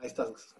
Ahí 0.00 0.06
estás. 0.06 0.54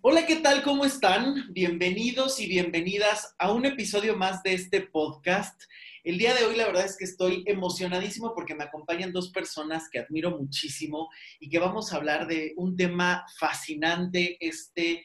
Hola, 0.00 0.26
¿qué 0.26 0.36
tal? 0.36 0.62
¿Cómo 0.62 0.84
están? 0.84 1.52
Bienvenidos 1.52 2.38
y 2.38 2.46
bienvenidas 2.46 3.34
a 3.36 3.52
un 3.52 3.66
episodio 3.66 4.16
más 4.16 4.44
de 4.44 4.54
este 4.54 4.82
podcast. 4.82 5.60
El 6.04 6.18
día 6.18 6.34
de 6.34 6.44
hoy 6.44 6.54
la 6.54 6.66
verdad 6.66 6.84
es 6.84 6.96
que 6.96 7.04
estoy 7.04 7.42
emocionadísimo 7.46 8.32
porque 8.32 8.54
me 8.54 8.62
acompañan 8.62 9.12
dos 9.12 9.30
personas 9.30 9.88
que 9.90 9.98
admiro 9.98 10.38
muchísimo 10.38 11.08
y 11.40 11.48
que 11.48 11.58
vamos 11.58 11.92
a 11.92 11.96
hablar 11.96 12.28
de 12.28 12.52
un 12.56 12.76
tema 12.76 13.26
fascinante 13.40 14.36
este, 14.38 15.04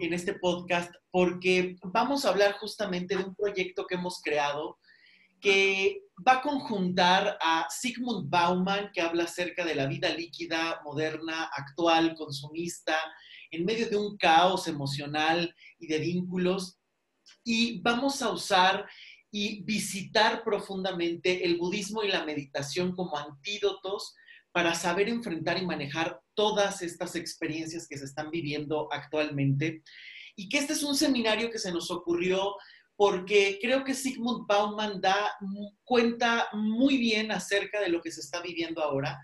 en 0.00 0.14
este 0.14 0.34
podcast 0.34 0.92
porque 1.12 1.76
vamos 1.84 2.24
a 2.24 2.30
hablar 2.30 2.54
justamente 2.54 3.16
de 3.16 3.22
un 3.22 3.36
proyecto 3.36 3.86
que 3.86 3.94
hemos 3.94 4.20
creado 4.20 4.78
que 5.40 6.03
va 6.26 6.34
a 6.34 6.42
conjuntar 6.42 7.38
a 7.40 7.66
Sigmund 7.68 8.30
Bauman, 8.30 8.90
que 8.92 9.00
habla 9.00 9.24
acerca 9.24 9.64
de 9.64 9.74
la 9.74 9.86
vida 9.86 10.10
líquida, 10.10 10.80
moderna, 10.84 11.50
actual, 11.56 12.14
consumista, 12.14 12.96
en 13.50 13.64
medio 13.64 13.88
de 13.88 13.96
un 13.96 14.16
caos 14.16 14.68
emocional 14.68 15.54
y 15.78 15.86
de 15.86 15.98
vínculos. 15.98 16.78
Y 17.42 17.80
vamos 17.80 18.22
a 18.22 18.30
usar 18.30 18.86
y 19.30 19.62
visitar 19.64 20.44
profundamente 20.44 21.44
el 21.44 21.56
budismo 21.56 22.04
y 22.04 22.08
la 22.08 22.24
meditación 22.24 22.94
como 22.94 23.16
antídotos 23.18 24.14
para 24.52 24.74
saber 24.74 25.08
enfrentar 25.08 25.60
y 25.60 25.66
manejar 25.66 26.20
todas 26.34 26.80
estas 26.82 27.16
experiencias 27.16 27.88
que 27.88 27.98
se 27.98 28.04
están 28.04 28.30
viviendo 28.30 28.88
actualmente. 28.92 29.82
Y 30.36 30.48
que 30.48 30.58
este 30.58 30.74
es 30.74 30.84
un 30.84 30.94
seminario 30.94 31.50
que 31.50 31.58
se 31.58 31.72
nos 31.72 31.90
ocurrió 31.90 32.54
porque 32.96 33.58
creo 33.60 33.84
que 33.84 33.94
Sigmund 33.94 34.46
Bauman 34.46 35.00
da 35.00 35.32
cuenta 35.84 36.48
muy 36.52 36.96
bien 36.98 37.32
acerca 37.32 37.80
de 37.80 37.88
lo 37.88 38.00
que 38.00 38.12
se 38.12 38.20
está 38.20 38.40
viviendo 38.40 38.82
ahora. 38.82 39.18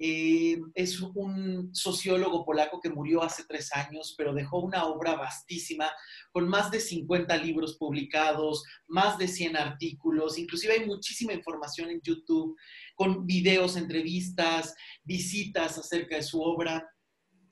Eh, 0.00 0.60
es 0.74 1.00
un 1.00 1.74
sociólogo 1.74 2.44
polaco 2.44 2.80
que 2.80 2.88
murió 2.88 3.20
hace 3.20 3.42
tres 3.48 3.74
años, 3.74 4.14
pero 4.16 4.32
dejó 4.32 4.60
una 4.60 4.86
obra 4.86 5.16
vastísima 5.16 5.90
con 6.30 6.48
más 6.48 6.70
de 6.70 6.78
50 6.78 7.36
libros 7.38 7.76
publicados, 7.76 8.62
más 8.86 9.18
de 9.18 9.26
100 9.26 9.56
artículos, 9.56 10.38
inclusive 10.38 10.74
hay 10.74 10.86
muchísima 10.86 11.32
información 11.32 11.90
en 11.90 12.00
YouTube 12.00 12.56
con 12.94 13.26
videos, 13.26 13.76
entrevistas, 13.76 14.72
visitas 15.02 15.78
acerca 15.78 16.14
de 16.14 16.22
su 16.22 16.40
obra 16.40 16.88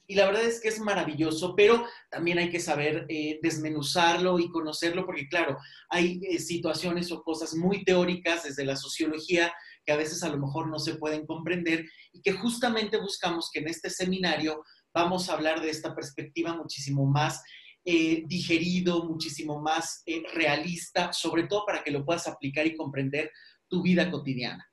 y 0.06 0.14
la 0.14 0.26
verdad 0.26 0.44
es 0.44 0.60
que 0.60 0.68
es 0.68 0.78
maravilloso, 0.78 1.54
pero 1.56 1.84
también 2.10 2.38
hay 2.38 2.48
que 2.48 2.60
saber 2.60 3.06
eh, 3.08 3.40
desmenuzarlo 3.42 4.38
y 4.38 4.48
conocerlo, 4.50 5.04
porque 5.04 5.28
claro, 5.28 5.58
hay 5.88 6.20
eh, 6.28 6.38
situaciones 6.38 7.10
o 7.10 7.22
cosas 7.22 7.54
muy 7.54 7.84
teóricas 7.84 8.44
desde 8.44 8.64
la 8.64 8.76
sociología 8.76 9.52
que 9.84 9.92
a 9.92 9.96
veces 9.96 10.22
a 10.22 10.28
lo 10.28 10.38
mejor 10.38 10.68
no 10.68 10.78
se 10.78 10.96
pueden 10.96 11.26
comprender 11.26 11.84
y 12.12 12.20
que 12.20 12.32
justamente 12.32 12.98
buscamos 12.98 13.50
que 13.52 13.60
en 13.60 13.68
este 13.68 13.90
seminario 13.90 14.62
vamos 14.94 15.28
a 15.28 15.34
hablar 15.34 15.60
de 15.60 15.70
esta 15.70 15.94
perspectiva 15.94 16.56
muchísimo 16.56 17.06
más 17.06 17.42
eh, 17.84 18.24
digerido, 18.26 19.04
muchísimo 19.04 19.60
más 19.60 20.02
realista, 20.34 21.12
sobre 21.12 21.44
todo 21.44 21.64
para 21.64 21.84
que 21.84 21.92
lo 21.92 22.04
puedas 22.04 22.26
aplicar 22.26 22.66
y 22.66 22.76
comprender 22.76 23.30
tu 23.68 23.82
vida 23.82 24.10
cotidiana. 24.10 24.68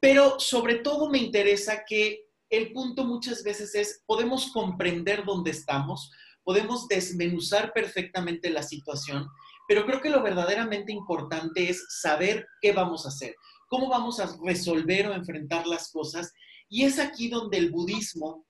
Pero 0.00 0.38
sobre 0.38 0.76
todo 0.76 1.10
me 1.10 1.18
interesa 1.18 1.84
que 1.86 2.25
el 2.50 2.72
punto 2.72 3.04
muchas 3.04 3.42
veces 3.42 3.74
es, 3.74 4.02
podemos 4.06 4.52
comprender 4.52 5.24
dónde 5.24 5.50
estamos, 5.50 6.10
podemos 6.44 6.86
desmenuzar 6.86 7.72
perfectamente 7.72 8.50
la 8.50 8.62
situación, 8.62 9.28
pero 9.66 9.84
creo 9.84 10.00
que 10.00 10.10
lo 10.10 10.22
verdaderamente 10.22 10.92
importante 10.92 11.68
es 11.68 11.84
saber 12.00 12.46
qué 12.60 12.72
vamos 12.72 13.04
a 13.04 13.08
hacer, 13.08 13.34
cómo 13.68 13.88
vamos 13.88 14.20
a 14.20 14.36
resolver 14.44 15.08
o 15.08 15.14
enfrentar 15.14 15.66
las 15.66 15.90
cosas. 15.90 16.32
Y 16.68 16.84
es 16.84 16.98
aquí 17.00 17.28
donde 17.28 17.58
el 17.58 17.70
budismo 17.70 18.45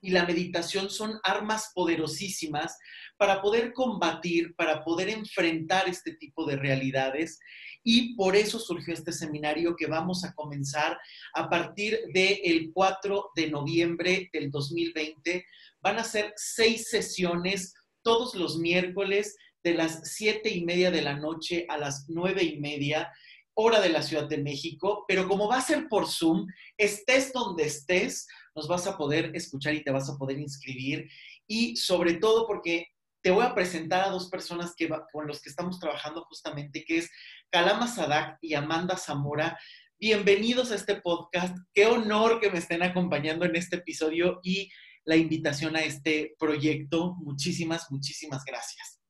y 0.00 0.10
la 0.10 0.26
meditación 0.26 0.90
son 0.90 1.18
armas 1.24 1.72
poderosísimas 1.74 2.76
para 3.16 3.40
poder 3.40 3.72
combatir, 3.72 4.54
para 4.54 4.84
poder 4.84 5.08
enfrentar 5.08 5.88
este 5.88 6.14
tipo 6.14 6.44
de 6.44 6.56
realidades 6.56 7.38
y 7.82 8.14
por 8.16 8.34
eso 8.34 8.58
surgió 8.58 8.92
este 8.92 9.12
seminario 9.12 9.76
que 9.76 9.86
vamos 9.86 10.24
a 10.24 10.34
comenzar 10.34 10.98
a 11.34 11.48
partir 11.48 12.00
del 12.12 12.72
4 12.74 13.30
de 13.36 13.50
noviembre 13.50 14.28
del 14.32 14.50
2020. 14.50 15.46
Van 15.80 15.98
a 15.98 16.04
ser 16.04 16.32
seis 16.36 16.90
sesiones 16.90 17.74
todos 18.02 18.34
los 18.34 18.58
miércoles 18.58 19.36
de 19.62 19.74
las 19.74 20.00
siete 20.12 20.50
y 20.50 20.64
media 20.64 20.90
de 20.90 21.02
la 21.02 21.14
noche 21.14 21.64
a 21.68 21.78
las 21.78 22.06
nueve 22.08 22.42
y 22.42 22.58
media 22.58 23.12
hora 23.54 23.80
de 23.80 23.88
la 23.88 24.02
Ciudad 24.02 24.28
de 24.28 24.38
México, 24.38 25.04
pero 25.08 25.26
como 25.26 25.48
va 25.48 25.58
a 25.58 25.62
ser 25.62 25.88
por 25.88 26.06
Zoom, 26.06 26.46
estés 26.76 27.32
donde 27.32 27.64
estés, 27.64 28.26
nos 28.56 28.66
vas 28.66 28.86
a 28.86 28.96
poder 28.96 29.30
escuchar 29.34 29.74
y 29.74 29.84
te 29.84 29.90
vas 29.90 30.08
a 30.08 30.16
poder 30.16 30.38
inscribir. 30.38 31.08
Y 31.46 31.76
sobre 31.76 32.14
todo 32.14 32.46
porque 32.46 32.88
te 33.22 33.30
voy 33.30 33.44
a 33.44 33.54
presentar 33.54 34.04
a 34.04 34.08
dos 34.08 34.30
personas 34.30 34.74
que 34.74 34.88
con 35.12 35.26
los 35.26 35.42
que 35.42 35.50
estamos 35.50 35.78
trabajando 35.78 36.24
justamente, 36.24 36.84
que 36.84 36.98
es 36.98 37.10
Kalama 37.50 37.86
Sadak 37.86 38.38
y 38.40 38.54
Amanda 38.54 38.96
Zamora. 38.96 39.58
Bienvenidos 39.98 40.72
a 40.72 40.76
este 40.76 40.96
podcast. 40.96 41.56
Qué 41.74 41.86
honor 41.86 42.40
que 42.40 42.50
me 42.50 42.58
estén 42.58 42.82
acompañando 42.82 43.44
en 43.44 43.56
este 43.56 43.76
episodio 43.76 44.40
y 44.42 44.70
la 45.04 45.16
invitación 45.16 45.76
a 45.76 45.80
este 45.80 46.34
proyecto. 46.38 47.14
Muchísimas, 47.18 47.90
muchísimas 47.90 48.42
gracias 48.44 49.00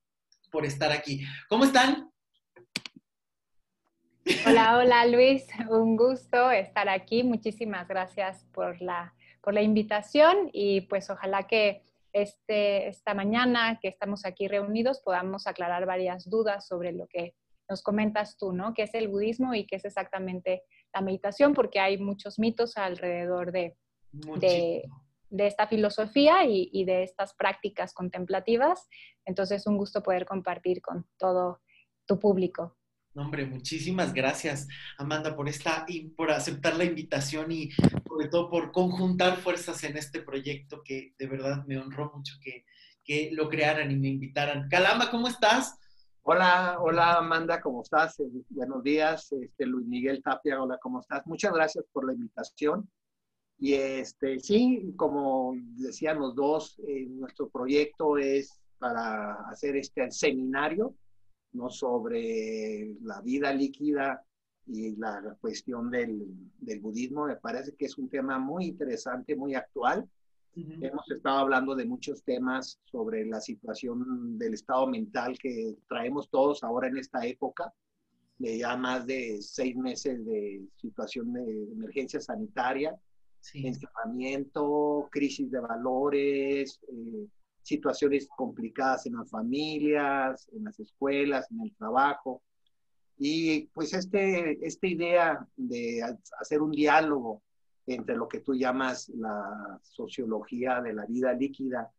por 0.50 0.66
estar 0.66 0.90
aquí. 0.90 1.24
¿Cómo 1.48 1.64
están? 1.64 2.10
Hola, 4.44 4.78
hola 4.78 5.06
Luis, 5.06 5.44
un 5.68 5.96
gusto 5.96 6.50
estar 6.50 6.88
aquí. 6.88 7.22
Muchísimas 7.22 7.86
gracias 7.86 8.44
por 8.52 8.80
la, 8.82 9.14
por 9.46 9.54
la 9.54 9.62
invitación 9.62 10.50
y 10.52 10.80
pues 10.80 11.08
ojalá 11.08 11.46
que 11.46 11.80
este, 12.12 12.88
esta 12.88 13.14
mañana 13.14 13.78
que 13.80 13.86
estamos 13.86 14.26
aquí 14.26 14.48
reunidos 14.48 14.98
podamos 14.98 15.46
aclarar 15.46 15.86
varias 15.86 16.28
dudas 16.28 16.66
sobre 16.66 16.90
lo 16.90 17.06
que 17.06 17.32
nos 17.68 17.80
comentas 17.80 18.36
tú, 18.38 18.52
¿no? 18.52 18.74
¿Qué 18.74 18.82
es 18.82 18.94
el 18.94 19.06
budismo 19.06 19.54
y 19.54 19.64
qué 19.64 19.76
es 19.76 19.84
exactamente 19.84 20.64
la 20.92 21.00
meditación? 21.00 21.54
Porque 21.54 21.78
hay 21.78 21.96
muchos 21.96 22.40
mitos 22.40 22.76
alrededor 22.76 23.52
de, 23.52 23.76
de, 24.10 24.82
esta 25.38 25.68
filosofía 25.68 26.44
y, 26.44 26.84
de 26.84 27.04
estas 27.04 27.32
prácticas 27.34 27.94
contemplativas. 27.94 28.88
Entonces, 29.24 29.64
un 29.68 29.76
gusto 29.76 30.02
poder 30.02 30.26
compartir 30.26 30.82
con 30.82 31.06
todo 31.18 31.60
tu 32.04 32.18
público. 32.18 32.76
Hombre, 33.16 33.46
muchísimas 33.46 34.12
gracias, 34.12 34.68
Amanda, 34.98 35.34
por, 35.34 35.48
esta, 35.48 35.86
por 36.16 36.30
aceptar 36.30 36.76
la 36.76 36.84
invitación 36.84 37.50
y 37.50 37.70
sobre 38.06 38.28
todo 38.28 38.50
por 38.50 38.72
conjuntar 38.72 39.36
fuerzas 39.38 39.82
en 39.84 39.96
este 39.96 40.22
proyecto 40.22 40.82
que 40.84 41.14
de 41.18 41.26
verdad 41.26 41.64
me 41.66 41.78
honró 41.78 42.12
mucho 42.14 42.34
que, 42.42 42.64
que 43.04 43.30
lo 43.32 43.48
crearan 43.48 43.90
y 43.90 43.96
me 43.96 44.08
invitaran. 44.08 44.68
Calama, 44.68 45.10
¿cómo 45.10 45.28
estás? 45.28 45.78
Hola, 46.22 46.78
hola 46.80 47.18
Amanda, 47.18 47.60
¿cómo 47.60 47.82
estás? 47.82 48.18
Eh, 48.18 48.26
buenos 48.50 48.82
días, 48.82 49.30
este, 49.32 49.64
Luis 49.64 49.86
Miguel 49.86 50.22
Tapia, 50.22 50.60
hola, 50.60 50.76
¿cómo 50.82 51.00
estás? 51.00 51.26
Muchas 51.26 51.52
gracias 51.52 51.84
por 51.92 52.04
la 52.04 52.12
invitación. 52.12 52.90
Y 53.58 53.74
este, 53.74 54.38
sí, 54.40 54.92
como 54.96 55.54
decían 55.76 56.18
los 56.18 56.34
dos, 56.34 56.78
eh, 56.86 57.06
nuestro 57.08 57.48
proyecto 57.48 58.18
es 58.18 58.60
para 58.78 59.34
hacer 59.48 59.76
este 59.76 60.10
seminario, 60.10 60.94
¿no? 61.56 61.70
Sobre 61.70 62.94
la 63.02 63.20
vida 63.22 63.52
líquida 63.52 64.24
y 64.66 64.96
la 64.96 65.36
cuestión 65.40 65.90
del, 65.90 66.26
del 66.58 66.80
budismo. 66.80 67.26
Me 67.26 67.36
parece 67.36 67.74
que 67.74 67.86
es 67.86 67.98
un 67.98 68.08
tema 68.08 68.38
muy 68.38 68.66
interesante, 68.66 69.36
muy 69.36 69.54
actual 69.54 70.08
Hemos 70.56 71.10
estado 71.10 71.40
hablando 71.40 71.74
de 71.74 71.84
muchos 71.84 72.22
temas 72.22 72.80
sobre 72.86 73.26
la 73.26 73.42
situación 73.42 74.38
del 74.38 74.54
estado 74.54 74.86
mental 74.86 75.38
que 75.38 75.76
traemos 75.86 76.30
todos 76.30 76.64
ahora 76.64 76.88
en 76.88 76.96
esta 76.96 77.26
época, 77.26 77.74
de 78.38 78.58
ya 78.58 78.74
más 78.74 79.06
de 79.06 79.42
seis 79.42 79.76
meses 79.76 80.24
de 80.24 80.66
situación 80.76 81.34
de 81.34 81.64
emergencia 81.72 82.20
sanitaria, 82.20 82.98
sí. 83.40 83.66
encerramiento, 83.66 85.08
crisis 85.10 85.50
de 85.50 85.60
valores, 85.60 86.80
eh, 86.88 87.26
situaciones 87.66 88.28
complicadas 88.28 89.06
en 89.06 89.16
las 89.16 89.28
familias, 89.28 90.48
en 90.52 90.64
las 90.64 90.78
escuelas, 90.78 91.50
en 91.50 91.62
el 91.62 91.74
trabajo. 91.74 92.42
Y 93.18 93.66
pues 93.68 93.92
este, 93.92 94.64
esta 94.64 94.86
idea 94.86 95.46
de 95.56 96.02
hacer 96.40 96.62
un 96.62 96.70
diálogo 96.70 97.42
entre 97.86 98.16
lo 98.16 98.28
que 98.28 98.40
tú 98.40 98.54
llamas 98.54 99.08
la 99.10 99.80
sociología 99.82 100.80
de 100.80 100.92
la 100.92 101.06
vida 101.06 101.32
líquida 101.32 101.90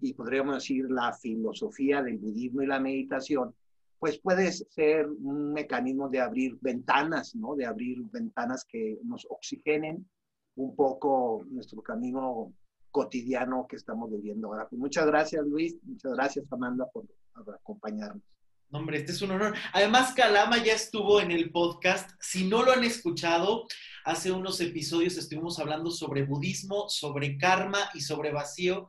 y 0.00 0.14
podríamos 0.14 0.56
decir 0.56 0.90
la 0.90 1.12
filosofía 1.12 2.02
del 2.02 2.18
budismo 2.18 2.62
y 2.62 2.66
la 2.66 2.80
meditación, 2.80 3.54
pues 3.98 4.18
puede 4.18 4.50
ser 4.50 5.06
un 5.08 5.52
mecanismo 5.52 6.08
de 6.08 6.20
abrir 6.20 6.58
ventanas, 6.60 7.34
¿no? 7.34 7.54
De 7.54 7.66
abrir 7.66 7.98
ventanas 8.10 8.64
que 8.64 8.98
nos 9.04 9.26
oxigenen 9.30 10.08
un 10.56 10.74
poco 10.74 11.44
nuestro 11.48 11.82
camino 11.82 12.52
cotidiano 12.96 13.66
que 13.68 13.76
estamos 13.76 14.10
viviendo 14.10 14.48
ahora. 14.48 14.66
Pues 14.68 14.80
muchas 14.80 15.06
gracias, 15.06 15.44
Luis. 15.46 15.76
Muchas 15.82 16.12
gracias, 16.14 16.46
Amanda, 16.50 16.88
por, 16.90 17.04
por 17.44 17.54
acompañarnos. 17.54 18.22
Hombre, 18.70 18.98
este 18.98 19.12
es 19.12 19.20
un 19.22 19.32
honor. 19.32 19.54
Además, 19.72 20.14
Calama 20.14 20.64
ya 20.64 20.72
estuvo 20.72 21.20
en 21.20 21.30
el 21.30 21.50
podcast. 21.50 22.10
Si 22.20 22.48
no 22.48 22.62
lo 22.62 22.72
han 22.72 22.84
escuchado, 22.84 23.66
Hace 24.06 24.30
unos 24.30 24.60
episodios 24.60 25.16
estuvimos 25.16 25.58
hablando 25.58 25.90
sobre 25.90 26.22
budismo, 26.22 26.88
sobre 26.88 27.36
karma 27.36 27.90
y 27.92 28.00
sobre 28.00 28.30
vacío. 28.30 28.86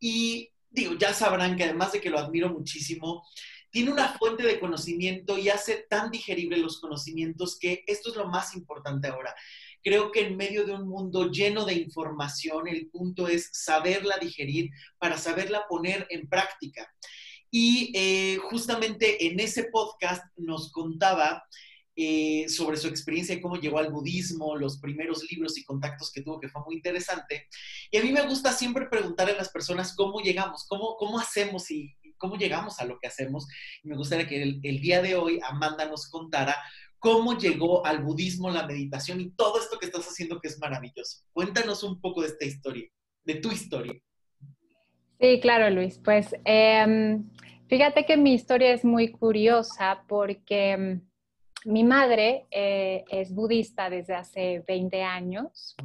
Y 0.00 0.52
digo, 0.70 0.94
ya 0.94 1.12
sabrán 1.12 1.54
que 1.54 1.64
además 1.64 1.92
de 1.92 2.00
que 2.00 2.08
lo 2.08 2.18
admiro 2.18 2.48
muchísimo, 2.48 3.26
tiene 3.68 3.92
una 3.92 4.16
fuente 4.16 4.42
de 4.42 4.58
conocimiento 4.58 5.36
y 5.36 5.50
hace 5.50 5.84
tan 5.90 6.10
digerible 6.10 6.56
los 6.56 6.80
conocimientos 6.80 7.58
que 7.58 7.84
esto 7.86 8.08
es 8.10 8.16
lo 8.16 8.26
más 8.26 8.56
importante 8.56 9.08
ahora. 9.08 9.34
Creo 9.84 10.10
que 10.10 10.26
en 10.26 10.36
medio 10.36 10.64
de 10.64 10.72
un 10.72 10.88
mundo 10.88 11.30
lleno 11.30 11.66
de 11.66 11.74
información, 11.74 12.66
el 12.66 12.88
punto 12.88 13.28
es 13.28 13.50
saberla 13.52 14.16
digerir 14.18 14.70
para 14.98 15.18
saberla 15.18 15.66
poner 15.68 16.06
en 16.08 16.26
práctica. 16.26 16.90
Y 17.50 17.92
eh, 17.94 18.38
justamente 18.50 19.26
en 19.26 19.38
ese 19.38 19.64
podcast 19.64 20.24
nos 20.36 20.72
contaba 20.72 21.44
eh, 21.96 22.46
sobre 22.48 22.76
su 22.76 22.88
experiencia 22.88 23.36
y 23.36 23.40
cómo 23.40 23.54
llegó 23.54 23.78
al 23.78 23.92
budismo, 23.92 24.56
los 24.56 24.80
primeros 24.80 25.22
libros 25.30 25.56
y 25.56 25.64
contactos 25.64 26.10
que 26.10 26.22
tuvo, 26.22 26.40
que 26.40 26.48
fue 26.48 26.62
muy 26.64 26.74
interesante. 26.74 27.46
Y 27.92 27.98
a 27.98 28.02
mí 28.02 28.10
me 28.10 28.26
gusta 28.26 28.52
siempre 28.52 28.86
preguntar 28.86 29.30
a 29.30 29.36
las 29.36 29.50
personas 29.50 29.94
cómo 29.94 30.20
llegamos, 30.20 30.66
cómo, 30.66 30.96
cómo 30.96 31.20
hacemos 31.20 31.70
y 31.70 31.94
cómo 32.18 32.36
llegamos 32.36 32.80
a 32.80 32.84
lo 32.84 32.98
que 32.98 33.06
hacemos. 33.06 33.46
Y 33.84 33.88
me 33.88 33.96
gustaría 33.96 34.26
que 34.26 34.42
el, 34.42 34.60
el 34.64 34.80
día 34.80 35.02
de 35.02 35.14
hoy 35.14 35.38
Amanda 35.44 35.86
nos 35.86 36.08
contara 36.08 36.56
cómo 37.04 37.36
llegó 37.36 37.84
al 37.84 38.02
budismo, 38.02 38.48
la 38.48 38.66
meditación 38.66 39.20
y 39.20 39.28
todo 39.32 39.58
esto 39.58 39.78
que 39.78 39.84
estás 39.84 40.06
haciendo 40.06 40.40
que 40.40 40.48
es 40.48 40.58
maravilloso. 40.58 41.22
Cuéntanos 41.34 41.82
un 41.82 42.00
poco 42.00 42.22
de 42.22 42.28
esta 42.28 42.46
historia, 42.46 42.88
de 43.24 43.34
tu 43.34 43.52
historia. 43.52 43.92
Sí, 45.20 45.38
claro, 45.42 45.68
Luis. 45.68 46.00
Pues 46.02 46.34
em, 46.46 47.28
fíjate 47.68 48.06
que 48.06 48.16
mi 48.16 48.32
historia 48.32 48.72
es 48.72 48.86
muy 48.86 49.10
curiosa 49.10 50.02
porque 50.08 50.70
em, 50.70 51.02
mi 51.66 51.84
madre 51.84 52.46
eh, 52.50 53.04
es 53.10 53.34
budista 53.34 53.90
desde 53.90 54.14
hace 54.14 54.64
20 54.66 55.02
años, 55.02 55.76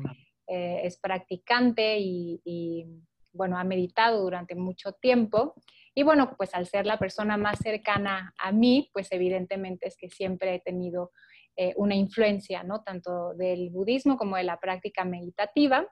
eh, 0.48 0.80
es 0.86 0.98
practicante 1.00 2.00
y, 2.00 2.40
y, 2.46 2.86
bueno, 3.34 3.58
ha 3.58 3.66
meditado 3.66 4.22
durante 4.22 4.56
mucho 4.56 4.94
tiempo. 4.94 5.54
Y 6.00 6.04
bueno, 6.04 6.34
pues 6.38 6.56
al 6.56 6.66
ser 6.66 6.86
la 6.86 6.98
persona 6.98 7.36
más 7.36 7.60
cercana 7.60 8.34
a 8.40 8.54
mí, 8.54 8.90
pues 8.94 9.12
evidentemente 9.12 9.86
es 9.86 9.98
que 9.98 10.10
siempre 10.10 10.56
he 10.56 10.60
tenido 10.62 11.12
eh, 11.58 11.74
una 11.76 11.94
influencia, 11.94 12.64
¿no? 12.64 12.84
Tanto 12.84 13.34
del 13.34 13.70
budismo 13.70 14.16
como 14.16 14.38
de 14.38 14.44
la 14.44 14.62
práctica 14.62 15.04
meditativa. 15.04 15.86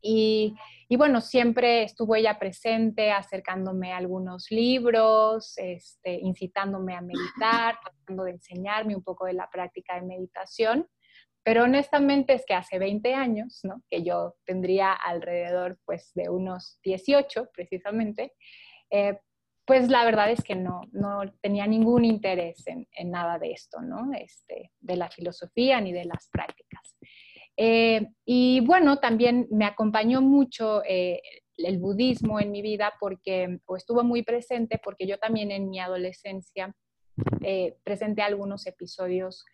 Y, 0.00 0.54
y, 0.88 0.96
bueno, 0.96 1.20
siempre 1.20 1.82
estuvo 1.82 2.14
ella 2.14 2.38
presente, 2.38 3.10
acercándome 3.10 3.92
a 3.92 3.96
algunos 3.96 4.46
libros, 4.52 5.54
este, 5.58 6.20
incitándome 6.20 6.94
a 6.94 7.00
meditar, 7.00 7.80
tratando 7.82 8.22
de 8.22 8.30
enseñarme 8.30 8.94
un 8.94 9.02
poco 9.02 9.26
de 9.26 9.32
la 9.32 9.50
práctica 9.50 9.96
de 9.96 10.02
meditación. 10.02 10.86
Pero 11.42 11.64
honestamente 11.64 12.34
es 12.34 12.46
que 12.46 12.54
hace 12.54 12.78
20 12.78 13.12
años, 13.12 13.58
¿no? 13.64 13.82
que 13.90 14.04
yo 14.04 14.36
tendría 14.44 14.92
alrededor 14.92 15.80
pues 15.84 16.12
de 16.14 16.28
unos 16.28 16.78
18 16.84 17.48
precisamente, 17.52 18.34
eh, 18.92 19.18
pues 19.64 19.88
la 19.88 20.04
verdad 20.04 20.30
es 20.30 20.42
que 20.42 20.54
no, 20.54 20.82
no 20.92 21.22
tenía 21.40 21.66
ningún 21.66 22.04
interés 22.04 22.64
en, 22.66 22.86
nada 23.10 23.38
de 23.38 23.52
esto, 23.52 23.80
¿no? 23.80 24.12
Este, 24.12 24.72
de 24.80 24.96
la 24.96 25.08
filosofía 25.08 25.80
ni 25.80 25.92
de 25.92 26.04
las 26.04 26.28
prácticas. 26.30 26.96
Eh, 27.56 28.08
y 28.24 28.60
bueno, 28.60 28.98
también 28.98 29.46
me 29.50 29.64
acompañó 29.64 30.20
mucho 30.20 30.82
eh, 30.84 31.20
el 31.58 31.78
budismo 31.78 32.40
en 32.40 32.50
mi 32.50 32.62
vida 32.62 32.94
porque, 32.98 33.58
o 33.66 33.76
estuvo 33.76 34.02
muy 34.02 34.22
presente 34.22 34.80
porque 34.82 35.06
yo 35.06 35.18
también 35.18 35.50
en 35.50 35.68
mi 35.68 35.78
adolescencia 35.78 36.74
eh, 37.42 37.76
presenté 37.84 38.22
algunos 38.22 38.66
episodios 38.66 39.44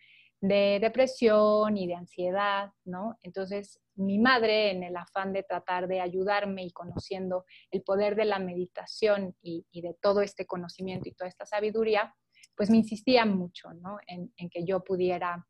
de 0.41 0.79
depresión 0.81 1.77
y 1.77 1.87
de 1.87 1.95
ansiedad, 1.95 2.71
¿no? 2.85 3.17
Entonces, 3.23 3.79
mi 3.99 4.17
madre, 4.17 4.71
en 4.71 4.83
el 4.83 4.95
afán 4.95 5.33
de 5.33 5.43
tratar 5.43 5.87
de 5.87 6.01
ayudarme 6.01 6.63
y 6.63 6.71
conociendo 6.71 7.45
el 7.71 7.81
poder 7.83 8.15
de 8.15 8.25
la 8.25 8.39
meditación 8.39 9.35
y, 9.41 9.65
de 9.73 9.95
todo 10.01 10.21
este 10.21 10.45
conocimiento 10.45 11.09
y 11.09 11.13
toda 11.13 11.27
esta 11.27 11.45
sabiduría, 11.45 12.15
pues 12.55 12.69
me 12.69 12.77
insistía 12.77 13.25
mucho, 13.25 13.73
¿no? 13.73 13.97
En, 14.07 14.31
que 14.49 14.65
yo 14.65 14.83
pudiera 14.83 15.45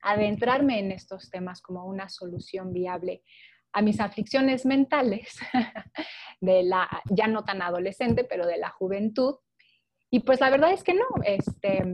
adentrarme 0.00 0.78
en 0.78 0.92
estos 0.92 1.30
temas 1.30 1.60
como 1.60 1.84
una 1.86 2.08
solución 2.08 2.72
viable 2.72 3.22
a 3.72 3.82
mis 3.82 4.00
aflicciones 4.00 4.64
mentales, 4.64 5.38
de 6.40 6.62
la, 6.62 6.88
ya 7.10 7.26
no 7.26 7.44
tan 7.44 7.62
adolescente, 7.62 8.24
pero 8.24 8.46
de 8.46 8.58
la 8.58 8.70
juventud. 8.70 9.36
Y 10.10 10.20
pues 10.20 10.40
la 10.40 10.50
verdad 10.50 10.72
es 10.72 10.82
que 10.82 10.94
no, 10.94 11.06
este, 11.24 11.84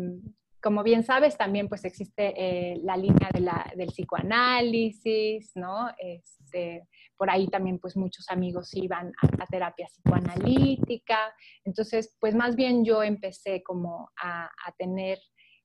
como 0.64 0.82
bien 0.82 1.04
sabes, 1.04 1.36
también 1.36 1.68
pues 1.68 1.84
existe 1.84 2.32
eh, 2.38 2.80
la 2.82 2.96
línea 2.96 3.28
del 3.76 3.88
psicoanálisis, 3.88 5.52
¿no? 5.56 5.90
Este, 5.98 6.88
por 7.18 7.28
ahí 7.28 7.48
también 7.48 7.78
pues 7.78 7.98
muchos 7.98 8.30
amigos 8.30 8.72
iban 8.72 9.12
a, 9.20 9.46
terapia 9.46 9.86
psicoanalítica. 9.88 11.34
Entonces, 11.64 12.16
pues 12.18 12.34
más 12.34 12.56
bien 12.56 12.82
yo 12.82 13.02
empecé 13.02 13.62
como 13.62 14.10
a, 14.16 14.48
tener 14.78 15.18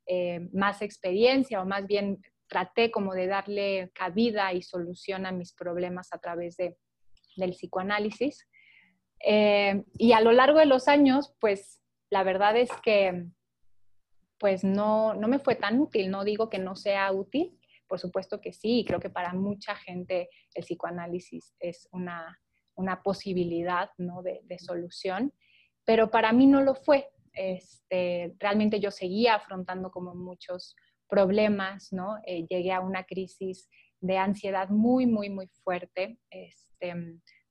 eh, 0.05 0.49
más 0.51 0.81
experiencia 0.81 1.61
o 1.61 1.65
más 1.65 1.87
bien 1.87 2.21
traté 2.49 2.91
como 2.91 3.13
de 3.13 3.27
darle 3.27 3.91
cabida 3.95 4.51
y 4.51 4.61
solución 4.61 5.25
a 5.25 5.31
mis 5.31 5.53
problemas 5.53 6.09
a 6.11 6.17
través 6.17 6.57
de, 6.57 6.75
del 7.37 7.51
psicoanálisis. 7.51 8.49
Eh, 9.25 9.81
y 9.93 10.11
a 10.11 10.19
lo 10.19 10.33
largo 10.33 10.59
de 10.59 10.65
los 10.65 10.89
años, 10.89 11.33
pues 11.39 11.81
la 12.09 12.23
verdad 12.23 12.57
es 12.57 12.69
que 12.83 13.29
pues 14.39 14.63
no, 14.63 15.13
no 15.13 15.27
me 15.27 15.39
fue 15.39 15.55
tan 15.55 15.79
útil. 15.79 16.09
No 16.09 16.23
digo 16.23 16.49
que 16.49 16.59
no 16.59 16.75
sea 16.75 17.11
útil, 17.11 17.59
por 17.87 17.99
supuesto 17.99 18.39
que 18.39 18.53
sí, 18.53 18.79
y 18.79 18.85
creo 18.85 18.99
que 18.99 19.09
para 19.09 19.33
mucha 19.33 19.75
gente 19.75 20.29
el 20.53 20.63
psicoanálisis 20.63 21.55
es 21.59 21.89
una, 21.91 22.39
posibilidad 23.03 23.89
¿no? 23.97 24.21
de, 24.21 24.59
solución, 24.59 25.33
pero 25.83 26.09
para 26.09 26.31
mí 26.31 26.45
no 26.45 26.61
lo 26.61 26.75
fue. 26.75 27.09
Este, 27.33 28.35
realmente 28.39 28.79
yo 28.79 28.91
seguía 28.91 29.35
afrontando 29.35 29.91
como 29.91 30.15
muchos 30.15 30.75
problemas, 31.07 31.91
¿no? 31.91 32.17
Eh, 32.25 32.45
llegué 32.47 32.71
a 32.71 32.79
una 32.79 33.03
crisis 33.03 33.69
de 33.99 34.17
ansiedad 34.17 34.69
muy, 34.69 35.05
muy, 35.05 35.29
muy 35.29 35.47
fuerte, 35.47 36.19
este, 36.29 36.93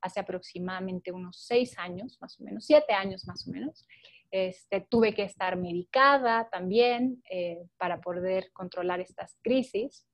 hace 0.00 0.20
aproximadamente 0.20 1.12
unos 1.12 1.44
seis 1.46 1.79
años, 1.79 2.17
más 2.20 2.41
o 2.41 2.44
menos, 2.44 2.64
siete 2.64 2.93
años 2.93 3.26
más 3.26 3.46
o 3.46 3.50
menos. 3.50 3.87
Este, 4.30 4.82
tuve 4.82 5.14
que 5.14 5.22
estar 5.22 5.56
medicada 5.56 6.48
también 6.50 7.22
eh, 7.30 7.66
para 7.78 8.00
poder 8.00 8.50
controlar 8.52 9.00
estas 9.00 9.38
crisis. 9.42 10.06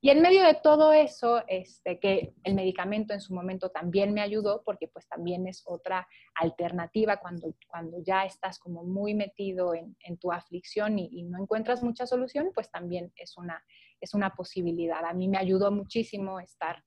Y 0.00 0.10
en 0.10 0.20
medio 0.20 0.42
de 0.42 0.54
todo 0.54 0.92
eso, 0.92 1.44
este, 1.46 2.00
que 2.00 2.34
el 2.42 2.54
medicamento 2.54 3.14
en 3.14 3.20
su 3.20 3.32
momento 3.32 3.70
también 3.70 4.12
me 4.12 4.20
ayudó, 4.20 4.62
porque 4.64 4.88
pues 4.88 5.06
también 5.06 5.46
es 5.46 5.62
otra 5.64 6.08
alternativa 6.34 7.18
cuando, 7.18 7.54
cuando 7.68 7.98
ya 8.04 8.24
estás 8.24 8.58
como 8.58 8.82
muy 8.82 9.14
metido 9.14 9.72
en, 9.74 9.96
tu 10.18 10.32
aflicción 10.32 10.98
y, 10.98 11.22
no 11.22 11.40
encuentras 11.40 11.84
mucha 11.84 12.04
solución, 12.04 12.50
pues 12.52 12.68
también 12.72 13.12
es 13.14 13.36
una, 13.36 13.62
es 14.00 14.12
una 14.14 14.34
posibilidad. 14.34 15.04
A 15.04 15.14
mí 15.14 15.28
me 15.28 15.38
ayudó 15.38 15.70
muchísimo 15.70 16.40
estar 16.40 16.82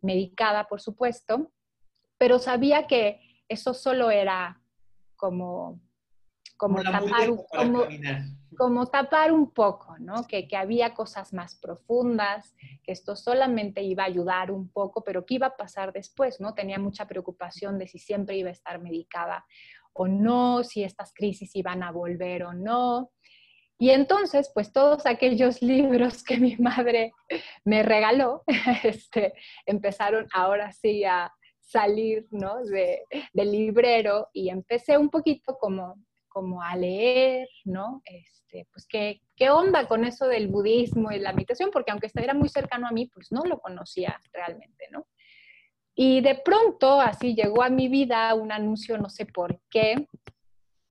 medicada, 0.00 0.68
por 0.68 0.80
supuesto, 0.80 1.50
pero 2.18 2.38
sabía 2.38 2.86
que 2.86 3.20
eso 3.48 3.74
solo 3.74 4.12
era 4.12 4.62
como 5.16 5.80
como, 6.58 6.82
tapar, 6.82 7.30
como, 8.56 8.86
tapar 8.86 9.32
un 9.32 9.52
poco, 9.52 9.96
¿no? 9.98 10.26
Que, 10.26 10.46
que, 10.46 10.56
había 10.56 10.92
cosas 10.92 11.32
más 11.32 11.54
profundas, 11.54 12.54
que 12.82 12.92
esto 12.92 13.16
solamente 13.16 13.82
iba 13.82 14.02
a 14.02 14.06
ayudar 14.06 14.50
un 14.50 14.68
poco, 14.68 15.02
pero 15.04 15.24
¿qué 15.24 15.34
iba 15.34 15.46
a 15.46 15.56
pasar 15.56 15.92
después, 15.92 16.40
no? 16.40 16.54
Tenía 16.54 16.78
mucha 16.78 17.06
preocupación 17.06 17.78
de 17.78 17.86
si 17.86 17.98
siempre 17.98 18.36
iba 18.36 18.48
a 18.48 18.52
estar 18.52 18.80
medicada 18.80 19.46
o 19.92 20.08
no, 20.08 20.64
si 20.64 20.82
estas 20.82 21.14
crisis 21.14 21.54
iban 21.54 21.82
a 21.82 21.92
volver 21.92 22.44
o 22.44 22.52
no. 22.52 23.10
Y 23.78 23.90
entonces, 23.90 24.50
pues 24.52 24.72
todos 24.72 25.06
aquellos 25.06 25.62
libros 25.62 26.24
que 26.24 26.38
mi 26.38 26.56
madre 26.56 27.12
me 27.64 27.82
regaló, 27.82 28.42
este, 28.84 29.34
empezaron 29.64 30.26
ahora 30.32 30.72
sí 30.72 31.04
a 31.04 31.32
salir, 31.60 32.26
¿no? 32.30 32.64
De, 32.64 33.04
del 33.32 33.52
librero 33.52 34.28
y 34.32 34.48
empecé 34.48 34.96
un 34.96 35.10
poquito 35.10 35.56
como 35.58 35.96
como 36.28 36.62
a 36.62 36.76
leer, 36.76 37.48
¿no? 37.64 38.02
Este, 38.04 38.66
pues 38.72 38.86
¿qué, 38.88 39.20
qué 39.36 39.50
onda 39.50 39.86
con 39.88 40.04
eso 40.04 40.26
del 40.26 40.48
budismo 40.48 41.10
y 41.10 41.18
la 41.18 41.32
meditación, 41.32 41.70
porque 41.72 41.90
aunque 41.90 42.10
era 42.14 42.34
muy 42.34 42.48
cercano 42.48 42.86
a 42.86 42.92
mí, 42.92 43.06
pues 43.06 43.32
no 43.32 43.42
lo 43.44 43.58
conocía 43.60 44.20
realmente, 44.32 44.86
¿no? 44.90 45.06
Y 45.94 46.20
de 46.20 46.36
pronto, 46.36 47.00
así 47.00 47.34
llegó 47.34 47.62
a 47.62 47.70
mi 47.70 47.88
vida 47.88 48.32
un 48.34 48.52
anuncio, 48.52 48.98
no 48.98 49.08
sé 49.08 49.26
por 49.26 49.60
qué, 49.68 50.06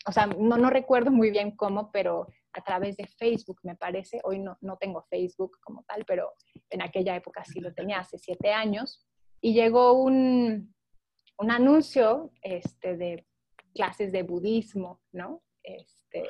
o 0.05 0.11
sea, 0.11 0.25
no, 0.25 0.57
no 0.57 0.69
recuerdo 0.69 1.11
muy 1.11 1.31
bien 1.31 1.51
cómo, 1.51 1.91
pero 1.91 2.27
a 2.53 2.61
través 2.61 2.97
de 2.97 3.07
Facebook, 3.07 3.59
me 3.63 3.75
parece. 3.75 4.19
Hoy 4.23 4.39
no, 4.39 4.57
no 4.61 4.77
tengo 4.77 5.05
Facebook 5.09 5.59
como 5.61 5.83
tal, 5.83 6.05
pero 6.05 6.33
en 6.69 6.81
aquella 6.81 7.15
época 7.15 7.43
sí 7.45 7.59
lo 7.59 7.73
tenía, 7.73 7.99
hace 7.99 8.17
siete 8.17 8.51
años. 8.51 9.05
Y 9.41 9.53
llegó 9.53 9.93
un, 9.93 10.73
un 11.37 11.51
anuncio 11.51 12.31
este, 12.41 12.97
de 12.97 13.26
clases 13.77 14.11
de 14.11 14.23
budismo, 14.23 15.01
¿no? 15.11 15.43
Este, 15.61 16.27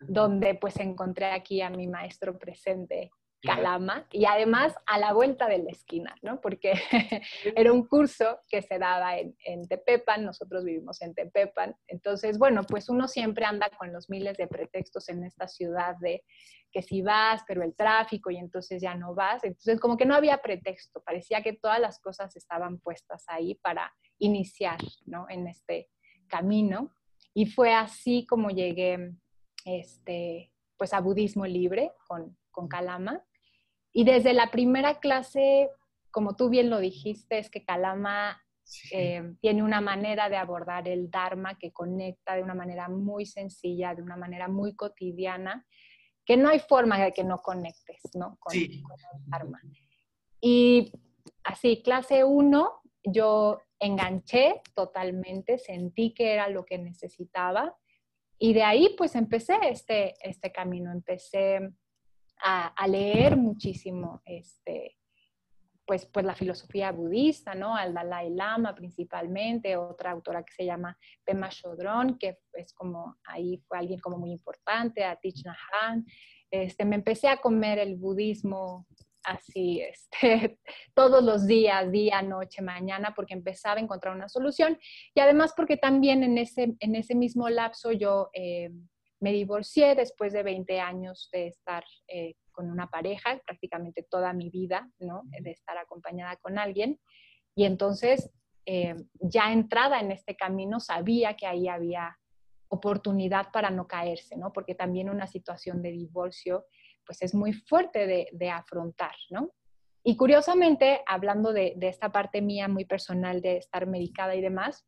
donde 0.00 0.54
pues 0.54 0.78
encontré 0.80 1.26
aquí 1.26 1.60
a 1.60 1.68
mi 1.68 1.86
maestro 1.86 2.38
presente 2.38 3.10
Calama 3.42 4.06
y 4.10 4.24
además 4.24 4.74
a 4.86 4.98
la 4.98 5.12
vuelta 5.12 5.46
de 5.46 5.58
la 5.58 5.70
esquina, 5.70 6.16
¿no? 6.22 6.40
Porque 6.40 6.72
era 7.54 7.72
un 7.72 7.86
curso 7.86 8.40
que 8.48 8.62
se 8.62 8.78
daba 8.78 9.18
en, 9.18 9.36
en, 9.44 9.68
Tepepan, 9.68 10.24
nosotros 10.24 10.64
vivimos 10.64 11.02
en 11.02 11.14
Tepepan, 11.14 11.76
entonces, 11.86 12.38
bueno, 12.38 12.62
pues 12.64 12.88
uno 12.88 13.06
siempre 13.06 13.44
anda 13.44 13.70
con 13.78 13.92
los 13.92 14.08
miles 14.08 14.36
de 14.38 14.48
pretextos 14.48 15.08
en 15.10 15.22
esta 15.22 15.46
ciudad 15.46 15.96
de 16.00 16.24
que 16.72 16.82
si 16.82 17.02
vas, 17.02 17.42
pero 17.46 17.62
el 17.62 17.74
tráfico 17.74 18.30
y 18.30 18.36
entonces 18.36 18.82
ya 18.82 18.94
no 18.94 19.14
vas, 19.14 19.44
entonces 19.44 19.78
como 19.80 19.96
que 19.96 20.06
no 20.06 20.14
había 20.14 20.38
pretexto, 20.38 21.02
parecía 21.02 21.42
que 21.42 21.52
todas 21.52 21.78
las 21.78 22.00
cosas 22.00 22.34
estaban 22.36 22.80
puestas 22.80 23.24
ahí 23.28 23.54
para 23.56 23.94
iniciar, 24.18 24.78
¿no? 25.04 25.26
En 25.28 25.46
este 25.46 25.88
camino 26.26 26.94
y 27.34 27.46
fue 27.46 27.74
así 27.74 28.26
como 28.26 28.50
llegué, 28.50 29.12
este, 29.64 30.52
pues 30.76 30.92
a 30.92 31.00
budismo 31.00 31.46
libre 31.46 31.92
con, 32.06 32.36
con 32.50 32.68
Kalama 32.68 33.22
y 33.98 34.04
desde 34.04 34.34
la 34.34 34.50
primera 34.50 35.00
clase, 35.00 35.70
como 36.10 36.36
tú 36.36 36.50
bien 36.50 36.68
lo 36.68 36.80
dijiste, 36.80 37.38
es 37.38 37.48
que 37.48 37.64
Kalama 37.64 38.38
eh, 38.92 39.32
tiene 39.40 39.62
una 39.62 39.80
manera 39.80 40.28
de 40.28 40.36
abordar 40.36 40.86
el 40.86 41.10
Dharma 41.10 41.56
que 41.56 41.72
conecta 41.72 42.34
de 42.34 42.42
una 42.42 42.52
manera 42.52 42.90
muy 42.90 43.24
sencilla, 43.24 43.94
de 43.94 44.02
una 44.02 44.18
manera 44.18 44.48
muy 44.48 44.76
cotidiana, 44.76 45.64
que 46.26 46.36
no 46.36 46.50
hay 46.50 46.60
forma 46.60 47.02
de 47.02 47.12
que 47.12 47.24
no 47.24 47.38
conectes 47.38 48.02
¿no? 48.12 48.36
Con, 48.38 48.54
el 48.54 48.82
Dharma. 49.28 49.62
Y 50.42 50.92
así, 51.44 51.82
clase 51.82 52.22
1, 52.22 52.70
yo 53.02 53.62
enganché 53.78 54.62
totalmente, 54.74 55.58
sentí 55.58 56.14
que 56.14 56.32
era 56.32 56.48
lo 56.48 56.64
que 56.64 56.78
necesitaba 56.78 57.76
y 58.38 58.52
de 58.52 58.62
ahí 58.62 58.94
pues 58.96 59.14
empecé 59.14 59.56
este, 59.62 60.14
este 60.20 60.52
camino, 60.52 60.92
empecé 60.92 61.60
a, 62.38 62.86
leer 62.86 63.36
muchísimo 63.36 64.20
este, 64.26 64.98
pues, 65.86 66.04
pues 66.06 66.24
la 66.26 66.34
filosofía 66.34 66.92
budista, 66.92 67.54
¿no? 67.54 67.74
Al 67.74 67.94
Dalai 67.94 68.30
Lama 68.30 68.74
principalmente, 68.74 69.76
otra 69.76 70.10
autora 70.10 70.42
que 70.44 70.52
se 70.52 70.66
llama 70.66 70.98
Pema 71.24 71.48
Chodron, 71.48 72.18
que 72.18 72.38
es 72.52 72.74
como, 72.74 73.16
ahí 73.24 73.62
fue 73.66 73.78
alguien 73.78 74.00
como 74.00 74.18
muy 74.18 74.32
importante, 74.32 75.02
a 75.04 75.16
Thich 75.16 75.44
Nhat 75.44 75.56
Hanh. 75.72 76.04
Este, 76.50 76.84
me 76.84 76.96
empecé 76.96 77.28
a 77.28 77.38
comer 77.38 77.78
el 77.78 77.96
budismo 77.96 78.86
así, 79.26 79.82
este, 79.82 80.58
todos 80.94 81.22
los 81.22 81.46
días, 81.46 81.90
día, 81.92 82.22
noche, 82.22 82.62
mañana, 82.62 83.12
porque 83.14 83.34
empezaba 83.34 83.76
a 83.76 83.82
encontrar 83.82 84.14
una 84.14 84.28
solución. 84.28 84.78
Y 85.14 85.20
además 85.20 85.52
porque 85.56 85.76
también 85.76 86.22
en 86.22 86.38
ese, 86.38 86.74
en 86.80 86.94
ese 86.94 87.14
mismo 87.14 87.48
lapso 87.48 87.92
yo... 87.92 88.30
Eh, 88.32 88.70
me 89.20 89.32
divorcié 89.32 89.94
después 89.94 90.32
de 90.32 90.42
20 90.42 90.78
años 90.80 91.28
de 91.32 91.46
estar 91.48 91.84
eh, 92.06 92.34
con 92.52 92.70
una 92.70 92.88
pareja, 92.88 93.40
prácticamente 93.44 94.02
toda 94.02 94.32
mi 94.32 94.50
vida, 94.50 94.90
¿no? 94.98 95.22
De 95.40 95.50
estar 95.50 95.76
acompañada 95.78 96.36
con 96.36 96.58
alguien. 96.58 97.00
Y 97.54 97.64
entonces, 97.64 98.30
eh, 98.66 98.94
ya 99.20 99.52
entrada 99.52 100.00
en 100.00 100.12
este 100.12 100.36
camino, 100.36 100.80
sabía 100.80 101.34
que 101.34 101.46
ahí 101.46 101.68
había 101.68 102.18
oportunidad 102.68 103.50
para 103.52 103.70
no 103.70 103.86
caerse, 103.86 104.36
¿no? 104.36 104.52
Porque 104.52 104.74
también 104.74 105.08
una 105.08 105.26
situación 105.26 105.82
de 105.82 105.92
divorcio, 105.92 106.66
pues 107.06 107.22
es 107.22 107.34
muy 107.34 107.52
fuerte 107.52 108.28
de, 108.32 108.50
afrontar, 108.50 109.14
¿no? 109.30 109.52
Y 110.02 110.16
curiosamente, 110.16 111.02
hablando 111.06 111.52
de, 111.52 111.74
de, 111.76 111.88
esta 111.88 112.12
parte 112.12 112.40
mía 112.42 112.68
muy 112.68 112.84
personal 112.84 113.40
de 113.40 113.56
estar 113.56 113.86
medicada 113.86 114.34
y 114.34 114.40
demás, 114.40 114.86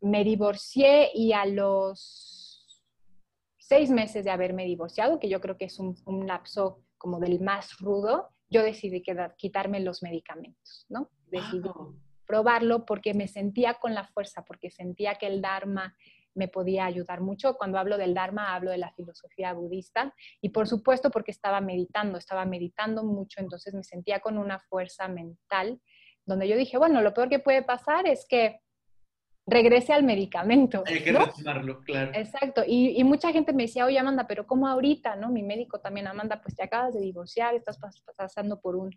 me 0.00 0.24
divorcié 0.24 1.10
y 1.14 1.32
a 1.32 1.46
los 1.46 2.36
seis 3.66 3.90
meses 3.90 4.24
de 4.24 4.30
haberme 4.30 4.64
divorciado, 4.64 5.18
que 5.18 5.28
yo 5.28 5.40
creo 5.40 5.56
que 5.56 5.64
es 5.64 5.78
un, 5.80 6.26
lapso 6.26 6.84
como 6.98 7.18
del 7.18 7.40
más 7.40 7.78
rudo, 7.78 8.30
yo 8.48 8.62
decidí 8.62 9.02
quitarme 9.36 9.80
los 9.80 10.02
medicamentos, 10.02 10.86
¿no? 10.88 11.10
Decidí 11.26 11.68
probarlo 12.26 12.84
porque 12.84 13.12
me 13.12 13.26
sentía 13.26 13.74
con 13.74 13.92
la 13.92 14.04
fuerza, 14.04 14.44
porque 14.44 14.70
sentía 14.70 15.16
que 15.16 15.26
el 15.26 15.42
Dharma 15.42 15.96
me 16.36 16.48
podía 16.48 16.84
ayudar 16.84 17.20
mucho. 17.20 17.56
Cuando 17.56 17.78
hablo 17.78 17.98
del 17.98 18.14
Dharma, 18.14 18.54
hablo 18.54 18.70
de 18.70 18.78
la 18.78 18.92
filosofía 18.92 19.52
budista 19.52 20.14
y 20.40 20.50
por 20.50 20.68
supuesto 20.68 21.10
porque 21.10 21.32
estaba 21.32 21.60
meditando, 21.60 22.18
estaba 22.18 22.44
meditando 22.44 23.02
mucho, 23.02 23.40
entonces 23.40 23.74
me 23.74 23.82
sentía 23.82 24.20
con 24.20 24.38
una 24.38 24.60
fuerza 24.60 25.08
mental 25.08 25.80
donde 26.24 26.48
yo 26.48 26.56
dije, 26.56 26.76
bueno, 26.76 27.00
lo 27.02 27.14
peor 27.14 27.28
que 27.28 27.38
puede 27.38 27.62
pasar 27.62 28.06
es 28.06 28.26
que 28.28 28.60
regrese 29.46 29.92
al 29.92 30.02
medicamento. 30.02 30.82
Hay 30.86 31.02
que 31.02 31.12
retomarlo, 31.12 31.80
claro. 31.82 32.10
Exacto. 32.14 32.62
Y, 32.66 33.02
mucha 33.04 33.32
gente 33.32 33.52
me 33.52 33.64
decía, 33.64 33.86
oye, 33.86 33.98
Amanda, 33.98 34.26
pero 34.26 34.46
¿cómo 34.46 34.66
ahorita? 34.66 35.14
¿no? 35.16 35.30
Mi 35.30 35.44
médico 35.44 35.78
también, 35.78 36.08
Amanda, 36.08 36.42
pues 36.42 36.56
te 36.56 36.64
acabas 36.64 36.94
de 36.94 37.00
divorciar, 37.00 37.54
estás 37.54 37.78
pasando 38.16 38.60
por 38.60 38.74
un 38.74 38.90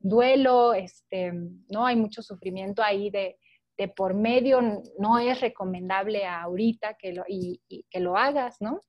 duelo, 0.00 0.74
este, 0.74 1.32
¿no? 1.68 1.86
Hay 1.86 1.94
mucho 1.94 2.20
sufrimiento 2.20 2.82
ahí 2.82 3.10
de, 3.10 3.38
de 3.78 3.88
por 3.88 4.14
medio, 4.14 4.60
no 4.98 5.18
es 5.18 5.40
recomendable 5.40 6.26
ahorita 6.26 6.94
que 6.94 7.12
lo, 7.12 7.24
y, 7.26 7.60
que 7.90 8.00
lo 8.00 8.16
hagas, 8.16 8.60
¿no? 8.60 8.80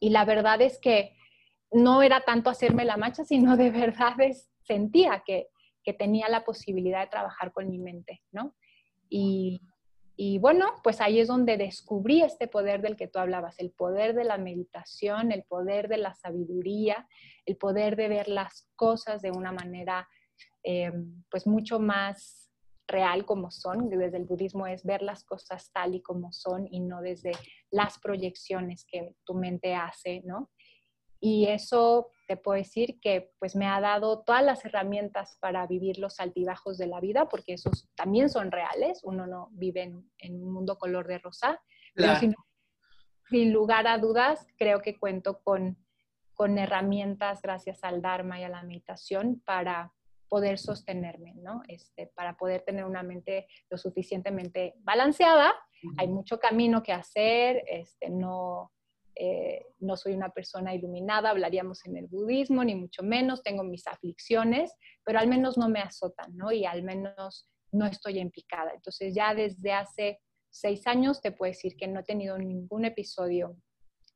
Y 0.00 0.10
la 0.10 0.24
verdad 0.24 0.60
es 0.62 0.78
que 0.78 1.16
no 1.70 2.02
era 2.02 2.20
tanto 2.20 2.50
hacerme 2.50 2.84
la 2.84 2.96
mancha, 2.96 3.24
sino 3.24 3.56
de 3.56 3.70
verdad 3.70 4.14
sentía 4.62 5.22
que, 5.24 5.48
que 5.84 5.92
tenía 5.92 6.28
la 6.28 6.44
posibilidad 6.44 7.00
de 7.00 7.10
trabajar 7.10 7.52
con 7.52 7.68
mi 7.68 7.78
mente, 7.78 8.22
¿no? 8.32 8.54
Y, 9.08 9.60
y 10.16 10.38
bueno, 10.38 10.72
pues 10.82 11.02
ahí 11.02 11.20
es 11.20 11.28
donde 11.28 11.58
descubrí 11.58 12.22
este 12.22 12.48
poder 12.48 12.80
del 12.80 12.96
que 12.96 13.06
tú 13.06 13.18
hablabas, 13.18 13.58
el 13.58 13.70
poder 13.70 14.14
de 14.14 14.24
la 14.24 14.38
meditación, 14.38 15.30
el 15.30 15.44
poder 15.44 15.88
de 15.88 15.98
la 15.98 16.14
sabiduría, 16.14 17.06
el 17.44 17.56
poder 17.58 17.96
de 17.96 18.08
ver 18.08 18.28
las 18.28 18.66
cosas 18.76 19.20
de 19.20 19.30
una 19.30 19.52
manera 19.52 20.08
eh, 20.64 20.90
pues 21.30 21.46
mucho 21.46 21.78
más 21.78 22.45
real 22.86 23.24
como 23.24 23.50
son. 23.50 23.88
Desde 23.88 24.16
el 24.16 24.24
budismo 24.24 24.66
es 24.66 24.84
ver 24.84 25.02
las 25.02 25.24
cosas 25.24 25.70
tal 25.72 25.94
y 25.94 26.02
como 26.02 26.32
son 26.32 26.66
y 26.70 26.80
no 26.80 27.00
desde 27.00 27.32
las 27.70 27.98
proyecciones 27.98 28.84
que 28.90 29.14
tu 29.24 29.34
mente 29.34 29.74
hace, 29.74 30.22
¿no? 30.24 30.50
Y 31.20 31.46
eso 31.46 32.10
te 32.28 32.36
puedo 32.36 32.58
decir 32.58 32.98
que 33.00 33.32
pues 33.38 33.56
me 33.56 33.66
ha 33.66 33.80
dado 33.80 34.22
todas 34.22 34.44
las 34.44 34.64
herramientas 34.64 35.38
para 35.40 35.66
vivir 35.66 35.98
los 35.98 36.20
altibajos 36.20 36.76
de 36.78 36.86
la 36.86 37.00
vida, 37.00 37.28
porque 37.28 37.54
esos 37.54 37.88
también 37.94 38.28
son 38.28 38.50
reales, 38.50 39.00
uno 39.02 39.26
no 39.26 39.48
vive 39.52 39.82
en, 40.18 40.42
un 40.42 40.52
mundo 40.52 40.76
color 40.78 41.06
de 41.06 41.18
rosa, 41.18 41.60
pero 41.94 42.14
sin, 42.16 43.52
lugar 43.52 43.86
a 43.86 43.98
dudas 43.98 44.46
creo 44.56 44.82
que 44.82 44.98
cuento 44.98 45.40
con, 45.42 45.78
con 46.34 46.58
herramientas 46.58 47.42
gracias 47.42 47.82
al 47.82 48.02
Dharma 48.02 48.38
y 48.38 48.44
a 48.44 48.48
la 48.48 48.62
meditación 48.62 49.42
para 49.44 49.92
poder 50.28 50.58
sostenerme, 50.58 51.34
¿no? 51.36 51.62
Este, 51.68 52.08
para 52.14 52.36
poder 52.36 52.62
tener 52.62 52.84
una 52.84 53.02
mente 53.02 53.46
lo 53.70 53.78
suficientemente 53.78 54.74
balanceada. 54.78 55.54
Hay 55.98 56.08
mucho 56.08 56.38
camino 56.38 56.82
que 56.82 56.92
hacer, 56.92 57.62
este, 57.68 58.10
no, 58.10 58.72
eh, 59.14 59.66
no 59.78 59.96
soy 59.96 60.14
una 60.14 60.30
persona 60.30 60.74
iluminada, 60.74 61.30
hablaríamos 61.30 61.84
en 61.86 61.96
el 61.96 62.06
budismo, 62.06 62.64
ni 62.64 62.74
mucho 62.74 63.02
menos, 63.02 63.42
tengo 63.42 63.62
mis 63.62 63.86
aflicciones, 63.86 64.74
pero 65.04 65.18
al 65.18 65.28
menos 65.28 65.56
no 65.56 65.68
me 65.68 65.80
azotan, 65.80 66.36
¿no? 66.36 66.50
Y 66.50 66.64
al 66.64 66.82
menos 66.82 67.48
no 67.72 67.86
estoy 67.86 68.18
en 68.18 68.30
picada. 68.30 68.72
Entonces 68.74 69.14
ya 69.14 69.34
desde 69.34 69.72
hace 69.72 70.20
seis 70.50 70.86
años 70.86 71.20
te 71.20 71.32
puedo 71.32 71.50
decir 71.50 71.76
que 71.76 71.86
no 71.86 72.00
he 72.00 72.04
tenido 72.04 72.36
ningún 72.38 72.84
episodio 72.84 73.56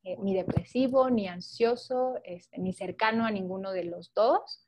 eh, 0.03 0.17
ni 0.19 0.35
depresivo, 0.35 1.11
ni 1.11 1.29
ansioso, 1.29 2.15
este, 2.25 2.59
ni 2.59 2.73
cercano 2.73 3.27
a 3.27 3.31
ninguno 3.31 3.73
de 3.73 3.85
los 3.85 4.13
dos. 4.15 4.67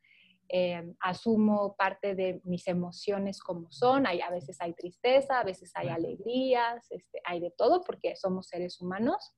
Eh, 0.54 0.94
asumo 1.00 1.74
parte 1.76 2.14
de 2.14 2.42
mis 2.44 2.68
emociones 2.68 3.40
como 3.40 3.72
son, 3.72 4.06
hay, 4.06 4.20
a 4.20 4.28
veces 4.28 4.60
hay 4.60 4.74
tristeza, 4.74 5.40
a 5.40 5.44
veces 5.44 5.72
hay 5.74 5.88
alegrías, 5.88 6.86
este, 6.90 7.22
hay 7.24 7.40
de 7.40 7.52
todo 7.52 7.82
porque 7.82 8.16
somos 8.16 8.48
seres 8.48 8.78
humanos, 8.78 9.34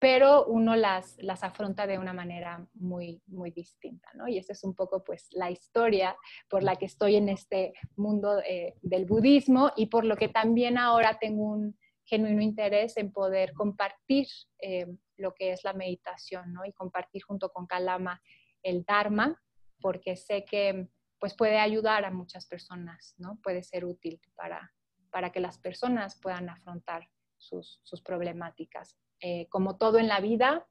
pero 0.00 0.44
uno 0.46 0.74
las, 0.74 1.16
las 1.18 1.44
afronta 1.44 1.86
de 1.86 1.98
una 1.98 2.12
manera 2.12 2.66
muy, 2.74 3.22
muy 3.28 3.52
distinta, 3.52 4.08
¿no? 4.14 4.26
Y 4.26 4.38
esa 4.38 4.54
es 4.54 4.64
un 4.64 4.74
poco, 4.74 5.04
pues, 5.04 5.28
la 5.30 5.52
historia 5.52 6.16
por 6.50 6.64
la 6.64 6.74
que 6.74 6.86
estoy 6.86 7.14
en 7.14 7.28
este 7.28 7.72
mundo 7.94 8.40
eh, 8.40 8.74
del 8.82 9.04
budismo 9.04 9.70
y 9.76 9.86
por 9.86 10.04
lo 10.04 10.16
que 10.16 10.28
también 10.28 10.78
ahora 10.78 11.16
tengo 11.20 11.44
un 11.44 11.78
genuino 12.04 12.42
interés 12.42 12.96
en 12.96 13.12
poder 13.12 13.52
compartir 13.54 14.26
eh, 14.60 14.86
lo 15.16 15.32
que 15.32 15.52
es 15.52 15.62
la 15.62 15.74
meditación, 15.74 16.52
¿no? 16.52 16.64
Y 16.64 16.72
compartir 16.72 17.22
junto 17.22 17.50
con 17.50 17.66
Kalama 17.66 18.20
el 18.64 18.84
Dharma, 18.84 19.40
porque 19.84 20.16
sé 20.16 20.46
que, 20.46 20.88
pues, 21.20 21.34
puede 21.36 21.58
ayudar 21.58 22.06
a 22.06 22.10
muchas 22.10 22.46
personas, 22.46 23.14
¿no? 23.18 23.38
Puede 23.42 23.62
ser 23.62 23.84
útil 23.84 24.18
para, 24.34 24.72
para 25.10 25.30
que 25.30 25.40
las 25.40 25.58
personas 25.58 26.18
puedan 26.22 26.48
afrontar 26.48 27.06
sus, 27.36 27.82
sus 27.82 28.00
problemáticas. 28.00 28.96
Eh, 29.20 29.46
como 29.50 29.76
todo 29.76 29.98
en 29.98 30.08
la 30.08 30.20
vida, 30.20 30.66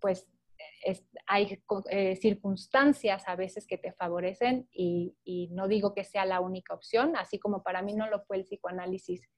pues 0.00 0.26
hay 1.26 1.62
eh, 1.90 2.16
circunstancias 2.16 3.24
a 3.26 3.36
veces 3.36 3.66
que 3.66 3.76
te 3.76 3.92
favorecen 3.92 4.66
y, 4.72 5.14
no 5.52 5.68
digo 5.68 5.92
que 5.92 6.04
sea 6.04 6.24
la 6.24 6.40
única 6.40 6.72
opción, 6.72 7.16
así 7.16 7.38
como 7.38 7.62
para 7.62 7.82
mí 7.82 7.94
no 7.94 8.08
lo 8.08 8.24
fue 8.24 8.38
el 8.38 8.44
psicoanálisis 8.44 9.28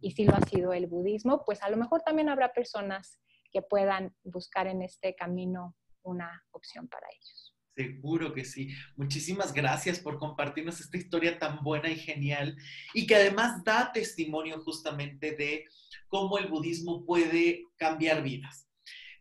y 0.00 0.10
sí 0.10 0.24
lo 0.24 0.34
ha 0.34 0.40
sido 0.40 0.72
el 0.72 0.88
budismo, 0.88 1.44
pues 1.44 1.62
a 1.62 1.70
lo 1.70 1.76
mejor 1.76 2.02
también 2.02 2.28
habrá 2.28 2.52
personas 2.52 3.20
que 3.52 3.62
puedan 3.62 4.12
buscar 4.24 4.66
en 4.66 4.82
este 4.82 5.14
camino 5.14 5.76
una 6.02 6.44
opción 6.50 6.88
para 6.88 7.06
ellos. 7.12 7.51
Seguro 7.74 8.34
que 8.34 8.44
sí. 8.44 8.68
Muchísimas 8.96 9.52
gracias 9.52 9.98
por 9.98 10.18
compartirnos 10.18 10.80
esta 10.80 10.98
historia 10.98 11.38
tan 11.38 11.62
buena 11.62 11.88
y 11.88 11.96
genial 11.96 12.56
y 12.92 13.06
que 13.06 13.14
además 13.14 13.64
da 13.64 13.92
testimonio 13.92 14.60
justamente 14.60 15.32
de 15.32 15.64
cómo 16.08 16.38
el 16.38 16.48
budismo 16.48 17.04
puede 17.06 17.64
cambiar 17.76 18.22
vidas. 18.22 18.68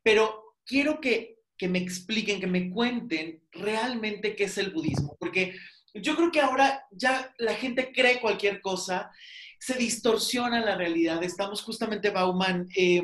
Pero 0.04 0.56
quiero 0.66 1.00
que, 1.00 1.38
que 1.58 1.70
me 1.70 1.80
expliquen, 1.80 2.42
que 2.42 2.48
me 2.48 2.70
cuenten 2.70 3.42
realmente 3.52 4.36
qué 4.36 4.46
es 4.46 4.58
el 4.58 4.72
budismo, 4.72 5.16
porque 5.18 5.56
yo 5.94 6.16
creo 6.16 6.32
que 6.32 6.42
ahora 6.42 6.86
ya 6.92 7.34
la 7.38 7.54
gente 7.54 7.92
cree 7.94 8.20
cualquier 8.20 8.62
cosa, 8.62 9.12
se 9.60 9.76
distorsiona 9.76 10.60
la 10.60 10.76
realidad. 10.76 11.24
Estamos 11.24 11.62
justamente, 11.62 12.10
Bauman, 12.10 12.68
eh, 12.76 13.04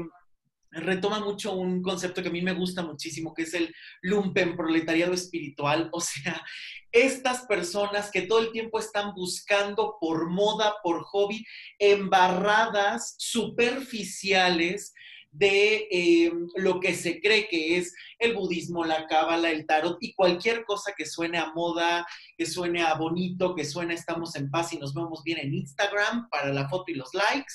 retoma 0.72 1.20
mucho 1.20 1.54
un 1.54 1.82
concepto 1.82 2.22
que 2.22 2.30
a 2.30 2.32
mí 2.32 2.42
me 2.42 2.54
gusta 2.54 2.84
muchísimo, 2.84 3.34
que 3.34 3.44
es 3.44 3.54
el 3.54 3.74
lumpen 4.02 4.56
proletariado 4.56 5.14
espiritual, 5.14 5.90
o 5.94 6.02
sea, 6.02 6.44
estas 6.92 7.46
personas 7.46 8.12
que 8.12 8.24
todo 8.24 8.40
el 8.40 8.52
tiempo 8.52 8.80
están 8.80 9.14
buscando 9.14 9.98
por 10.00 10.30
moda, 10.30 10.76
por 10.84 11.04
hobby, 11.04 11.46
embarradas, 11.80 13.16
superficiales 13.18 14.94
de 15.32 15.88
eh, 15.92 16.32
lo 16.56 16.80
que 16.80 16.96
se 16.96 17.20
cree 17.20 17.48
que 17.48 17.78
es 17.78 17.94
el 18.18 18.34
budismo, 18.34 18.86
la 18.86 19.06
cábala, 19.06 19.52
el 19.52 19.68
tarot 19.68 19.98
y 20.00 20.14
cualquier 20.14 20.64
cosa 20.66 20.94
que 20.98 21.06
suene 21.06 21.38
a 21.38 21.52
moda, 21.54 22.08
que 22.38 22.46
suene 22.46 22.82
a 22.82 22.96
bonito, 22.96 23.54
que 23.54 23.66
suene 23.66 23.94
estamos 23.94 24.36
en 24.36 24.50
paz 24.50 24.74
y 24.74 24.78
nos 24.78 24.94
vemos 24.94 25.24
bien 25.24 25.40
en 25.40 25.54
Instagram 25.54 26.30
para 26.30 26.52
la 26.52 26.68
foto 26.70 26.86
y 26.92 26.96
los 26.96 27.14
likes 27.14 27.54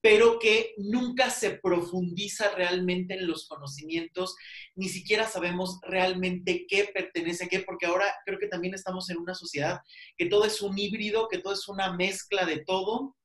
pero 0.00 0.38
que 0.38 0.74
nunca 0.78 1.30
se 1.30 1.50
profundiza 1.58 2.50
realmente 2.54 3.14
en 3.14 3.26
los 3.26 3.46
conocimientos, 3.46 4.34
ni 4.74 4.88
siquiera 4.88 5.26
sabemos 5.26 5.78
realmente 5.82 6.66
qué 6.68 6.90
pertenece 6.92 7.44
a 7.44 7.48
qué, 7.48 7.60
porque 7.60 7.86
ahora 7.86 8.06
creo 8.24 8.38
que 8.38 8.48
también 8.48 8.74
estamos 8.74 9.10
en 9.10 9.18
una 9.18 9.34
sociedad 9.34 9.80
que 10.16 10.26
todo 10.26 10.44
es 10.44 10.62
un 10.62 10.78
híbrido, 10.78 11.28
que 11.28 11.38
todo 11.38 11.52
es 11.52 11.68
una 11.68 11.92
mezcla 11.92 12.44
de 12.46 12.64
todo. 12.64 13.16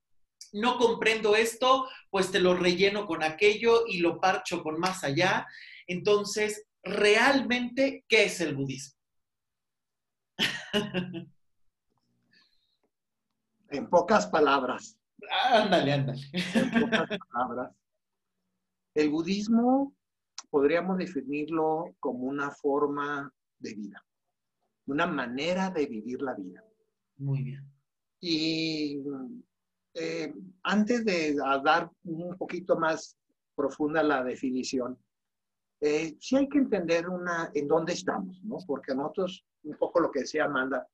No 0.52 0.78
comprendo 0.78 1.34
esto, 1.34 1.88
pues 2.10 2.30
te 2.30 2.40
lo 2.40 2.54
relleno 2.54 3.06
con 3.06 3.22
aquello 3.22 3.84
y 3.86 3.98
lo 3.98 4.20
parcho 4.20 4.62
con 4.62 4.78
más 4.78 5.02
allá. 5.02 5.46
Entonces, 5.86 6.66
realmente, 6.82 8.04
¿qué 8.08 8.24
es 8.24 8.40
el 8.40 8.54
budismo? 8.54 8.96
en 13.70 13.88
pocas 13.88 14.26
palabras, 14.26 14.95
Ándale, 15.52 15.92
ándale. 15.92 16.20
El 18.94 19.10
budismo 19.10 19.94
podríamos 20.50 20.98
definirlo 20.98 21.94
como 22.00 22.20
una 22.20 22.50
forma 22.50 23.30
de 23.58 23.74
vida, 23.74 24.04
una 24.86 25.06
manera 25.06 25.70
de 25.70 25.86
vivir 25.86 26.22
la 26.22 26.34
vida. 26.34 26.64
Muy 27.18 27.42
bien. 27.42 27.70
Y 28.20 29.02
eh, 29.94 30.32
antes 30.62 31.04
de 31.04 31.34
dar 31.34 31.90
un 32.04 32.36
poquito 32.36 32.76
más 32.76 33.16
profunda 33.54 34.02
la 34.02 34.24
definición, 34.24 34.98
eh, 35.80 36.16
sí 36.18 36.36
hay 36.36 36.48
que 36.48 36.58
entender 36.58 37.08
una, 37.08 37.50
en 37.54 37.68
dónde 37.68 37.92
estamos, 37.92 38.42
¿no? 38.42 38.56
Porque 38.66 38.94
nosotros, 38.94 39.44
un 39.62 39.76
poco 39.76 40.00
lo 40.00 40.10
que 40.10 40.20
decía 40.20 40.46
Amanda, 40.46 40.86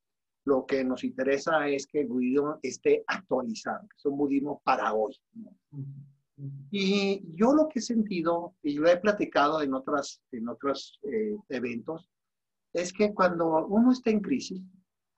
lo 0.45 0.67
que 0.67 0.85
nos 0.85 1.05
interesa 1.05 1.69
es 1.69 1.87
que 1.87 2.01
el 2.01 2.09
budismo 2.09 2.59
esté 2.63 3.05
actualizado, 3.07 3.87
que 3.89 3.97
es 3.97 4.05
un 4.07 4.17
budismo 4.17 4.61
para 4.65 4.93
hoy. 4.93 5.15
Y 6.71 7.23
yo 7.35 7.53
lo 7.53 7.69
que 7.69 7.79
he 7.79 7.83
sentido, 7.83 8.55
y 8.63 8.75
lo 8.75 8.89
he 8.89 8.97
platicado 8.97 9.63
en, 9.63 9.75
otras, 9.75 10.21
en 10.33 10.49
otros 10.49 10.99
eh, 11.03 11.37
eventos, 11.49 12.09
es 12.73 12.93
que 12.93 13.13
cuando 13.13 13.67
uno 13.67 13.93
está 13.93 14.11
en 14.11 14.21
crisis, 14.21 14.63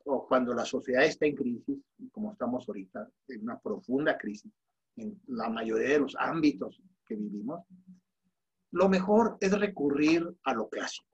o 0.07 0.27
cuando 0.27 0.53
la 0.53 0.67
sociedad 0.67 1.05
está 1.05 1.25
en 1.27 1.35
crisis, 1.35 1.79
como 2.13 2.33
estamos 2.33 2.69
ahorita, 2.69 3.09
en 3.29 3.43
una 3.43 3.59
profunda 3.59 4.19
crisis, 4.19 4.53
en 4.97 5.19
la 5.29 5.49
mayoría 5.49 5.89
de 5.89 6.01
los 6.01 6.15
ámbitos 6.19 6.83
que 7.07 7.17
vivimos, 7.17 7.65
lo 8.73 8.89
mejor 8.89 9.39
es 9.41 9.59
recurrir 9.59 10.29
a 10.43 10.53
lo 10.53 10.69
clásico. 10.69 11.07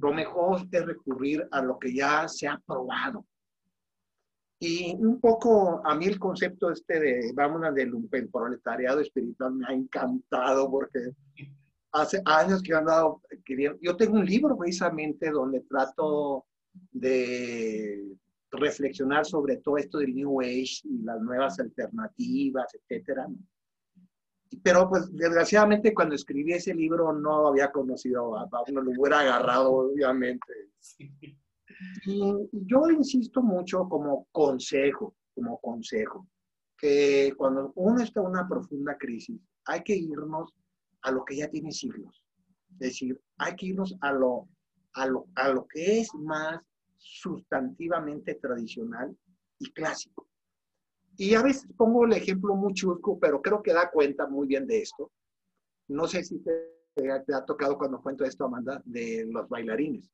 Lo 0.00 0.12
mejor 0.12 0.66
es 0.70 0.86
recurrir 0.86 1.46
a 1.50 1.62
lo 1.62 1.78
que 1.78 1.94
ya 1.94 2.28
se 2.28 2.46
ha 2.46 2.58
probado. 2.58 3.24
Y 4.60 4.96
un 4.98 5.20
poco 5.20 5.80
a 5.84 5.94
mí 5.94 6.06
el 6.06 6.18
concepto 6.18 6.70
este 6.70 6.98
de, 6.98 7.32
vámonos, 7.34 7.74
del 7.74 7.92
proletariado 8.32 9.00
espiritual 9.00 9.54
me 9.54 9.66
ha 9.66 9.72
encantado 9.72 10.68
porque 10.68 11.12
hace 11.92 12.20
años 12.24 12.62
que 12.62 12.74
andado 12.74 13.22
queriendo, 13.44 13.78
yo 13.80 13.96
tengo 13.96 14.14
un 14.18 14.26
libro 14.26 14.56
precisamente 14.56 15.30
donde 15.30 15.60
trato 15.60 16.44
de 16.90 18.16
reflexionar 18.50 19.26
sobre 19.26 19.58
todo 19.58 19.76
esto 19.76 19.98
del 19.98 20.14
New 20.14 20.40
Age 20.40 20.80
y 20.84 21.02
las 21.02 21.20
nuevas 21.20 21.60
alternativas, 21.60 22.66
etcétera 22.74 23.28
pero 24.62 24.88
pues 24.88 25.10
desgraciadamente 25.12 25.94
cuando 25.94 26.14
escribí 26.14 26.52
ese 26.52 26.74
libro 26.74 27.12
no 27.12 27.48
había 27.48 27.70
conocido 27.70 28.38
a 28.38 28.48
Pablo, 28.48 28.82
lo 28.82 28.90
hubiera 28.90 29.20
agarrado 29.20 29.72
obviamente. 29.72 30.70
Y 32.06 32.48
yo 32.52 32.90
insisto 32.90 33.42
mucho 33.42 33.88
como 33.88 34.26
consejo, 34.32 35.14
como 35.34 35.58
consejo, 35.60 36.26
que 36.76 37.32
cuando 37.36 37.72
uno 37.76 38.02
está 38.02 38.20
en 38.20 38.26
una 38.26 38.48
profunda 38.48 38.96
crisis, 38.96 39.40
hay 39.66 39.82
que 39.82 39.96
irnos 39.96 40.52
a 41.02 41.10
lo 41.10 41.24
que 41.24 41.36
ya 41.36 41.48
tiene 41.48 41.72
siglos. 41.72 42.22
Es 42.72 42.78
decir, 42.78 43.20
hay 43.36 43.54
que 43.56 43.66
irnos 43.66 43.96
a 44.00 44.12
lo, 44.12 44.48
a 44.94 45.06
lo, 45.06 45.26
a 45.34 45.48
lo 45.50 45.66
que 45.66 46.00
es 46.00 46.14
más 46.14 46.60
sustantivamente 46.96 48.34
tradicional 48.34 49.16
y 49.58 49.70
clásico. 49.72 50.27
Y 51.20 51.34
a 51.34 51.42
veces 51.42 51.66
pongo 51.76 52.04
el 52.04 52.12
ejemplo 52.12 52.54
muy 52.54 52.72
chusco, 52.74 53.18
pero 53.18 53.42
creo 53.42 53.60
que 53.60 53.72
da 53.72 53.90
cuenta 53.90 54.28
muy 54.28 54.46
bien 54.46 54.68
de 54.68 54.82
esto. 54.82 55.10
No 55.88 56.06
sé 56.06 56.22
si 56.22 56.38
te, 56.38 57.10
ha 57.10 57.44
tocado 57.44 57.76
cuando 57.76 58.00
cuento 58.00 58.24
esto, 58.24 58.44
Amanda, 58.44 58.80
de 58.84 59.26
los 59.28 59.48
bailarines. 59.48 60.08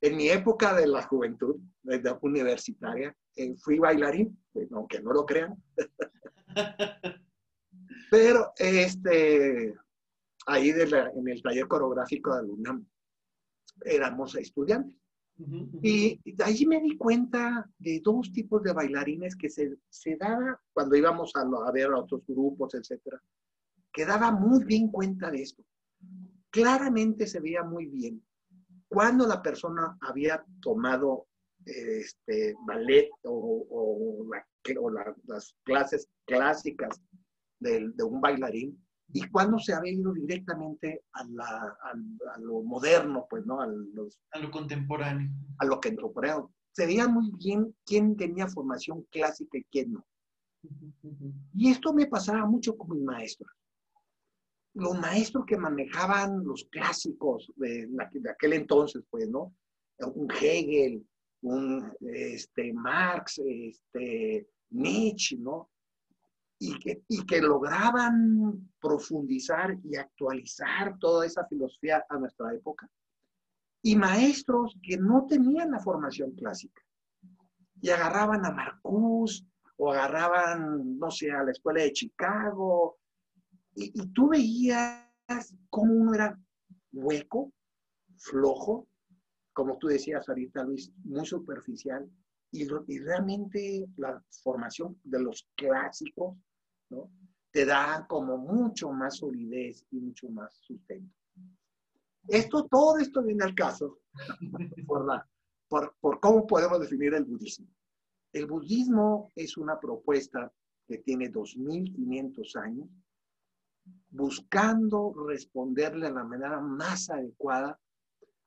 En 0.00 0.16
mi 0.16 0.30
época 0.30 0.74
de 0.74 0.86
la 0.86 1.02
juventud, 1.02 1.56
de 1.82 2.16
universitaria, 2.22 3.14
eh, 3.36 3.54
fui 3.56 3.78
bailarín, 3.78 4.42
pues, 4.52 4.72
aunque 4.72 5.00
no 5.02 5.12
lo 5.12 5.26
crean. 5.26 5.54
Pero 8.10 8.52
este, 8.56 9.74
ahí 10.46 10.70
en 10.70 11.28
el 11.28 11.42
taller 11.42 11.68
coreográfico 11.68 12.32
de 12.32 12.40
alumna 12.40 12.82
éramos 13.84 14.34
estudiantes. 14.36 15.01
Y 15.36 16.20
de 16.32 16.44
allí 16.44 16.66
me 16.66 16.80
di 16.80 16.96
cuenta 16.96 17.68
de 17.78 18.00
dos 18.04 18.32
tipos 18.32 18.62
de 18.62 18.72
bailarines 18.72 19.34
que 19.34 19.48
se, 19.48 19.76
se 19.88 20.16
daba 20.16 20.60
cuando 20.72 20.94
íbamos 20.94 21.32
a, 21.34 21.40
a 21.40 21.72
ver 21.72 21.86
a 21.86 21.98
otros 21.98 22.22
grupos, 22.26 22.74
etcétera, 22.74 23.20
que 23.92 24.04
daba 24.04 24.30
muy 24.30 24.64
bien 24.64 24.88
cuenta 24.88 25.30
de 25.30 25.42
esto. 25.42 25.64
Claramente 26.50 27.26
se 27.26 27.40
veía 27.40 27.62
muy 27.62 27.86
bien 27.86 28.22
cuando 28.92 29.26
la 29.26 29.40
persona 29.40 29.96
había 30.02 30.44
tomado 30.60 31.26
este, 31.64 32.54
ballet 32.66 33.08
o, 33.24 34.26
las 35.28 35.56
clases 35.64 36.08
clásicas 36.26 37.02
de, 37.58 37.90
de 37.94 38.04
un 38.04 38.20
bailarín 38.20 38.78
y 39.14 39.28
cuando 39.28 39.58
se 39.58 39.74
había 39.74 39.92
ido 39.92 40.12
directamente 40.12 41.04
a, 41.12 41.24
la, 41.24 41.76
a, 41.82 42.38
lo 42.40 42.62
moderno, 42.62 43.26
pues, 43.28 43.44
¿no? 43.44 43.60
A, 43.60 43.66
los, 43.66 44.18
a 44.30 44.38
lo 44.38 44.50
contemporáneo. 44.50 45.30
A 45.58 45.66
lo 45.66 45.80
contemporáneo. 45.80 46.52
Se 46.72 46.86
veía 46.86 47.06
muy 47.06 47.30
bien 47.36 47.76
quién 47.84 48.16
tenía 48.16 48.48
formación 48.48 49.02
clásica 49.10 49.58
y 49.58 49.64
quién 49.64 49.92
no. 49.92 50.06
Y 51.54 51.70
esto 51.70 51.92
me 51.92 52.06
pasaba 52.06 52.46
mucho 52.46 52.76
con 52.76 52.96
mis 52.96 53.04
maestros. 53.04 53.50
Los 54.74 54.98
maestros 54.98 55.44
que 55.44 55.58
manejaban 55.58 56.42
los 56.44 56.64
clásicos 56.70 57.52
de, 57.56 57.86
de 57.86 58.30
aquel 58.30 58.54
entonces, 58.54 59.02
pues, 59.10 59.28
¿no? 59.28 59.54
Un 59.98 60.28
Hegel, 60.30 61.06
un 61.42 61.92
este, 62.00 62.72
Marx, 62.72 63.38
este, 63.44 64.48
Nietzsche, 64.70 65.36
¿no? 65.36 65.71
Y 66.64 67.24
que, 67.24 67.40
lograban 67.40 68.70
profundizar 68.80 69.76
y 69.82 69.96
actualizar 69.96 70.96
toda 71.00 71.26
esa 71.26 71.44
filosofía 71.46 72.04
a 72.08 72.16
nuestra 72.18 72.54
época. 72.54 72.88
Y 73.82 73.96
maestros 73.96 74.78
que 74.80 74.96
no 74.96 75.26
tenían 75.26 75.72
la 75.72 75.80
formación 75.80 76.30
clásica 76.32 76.80
y 77.80 77.90
agarraban 77.90 78.46
a 78.46 78.52
Marcus 78.52 79.44
o 79.76 79.90
agarraban, 79.90 80.98
no 80.98 81.10
sé, 81.10 81.32
a 81.32 81.42
la 81.42 81.50
escuela 81.50 81.82
de 81.82 81.92
Chicago 81.92 82.96
y, 83.74 84.00
y 84.00 84.06
tú 84.12 84.28
veías 84.28 85.02
cómo 85.68 85.92
uno 85.92 86.14
era 86.14 86.38
hueco, 86.92 87.52
flojo, 88.18 88.86
como 89.52 89.78
tú 89.78 89.88
decías 89.88 90.28
ahorita, 90.28 90.62
Luis, 90.62 90.92
muy 91.02 91.26
superficial, 91.26 92.08
y, 92.52 92.68
y, 92.86 92.98
realmente 93.00 93.88
la 93.96 94.22
formación 94.44 95.00
de 95.02 95.20
los 95.20 95.48
clásicos 95.56 96.36
te 97.50 97.64
da 97.64 98.06
como 98.08 98.38
mucho 98.38 98.90
más 98.90 99.18
solidez 99.18 99.84
y 99.90 100.00
mucho 100.00 100.28
más 100.30 100.54
sustento. 100.54 101.14
Esto, 102.28 102.66
todo 102.66 102.98
esto 102.98 103.22
viene 103.22 103.44
al 103.44 103.54
caso 103.54 103.98
por, 104.86 105.06
por, 105.68 105.94
por 106.00 106.20
cómo 106.20 106.46
podemos 106.46 106.80
definir 106.80 107.14
el 107.14 107.24
budismo. 107.24 107.66
El 108.32 108.46
budismo 108.46 109.30
es 109.34 109.56
una 109.56 109.78
propuesta 109.78 110.50
que 110.86 110.98
tiene 110.98 111.30
2.500 111.30 112.56
años, 112.56 112.88
buscando 114.10 115.12
responderle 115.26 116.06
a 116.06 116.12
la 116.12 116.24
manera 116.24 116.60
más 116.60 117.10
adecuada 117.10 117.78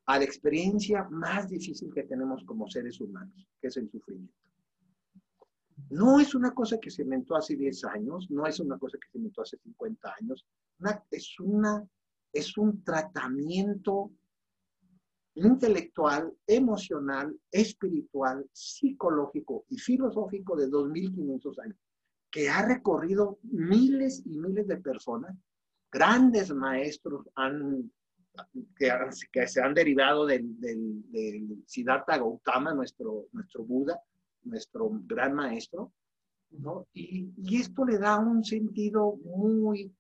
a 0.07 0.19
la 0.19 0.23
experiencia 0.23 1.07
más 1.09 1.49
difícil 1.49 1.91
que 1.93 2.03
tenemos 2.03 2.43
como 2.45 2.69
seres 2.69 2.99
humanos, 3.01 3.47
que 3.59 3.67
es 3.67 3.77
el 3.77 3.89
sufrimiento. 3.89 4.44
No 5.89 6.19
es 6.19 6.33
una 6.35 6.53
cosa 6.53 6.79
que 6.79 6.89
se 6.89 7.03
inventó 7.03 7.35
hace 7.35 7.55
10 7.55 7.85
años, 7.85 8.29
no 8.29 8.45
es 8.45 8.59
una 8.59 8.77
cosa 8.77 8.97
que 8.97 9.09
se 9.09 9.17
inventó 9.17 9.41
hace 9.41 9.57
50 9.57 10.13
años, 10.19 10.45
es, 11.11 11.39
una, 11.39 11.85
es 12.31 12.57
un 12.57 12.83
tratamiento 12.83 14.11
intelectual, 15.35 16.33
emocional, 16.47 17.37
espiritual, 17.51 18.47
psicológico 18.53 19.65
y 19.69 19.77
filosófico 19.77 20.55
de 20.55 20.69
2.500 20.69 21.63
años, 21.63 21.77
que 22.31 22.49
ha 22.49 22.65
recorrido 22.65 23.39
miles 23.43 24.23
y 24.25 24.37
miles 24.37 24.67
de 24.67 24.77
personas. 24.77 25.35
Grandes 25.91 26.53
maestros 26.53 27.27
que, 28.77 29.47
se 29.47 29.61
han 29.61 29.73
derivado 29.73 30.25
del, 30.25 30.59
del, 30.59 31.63
Siddhartha 31.65 32.17
Gautama, 32.17 32.73
nuestro, 32.73 33.27
nuestro 33.31 33.63
Buda, 33.63 34.01
nuestro 34.45 34.89
gran 35.05 35.33
maestro, 35.33 35.93
¿no? 36.51 36.87
Y, 36.93 37.31
y 37.37 37.61
esto 37.61 37.85
le 37.85 37.97
da 37.97 38.17
un 38.19 38.43
sentido 38.43 39.17
muy 39.23 39.93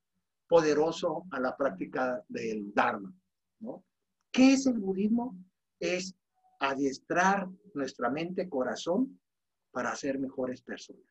poderoso 0.47 1.25
a 1.31 1.39
la 1.39 1.55
práctica 1.55 2.23
del 2.29 2.73
Dharma, 2.73 3.13
¿no? 3.59 3.83
¿Qué 4.31 4.53
es 4.53 4.65
el 4.67 4.79
budismo? 4.79 5.35
Es 5.79 6.15
adiestrar 6.59 7.49
nuestra 7.73 8.09
mente, 8.09 8.49
corazón, 8.49 9.19
para 9.71 9.95
ser 9.95 10.19
mejores 10.19 10.61
personas. 10.61 11.03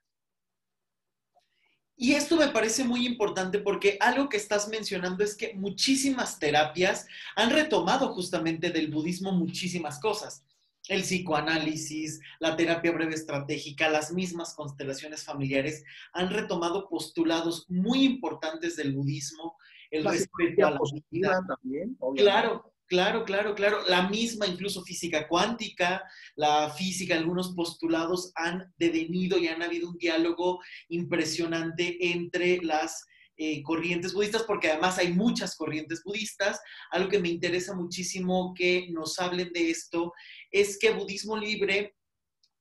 Y 1.97 2.15
esto 2.15 2.37
me 2.37 2.49
parece 2.49 2.83
muy 2.83 3.07
importante 3.07 3.61
porque 3.61 3.97
algo 4.01 4.29
que 4.29 4.37
estás 4.37 4.69
mencionando 4.69 5.23
es 5.23 5.37
que 5.37 5.55
muchísimas 5.55 6.39
terapias 6.39 7.07
han 7.37 7.51
retomado 7.51 8.13
justamente 8.13 8.71
del 8.71 8.91
budismo 8.91 9.33
muchísimas 9.33 10.01
cosas. 10.01 10.45
El 10.89 11.03
psicoanálisis, 11.03 12.21
la 12.41 12.57
terapia 12.57 12.93
breve 12.93 13.15
estratégica, 13.15 13.89
las 13.89 14.13
mismas 14.13 14.55
constelaciones 14.55 15.25
familiares 15.25 15.83
han 16.13 16.31
retomado 16.31 16.89
postulados 16.89 17.67
muy 17.69 18.05
importantes 18.05 18.77
del 18.77 18.95
budismo, 18.95 19.57
el 19.91 20.05
respeto 20.05 20.67
a 20.67 20.71
la 20.73 20.81
vida. 21.11 21.41
También, 21.47 21.97
claro, 22.17 22.75
Claro, 22.87 23.25
claro, 23.25 23.55
claro. 23.55 23.79
La 23.89 24.09
misma, 24.09 24.47
incluso 24.47 24.83
física 24.83 25.27
cuántica, 25.27 26.05
la 26.37 26.71
física, 26.71 27.15
algunos 27.15 27.55
postulados 27.55 28.31
han 28.35 28.73
devenido 28.77 29.39
y 29.39 29.49
han 29.49 29.63
habido 29.63 29.89
un 29.89 29.97
diálogo 29.97 30.61
impresionante 30.89 31.97
entre 32.13 32.63
las 32.63 33.07
eh, 33.37 33.63
corrientes 33.63 34.13
budistas, 34.13 34.43
porque 34.45 34.71
además 34.71 34.99
hay 34.99 35.13
muchas 35.13 35.57
corrientes 35.57 36.03
budistas. 36.05 36.61
Algo 36.91 37.09
que 37.09 37.21
me 37.21 37.29
interesa 37.29 37.75
muchísimo 37.75 38.55
que 38.57 38.89
nos 38.91 39.19
hablen 39.19 39.53
de 39.53 39.71
esto 39.71 40.13
es 40.51 40.79
que 40.79 40.93
budismo 40.93 41.37
libre 41.37 41.97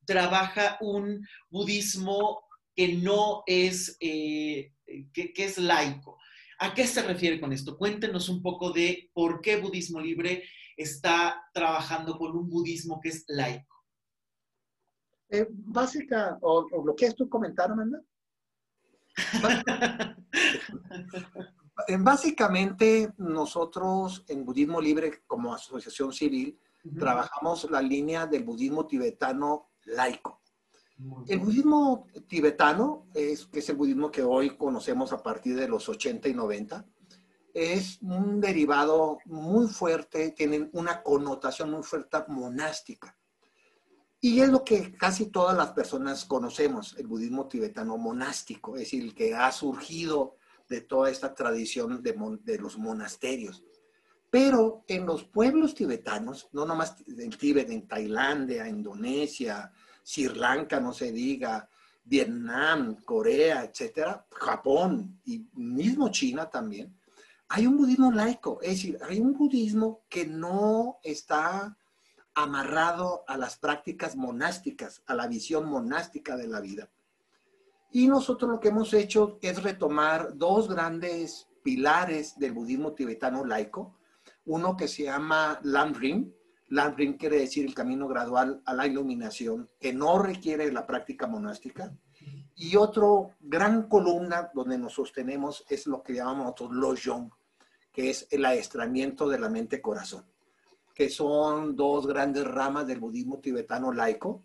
trabaja 0.04 0.76
un 0.80 1.26
budismo 1.48 2.42
que 2.74 2.94
no 2.94 3.42
es, 3.46 3.96
eh, 4.00 4.72
que 5.12 5.32
es 5.36 5.58
laico. 5.58 6.18
¿A 6.58 6.72
qué 6.74 6.86
se 6.86 7.02
refiere 7.02 7.40
con 7.40 7.52
esto? 7.52 7.76
Cuéntenos 7.76 8.28
un 8.28 8.40
poco 8.40 8.70
de 8.70 9.10
por 9.12 9.40
qué 9.40 9.56
Budismo 9.56 10.00
Libre 10.00 10.44
está 10.76 11.44
trabajando 11.52 12.16
con 12.16 12.36
un 12.36 12.48
budismo 12.48 13.00
que 13.00 13.08
es 13.08 13.24
laico. 13.28 13.84
Eh, 15.30 15.46
básica, 15.50 16.38
o, 16.42 16.66
lo 16.84 16.94
que 16.94 17.06
es 17.06 17.14
tu 17.14 17.28
comentario, 17.28 17.74
Amanda. 17.74 18.00
Básicamente, 21.98 23.12
nosotros 23.18 24.24
en 24.28 24.44
Budismo 24.44 24.80
Libre, 24.80 25.22
como 25.26 25.52
asociación 25.52 26.12
civil, 26.12 26.58
trabajamos 26.98 27.68
la 27.70 27.80
línea 27.80 28.26
del 28.26 28.44
budismo 28.44 28.86
tibetano 28.86 29.70
laico. 29.84 30.40
El 31.26 31.40
budismo 31.40 32.06
tibetano, 32.28 33.08
es, 33.14 33.46
que 33.46 33.58
es 33.58 33.68
el 33.68 33.76
budismo 33.76 34.10
que 34.10 34.22
hoy 34.22 34.56
conocemos 34.56 35.12
a 35.12 35.22
partir 35.22 35.56
de 35.56 35.68
los 35.68 35.88
80 35.88 36.28
y 36.28 36.34
90, 36.34 36.86
es 37.52 37.98
un 38.02 38.40
derivado 38.40 39.18
muy 39.26 39.68
fuerte, 39.68 40.30
tiene 40.32 40.70
una 40.72 41.02
connotación 41.02 41.70
muy 41.70 41.82
fuerte 41.82 42.18
monástica. 42.28 43.16
Y 44.24 44.40
es 44.40 44.48
lo 44.48 44.64
que 44.64 44.96
casi 44.96 45.26
todas 45.26 45.54
las 45.54 45.72
personas 45.72 46.24
conocemos, 46.24 46.96
el 46.96 47.06
budismo 47.06 47.46
tibetano 47.46 47.98
monástico, 47.98 48.74
es 48.74 48.84
decir, 48.84 49.14
que 49.14 49.34
ha 49.34 49.52
surgido 49.52 50.36
de 50.66 50.80
toda 50.80 51.10
esta 51.10 51.34
tradición 51.34 52.02
de, 52.02 52.16
de 52.42 52.56
los 52.56 52.78
monasterios. 52.78 53.62
Pero 54.30 54.82
en 54.88 55.04
los 55.04 55.24
pueblos 55.24 55.74
tibetanos, 55.74 56.48
no 56.52 56.64
nomás 56.64 57.04
en 57.06 57.28
Tíbet, 57.32 57.68
en 57.68 57.86
Tailandia, 57.86 58.66
Indonesia, 58.66 59.70
Sri 60.02 60.28
Lanka, 60.28 60.80
no 60.80 60.94
se 60.94 61.12
diga, 61.12 61.68
Vietnam, 62.02 63.02
Corea, 63.04 63.62
etcétera, 63.62 64.26
Japón 64.30 65.20
y 65.26 65.46
mismo 65.52 66.08
China 66.08 66.48
también, 66.48 66.98
hay 67.48 67.66
un 67.66 67.76
budismo 67.76 68.10
laico, 68.10 68.58
es 68.62 68.70
decir, 68.70 68.98
hay 69.06 69.20
un 69.20 69.34
budismo 69.34 70.00
que 70.08 70.24
no 70.24 70.98
está 71.02 71.76
amarrado 72.34 73.24
a 73.26 73.36
las 73.36 73.56
prácticas 73.56 74.16
monásticas, 74.16 75.02
a 75.06 75.14
la 75.14 75.26
visión 75.26 75.66
monástica 75.66 76.36
de 76.36 76.48
la 76.48 76.60
vida. 76.60 76.90
Y 77.90 78.08
nosotros 78.08 78.50
lo 78.50 78.60
que 78.60 78.68
hemos 78.68 78.92
hecho 78.92 79.38
es 79.40 79.62
retomar 79.62 80.36
dos 80.36 80.68
grandes 80.68 81.48
pilares 81.62 82.38
del 82.38 82.52
budismo 82.52 82.92
tibetano 82.92 83.44
laico, 83.44 83.98
uno 84.46 84.76
que 84.76 84.88
se 84.88 85.04
llama 85.04 85.60
Lamrim, 85.62 86.32
Lamrim 86.68 87.16
quiere 87.16 87.38
decir 87.38 87.64
el 87.66 87.74
camino 87.74 88.08
gradual 88.08 88.62
a 88.64 88.74
la 88.74 88.86
iluminación, 88.86 89.70
que 89.78 89.92
no 89.92 90.18
requiere 90.18 90.72
la 90.72 90.86
práctica 90.86 91.26
monástica. 91.26 91.94
Y 92.56 92.76
otro 92.76 93.30
gran 93.40 93.88
columna 93.88 94.50
donde 94.54 94.78
nos 94.78 94.94
sostenemos 94.94 95.64
es 95.68 95.86
lo 95.86 96.02
que 96.02 96.14
llamamos 96.14 96.46
nosotros 96.46 96.72
Lojong, 96.72 97.30
que 97.92 98.10
es 98.10 98.26
el 98.30 98.44
aestramiento 98.44 99.28
de 99.28 99.38
la 99.38 99.48
mente-corazón, 99.48 100.24
que 100.94 101.10
son 101.10 101.76
dos 101.76 102.06
grandes 102.06 102.44
ramas 102.44 102.86
del 102.86 103.00
budismo 103.00 103.38
tibetano 103.38 103.92
laico, 103.92 104.44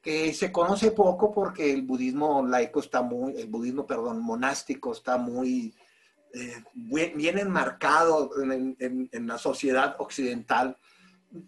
que 0.00 0.32
se 0.34 0.50
conoce 0.50 0.90
poco 0.90 1.30
porque 1.30 1.72
el 1.72 1.82
budismo 1.82 2.44
laico 2.46 2.80
está 2.80 3.02
muy, 3.02 3.36
el 3.36 3.46
budismo, 3.46 3.86
perdón, 3.86 4.20
monástico 4.20 4.92
está 4.92 5.18
muy 5.18 5.74
eh, 6.32 6.64
bien 6.74 7.38
enmarcado 7.38 8.30
en, 8.42 8.76
en 8.78 9.26
la 9.26 9.38
sociedad 9.38 9.96
occidental 9.98 10.76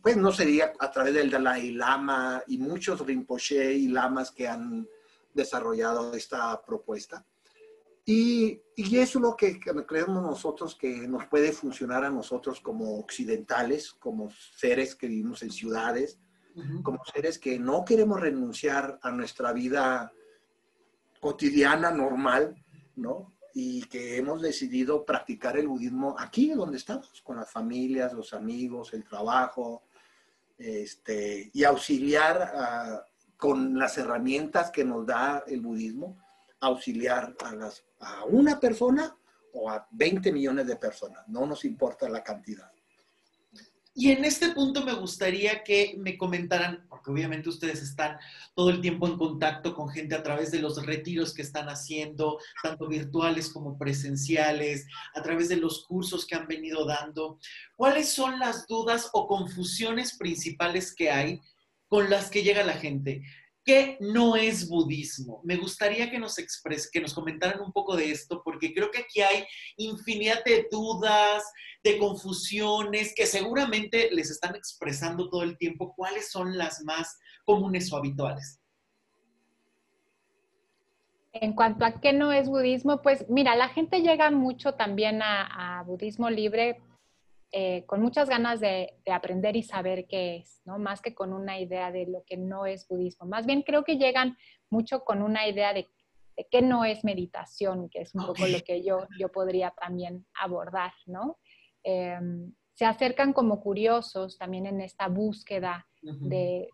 pues 0.03 0.17
no 0.17 0.33
sería 0.33 0.73
a 0.79 0.91
través 0.91 1.15
del 1.15 1.31
Dalai 1.31 1.71
Lama 1.71 2.43
y 2.47 2.59
muchos 2.59 3.05
Rinpoche 3.07 3.73
y 3.73 3.89
lamas 3.89 4.31
que 4.31 4.49
han 4.49 4.89
desarrollado 5.33 6.15
esta 6.15 6.61
propuesta. 6.63 7.25
Y, 8.09 8.63
y 8.77 8.99
eso 8.99 9.19
es 9.19 9.23
lo 9.23 9.37
que, 9.37 9.59
creemos 9.59 10.23
nosotros 10.23 10.77
que 10.77 11.09
nos 11.09 11.27
puede 11.27 11.51
funcionar 11.53 12.05
a 12.05 12.11
nosotros 12.11 12.61
como 12.61 12.99
occidentales, 13.01 13.93
como 13.93 14.31
seres 14.31 14.95
que 14.95 15.09
vivimos 15.09 15.43
en 15.43 15.51
ciudades, 15.51 16.19
como 16.83 17.05
seres 17.05 17.39
que 17.39 17.59
no 17.59 17.85
queremos 17.85 18.19
renunciar 18.19 18.99
a 19.03 19.11
nuestra 19.11 19.53
vida 19.53 20.11
cotidiana, 21.21 21.91
normal, 21.91 22.57
¿no? 22.95 23.35
Y 23.53 23.83
que 23.85 24.17
hemos 24.17 24.41
decidido 24.41 25.05
practicar 25.05 25.59
el 25.59 25.69
budismo 25.69 26.15
aquí 26.19 26.51
donde 26.51 26.77
estamos, 26.77 27.21
con 27.23 27.37
las 27.37 27.51
familias, 27.51 28.13
los 28.13 28.33
amigos, 28.33 28.95
el 28.95 29.05
trabajo, 29.05 29.83
este, 30.59 31.51
y 31.53 31.65
auxiliar 31.65 32.53
ah, 32.55 33.05
con 33.37 33.79
las 33.79 33.99
herramientas 33.99 34.71
que 34.71 34.85
nos 34.85 35.07
da 35.07 35.45
el 35.47 35.61
budismo, 35.61 36.19
auxiliar 36.61 37.35
a, 37.45 37.55
las, 37.55 37.85
a 38.01 38.25
una 38.25 38.59
persona 38.61 39.17
o 39.53 39.71
a 39.71 39.87
20 39.91 40.33
millones 40.33 40.67
de 40.67 40.77
personas, 40.77 41.27
no 41.29 41.47
nos 41.47 41.65
importa 41.65 42.09
la 42.09 42.23
cantidad. 42.23 42.71
Y 43.99 44.13
en 44.13 44.27
este 44.27 44.51
punto 44.51 44.85
me 44.85 44.93
gustaría 44.93 45.65
que 45.65 45.95
me 45.97 46.19
comentaran, 46.19 46.85
porque 46.87 47.11
obviamente 47.11 47.49
ustedes 47.49 47.81
están 47.81 48.19
todo 48.55 48.69
el 48.69 48.83
tiempo 48.83 49.07
en 49.07 49.17
contacto 49.17 49.75
con 49.75 49.89
gente 49.89 50.15
a 50.15 50.23
través 50.23 50.51
de 50.51 50.59
los 50.59 50.85
retiros 50.85 51.33
que 51.33 51.41
están 51.41 51.71
haciendo, 51.71 52.39
tanto 52.63 52.89
virtuales 52.89 53.49
como 53.49 53.79
presenciales, 53.79 54.87
a 55.15 55.23
través 55.23 55.49
de 55.49 55.57
los 55.57 55.87
cursos 55.87 56.27
que 56.27 56.35
han 56.35 56.47
venido 56.47 56.85
dando. 56.85 57.39
¿Cuáles 57.75 58.11
son 58.11 58.39
las 58.39 58.67
dudas 58.67 59.09
o 59.15 59.27
confusiones 59.27 60.19
principales 60.19 60.95
que 60.95 61.11
hay 61.11 61.41
con 61.89 62.11
las 62.11 62.29
que 62.29 62.43
llega 62.43 62.65
la 62.65 62.75
gente? 62.75 63.23
¿Qué 63.67 63.99
no 63.99 64.37
es 64.37 64.69
budismo? 64.69 65.41
Me 65.43 65.57
gustaría 65.57 66.09
que 66.09 66.21
nos 66.21 66.39
expres, 66.39 66.89
que 66.89 67.01
nos 67.01 67.13
comentaran 67.13 67.61
un 67.61 67.73
poco 67.73 67.97
de 67.97 68.13
esto, 68.13 68.41
porque 68.45 68.73
creo 68.73 68.93
que 68.93 69.01
aquí 69.01 69.23
hay 69.23 69.45
infinidad 69.77 70.45
de 70.45 70.69
dudas, 70.71 71.43
de 71.83 71.99
confusiones, 71.99 73.13
que 73.13 73.27
seguramente 73.27 74.09
les 74.13 74.31
están 74.31 74.55
expresando 74.55 75.29
todo 75.29 75.43
el 75.43 75.59
tiempo 75.59 75.93
cuáles 75.97 76.31
son 76.31 76.57
las 76.57 76.85
más 76.85 77.19
comunes 77.45 77.93
o 77.93 77.97
habituales. 77.97 78.61
En 81.33 81.53
cuanto 81.53 81.85
a 81.85 82.01
qué 82.01 82.13
no 82.13 82.33
es 82.33 82.49
budismo, 82.49 83.03
pues 83.03 83.27
mira, 83.29 83.57
la 83.57 83.69
gente 83.69 84.01
llega 84.01 84.31
mucho 84.31 84.75
también 84.75 85.23
a, 85.23 85.83
budismo 85.85 86.31
libre 86.31 86.81
eh, 87.53 87.85
con 87.87 88.03
muchas 88.03 88.29
ganas 88.29 88.61
de, 88.61 88.95
aprender 89.11 89.57
y 89.57 89.63
saber 89.63 90.07
qué 90.07 90.37
es, 90.37 90.61
¿no? 90.65 90.79
Más 90.79 91.01
que 91.01 91.15
con 91.15 91.33
una 91.33 91.59
idea 91.61 91.93
de 91.93 92.07
lo 92.07 92.25
que 92.27 92.37
no 92.37 92.67
es 92.67 92.87
budismo. 92.89 93.27
Más 93.27 93.47
bien 93.47 93.63
creo 93.63 93.85
que 93.85 93.97
llegan 93.97 94.37
mucho 94.69 95.05
con 95.05 95.23
una 95.23 95.49
idea 95.49 95.73
de, 95.73 95.89
qué 96.51 96.61
no 96.61 96.85
es 96.85 97.05
meditación, 97.05 97.89
que 97.89 98.03
es 98.03 98.15
un 98.15 98.27
poco 98.27 98.47
lo 98.47 98.61
que 98.61 98.83
yo, 98.83 99.07
yo 99.19 99.31
podría 99.31 99.71
también 99.71 100.27
abordar, 100.35 100.93
¿no? 101.07 101.39
Em, 101.83 102.53
se 102.75 102.85
acercan 102.85 103.33
como 103.33 103.61
curiosos 103.61 104.37
también 104.37 104.67
en 104.67 104.83
esta 104.83 105.09
búsqueda 105.09 105.87
de, 106.03 106.69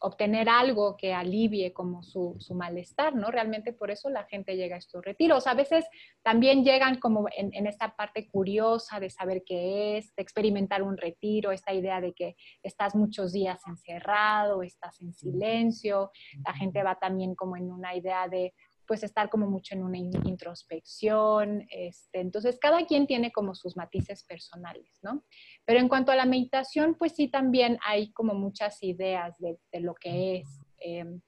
obtener 0.00 0.48
algo 0.48 0.96
que 0.96 1.14
alivie 1.14 1.72
como 1.72 2.02
su, 2.02 2.36
malestar, 2.54 3.14
¿no? 3.14 3.30
Realmente 3.30 3.72
por 3.72 3.90
eso 3.90 4.10
la 4.10 4.24
gente 4.24 4.56
llega 4.56 4.76
a 4.76 4.78
estos 4.78 5.04
retiros. 5.04 5.46
A 5.46 5.54
veces 5.54 5.86
también 6.22 6.64
llegan 6.64 6.98
como 6.98 7.26
en, 7.36 7.66
esta 7.66 7.96
parte 7.96 8.28
curiosa 8.28 9.00
de 9.00 9.10
saber 9.10 9.42
qué 9.44 9.98
es, 9.98 10.14
de 10.14 10.22
experimentar 10.22 10.82
un 10.82 10.96
retiro, 10.96 11.52
esta 11.52 11.72
idea 11.72 12.00
de 12.00 12.12
que 12.12 12.36
estás 12.62 12.94
muchos 12.94 13.32
días 13.32 13.60
encerrado, 13.66 14.62
estás 14.62 15.00
en 15.00 15.12
silencio. 15.12 16.10
La 16.44 16.52
gente 16.52 16.82
va 16.82 16.96
también 16.98 17.34
como 17.34 17.56
en 17.56 17.72
una 17.72 17.94
idea 17.94 18.28
de 18.28 18.52
pues 18.86 19.02
estar 19.02 19.28
como 19.28 19.50
mucho 19.50 19.74
en 19.74 19.82
una 19.82 19.98
introspección. 19.98 21.66
Este, 21.70 22.20
entonces, 22.20 22.58
cada 22.60 22.86
quien 22.86 23.06
tiene 23.06 23.32
como 23.32 23.54
sus 23.54 23.76
matices 23.76 24.24
personales, 24.24 24.98
¿no? 25.02 25.24
Pero 25.66 25.80
en 25.80 25.88
cuanto 25.88 26.12
a 26.12 26.16
la 26.16 26.24
meditación, 26.24 26.94
pues 26.94 27.12
sí 27.12 27.28
también 27.28 27.78
hay 27.84 28.12
como 28.12 28.34
muchas 28.34 28.82
ideas 28.82 29.36
de, 29.38 29.58
lo 29.80 29.94
que 29.94 30.38
es. 30.38 30.60
Em, 30.78 31.20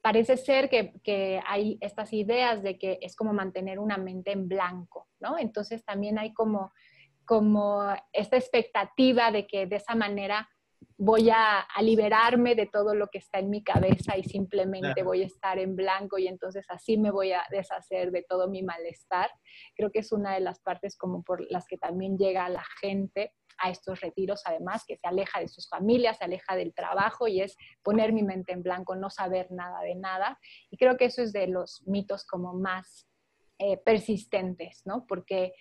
parece 0.00 0.36
ser 0.36 0.70
que, 0.70 0.92
que, 1.02 1.42
hay 1.44 1.76
estas 1.80 2.12
ideas 2.12 2.62
de 2.62 2.78
que 2.78 2.98
es 3.02 3.16
como 3.16 3.32
mantener 3.32 3.80
una 3.80 3.98
mente 3.98 4.30
en 4.30 4.46
blanco, 4.46 5.08
¿no? 5.20 5.36
Entonces 5.36 5.84
también 5.84 6.16
hay 6.16 6.32
como, 6.32 6.72
como 7.24 7.82
esta 8.12 8.36
expectativa 8.36 9.32
de 9.32 9.48
que 9.48 9.66
de 9.66 9.76
esa 9.76 9.96
manera 9.96 10.48
voy 10.98 11.28
a, 11.30 11.66
liberarme 11.82 12.54
de 12.54 12.66
todo 12.66 12.94
lo 12.94 13.08
que 13.08 13.18
está 13.18 13.38
en 13.38 13.50
mi 13.50 13.62
cabeza 13.62 14.16
y 14.16 14.24
simplemente 14.24 15.02
voy 15.02 15.22
a 15.22 15.26
estar 15.26 15.58
en 15.58 15.76
blanco 15.76 16.18
y 16.18 16.26
entonces 16.26 16.64
así 16.68 16.96
me 16.96 17.10
voy 17.10 17.32
a 17.32 17.42
deshacer 17.50 18.10
de 18.10 18.22
todo 18.22 18.48
mi 18.48 18.62
malestar. 18.62 19.30
Creo 19.74 19.90
que 19.90 20.00
es 20.00 20.12
una 20.12 20.34
de 20.34 20.40
las 20.40 20.60
partes 20.60 20.96
como 20.96 21.22
por 21.22 21.44
las 21.50 21.66
que 21.66 21.76
también 21.76 22.16
llega 22.16 22.48
la 22.48 22.64
gente 22.80 23.32
a 23.58 23.70
estos 23.70 24.00
retiros, 24.00 24.42
además, 24.44 24.84
que 24.86 24.96
se 24.96 25.06
aleja 25.06 25.40
de 25.40 25.48
sus 25.48 25.68
familias, 25.68 26.18
se 26.18 26.24
aleja 26.24 26.56
del 26.56 26.74
trabajo 26.74 27.28
y 27.28 27.40
es 27.40 27.56
poner 27.82 28.12
mi 28.12 28.22
mente 28.22 28.52
en 28.52 28.62
blanco, 28.62 28.96
no 28.96 29.10
saber 29.10 29.50
nada 29.50 29.80
de 29.82 29.94
nada. 29.94 30.38
Y 30.70 30.76
creo 30.76 30.96
que 30.96 31.06
eso 31.06 31.22
es 31.22 31.32
de 31.32 31.46
los 31.46 31.82
mitos 31.86 32.24
como 32.26 32.54
más 32.54 33.08
eh, 33.58 33.78
persistentes, 33.78 34.82
¿no? 34.84 35.06
Porque 35.06 35.54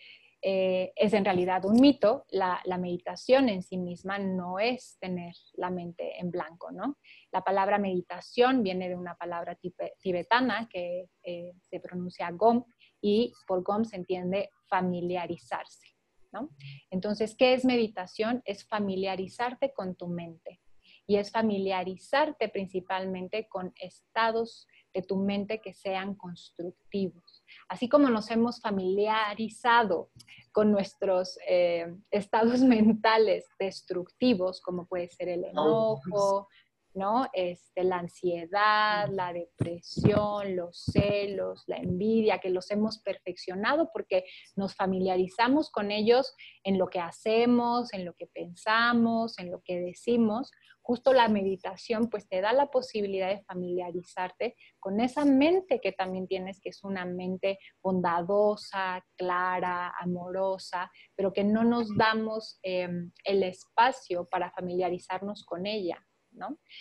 eh, 0.48 0.94
es 0.96 1.14
en 1.14 1.26
realidad 1.26 1.66
un 1.66 1.82
mito. 1.82 2.26
La, 2.30 2.62
meditación 2.78 3.50
en 3.50 3.64
sí 3.64 3.78
misma 3.78 4.20
no 4.20 4.60
es 4.60 4.98
tener 5.00 5.34
la 5.54 5.72
mente 5.72 6.20
en 6.20 6.30
blanco, 6.30 6.72
¿no? 6.72 6.98
La 7.32 7.42
palabra 7.42 7.80
meditación 7.80 8.62
viene 8.62 8.88
de 8.90 8.96
una 8.96 9.16
palabra 9.16 9.58
tibetana 10.00 10.70
que 10.70 11.10
eh, 11.24 11.54
se 11.62 11.80
pronuncia 11.80 12.30
gom 12.30 12.64
y 13.02 13.34
por 13.48 13.64
gom 13.64 13.86
se 13.86 13.96
entiende 13.96 14.52
familiarizarse, 14.68 15.95
¿no? 16.36 16.50
Entonces, 16.92 17.36
¿qué 17.36 17.54
es 17.54 17.66
meditación? 17.66 18.42
Es 18.46 18.68
familiarizarte 18.68 19.74
con 19.74 19.96
tu 19.96 20.08
mente 20.08 20.62
y 21.08 21.18
es 21.18 21.32
familiarizarte 21.32 22.50
principalmente 22.50 23.48
con 23.48 23.74
estados 23.80 24.68
de 24.94 25.02
tu 25.02 25.18
mente 25.18 25.62
que 25.62 25.74
sean 25.74 26.16
constructivos. 26.16 27.44
Así 27.68 27.90
como 27.90 28.10
nos 28.10 28.32
hemos 28.32 28.62
familiarizado 28.62 30.10
con 30.52 30.72
nuestros 30.72 31.38
eh, 31.48 31.94
estados 32.12 32.62
mentales 32.62 33.46
destructivos, 33.60 34.62
como 34.62 34.88
puede 34.88 35.10
ser 35.10 35.30
el 35.30 35.46
enojo, 35.46 36.48
¿no? 36.96 37.28
Este, 37.34 37.84
la 37.84 38.00
ansiedad, 38.00 39.08
la 39.10 39.34
depresión, 39.34 40.56
los 40.56 40.84
celos, 40.92 41.64
la 41.68 41.78
envidia, 41.78 42.40
que 42.40 42.50
los 42.50 42.72
hemos 42.72 43.00
perfeccionado 43.00 43.90
porque 43.94 44.26
nos 44.56 44.76
familiarizamos 44.76 45.70
con 45.70 45.92
ellos 45.92 46.34
en 46.64 46.78
lo 46.78 46.88
que 46.88 47.00
hacemos, 47.00 47.94
en 47.94 48.06
lo 48.06 48.14
que 48.14 48.28
pensamos, 48.28 49.38
en 49.40 49.52
lo 49.52 49.62
que 49.62 49.80
decimos. 49.80 50.52
Justo 50.82 51.14
la 51.14 51.28
meditación 51.28 52.12
pues 52.12 52.30
te 52.30 52.42
da 52.42 52.54
la 52.54 52.70
posibilidad 52.70 53.30
de 53.30 53.44
familiarizarte 53.44 54.56
con 54.80 55.02
esa 55.02 55.26
mente 55.26 55.82
que 55.82 55.92
también 55.92 56.28
tienes, 56.28 56.62
que 56.62 56.70
es 56.70 56.84
una 56.84 57.06
mente 57.06 57.58
bondadosa, 57.82 59.04
clara, 59.18 59.94
amorosa, 60.00 60.92
pero 61.16 61.34
que 61.34 61.44
no 61.44 61.64
nos 61.64 61.98
damos 61.98 62.60
em, 62.62 63.12
el 63.24 63.42
espacio 63.42 64.30
para 64.30 64.52
familiarizarnos 64.52 65.44
con 65.44 65.66
ella. 65.66 66.06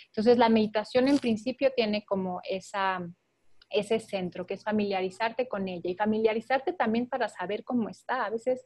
Entonces 0.06 0.38
la 0.38 0.48
meditación 0.48 1.08
en 1.08 1.18
principio 1.18 1.72
tiene 1.74 2.04
como 2.04 2.40
esa, 2.48 3.06
ese 3.70 4.00
centro, 4.00 4.46
que 4.46 4.54
es 4.54 4.64
familiarizarte 4.64 5.48
con 5.48 5.68
ella 5.68 5.90
y 5.90 5.96
familiarizarte 5.96 6.72
también 6.72 7.08
para 7.08 7.28
saber 7.28 7.64
cómo 7.64 7.88
está. 7.88 8.24
A 8.24 8.30
veces 8.30 8.64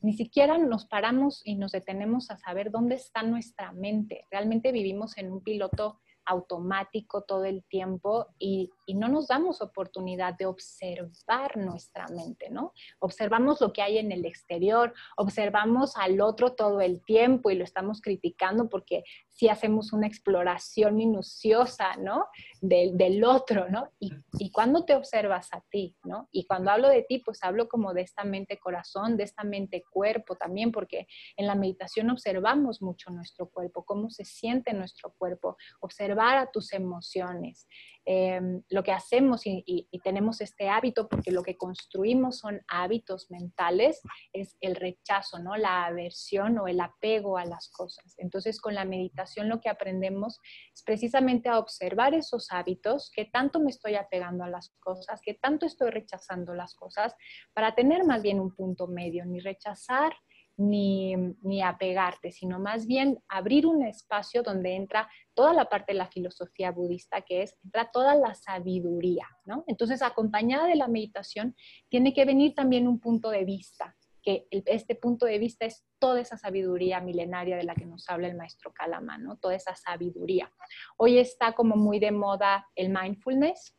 ni 0.00 0.12
siquiera 0.12 0.58
nos 0.58 0.86
paramos 0.86 1.42
y 1.44 1.56
nos 1.56 1.72
detenemos 1.72 2.30
a 2.30 2.38
saber 2.38 2.70
dónde 2.70 2.94
está 2.94 3.22
nuestra 3.22 3.72
mente. 3.72 4.24
Realmente 4.30 4.72
vivimos 4.72 5.16
en 5.18 5.32
un 5.32 5.42
piloto 5.42 6.00
automático 6.28 7.22
todo 7.22 7.44
el 7.44 7.64
tiempo 7.64 8.26
y, 8.38 8.70
no 8.94 9.08
nos 9.08 9.28
damos 9.28 9.60
oportunidad 9.62 10.34
de 10.34 10.46
observar 10.46 11.56
nuestra 11.56 12.06
mente, 12.08 12.50
¿no? 12.50 12.72
Observamos 12.98 13.60
lo 13.60 13.72
que 13.72 13.80
hay 13.82 13.98
en 13.98 14.10
el 14.12 14.24
exterior, 14.24 14.92
observamos 15.16 15.96
al 15.96 16.20
otro 16.20 16.54
todo 16.54 16.80
el 16.80 17.04
tiempo 17.04 17.50
y 17.50 17.54
lo 17.54 17.64
estamos 17.64 18.00
criticando 18.00 18.68
porque 18.68 19.04
si 19.38 19.48
hacemos 19.48 19.92
una 19.92 20.08
exploración 20.08 20.96
minuciosa, 20.96 21.94
¿no? 21.96 22.26
Del, 22.60 23.22
otro, 23.22 23.68
¿no? 23.68 23.88
Y, 24.00 24.10
y 24.36 24.50
cuando 24.50 24.84
te 24.84 24.96
observas 24.96 25.48
a 25.52 25.60
ti, 25.70 25.96
¿no? 26.02 26.28
Y 26.32 26.44
cuando 26.44 26.72
hablo 26.72 26.88
de 26.88 27.04
ti, 27.04 27.20
pues 27.20 27.44
hablo 27.44 27.68
como 27.68 27.94
de 27.94 28.02
esta 28.02 28.24
mente 28.24 28.58
corazón, 28.58 29.16
de 29.16 29.22
esta 29.22 29.44
mente 29.44 29.84
cuerpo 29.88 30.34
también, 30.34 30.72
porque 30.72 31.06
en 31.36 31.46
la 31.46 31.54
meditación 31.54 32.10
observamos 32.10 32.82
mucho 32.82 33.10
nuestro 33.12 33.48
cuerpo, 33.48 33.84
cómo 33.84 34.10
se 34.10 34.24
siente 34.24 34.72
nuestro 34.72 35.14
cuerpo, 35.16 35.56
observar 35.80 36.36
a 36.38 36.50
tus 36.50 36.72
emociones. 36.72 37.68
Em, 38.10 38.62
lo 38.70 38.82
que 38.82 38.92
hacemos 38.92 39.42
y, 39.44 39.86
tenemos 40.02 40.40
este 40.40 40.70
hábito, 40.70 41.10
porque 41.10 41.30
lo 41.30 41.42
que 41.42 41.58
construimos 41.58 42.38
son 42.38 42.62
hábitos 42.66 43.30
mentales, 43.30 44.00
es 44.32 44.56
el 44.62 44.76
rechazo, 44.76 45.38
¿no? 45.40 45.56
La 45.56 45.84
aversión 45.84 46.58
o 46.58 46.68
el 46.68 46.80
apego 46.80 47.36
a 47.36 47.44
las 47.44 47.68
cosas. 47.68 48.14
Entonces, 48.16 48.62
con 48.62 48.74
la 48.74 48.86
meditación 48.86 49.27
lo 49.36 49.60
que 49.60 49.68
aprendemos 49.68 50.40
es 50.74 50.82
precisamente 50.82 51.48
a 51.48 51.58
observar 51.58 52.14
esos 52.14 52.50
hábitos, 52.50 53.10
que 53.14 53.24
tanto 53.24 53.60
me 53.60 53.70
estoy 53.70 53.94
apegando 53.94 54.44
a 54.44 54.48
las 54.48 54.70
cosas, 54.80 55.20
que 55.22 55.34
tanto 55.34 55.66
estoy 55.66 55.90
rechazando 55.90 56.54
las 56.54 56.74
cosas, 56.74 57.14
para 57.52 57.74
tener 57.74 58.04
más 58.04 58.22
bien 58.22 58.40
un 58.40 58.54
punto 58.54 58.86
medio, 58.86 59.24
ni 59.24 59.40
rechazar 59.40 60.12
ni, 60.58 61.14
ni, 61.42 61.62
apegarte, 61.62 62.32
sino 62.32 62.58
más 62.58 62.86
bien 62.86 63.18
abrir 63.28 63.64
un 63.64 63.84
espacio 63.84 64.42
donde 64.42 64.74
entra 64.74 65.08
toda 65.32 65.52
la 65.52 65.68
parte 65.68 65.92
de 65.92 65.98
la 65.98 66.08
filosofía 66.08 66.72
budista, 66.72 67.20
que 67.20 67.42
es, 67.42 67.56
entra 67.62 67.88
toda 67.92 68.16
la 68.16 68.34
sabiduría, 68.34 69.28
¿no? 69.44 69.62
Entonces, 69.68 70.02
acompañada 70.02 70.66
de 70.66 70.74
la 70.74 70.88
meditación, 70.88 71.54
tiene 71.88 72.12
que 72.12 72.24
venir 72.24 72.54
también 72.56 72.88
un 72.88 72.98
punto 72.98 73.30
de 73.30 73.44
vista, 73.44 73.96
que 74.22 74.46
este 74.50 74.94
punto 74.94 75.26
de 75.26 75.38
vista 75.38 75.64
es 75.64 75.84
toda 75.98 76.20
esa 76.20 76.36
sabiduría 76.36 77.00
milenaria 77.00 77.56
de 77.56 77.64
la 77.64 77.74
que 77.74 77.86
nos 77.86 78.08
habla 78.08 78.28
el 78.28 78.36
maestro 78.36 78.72
Kalama, 78.72 79.18
¿no? 79.18 79.36
Toda 79.36 79.54
esa 79.54 79.74
sabiduría. 79.74 80.52
Hoy 80.96 81.18
está 81.18 81.52
como 81.52 81.76
muy 81.76 81.98
de 81.98 82.10
moda 82.10 82.66
el 82.74 82.90
mindfulness, 82.90 83.74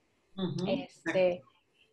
este, 0.67 1.41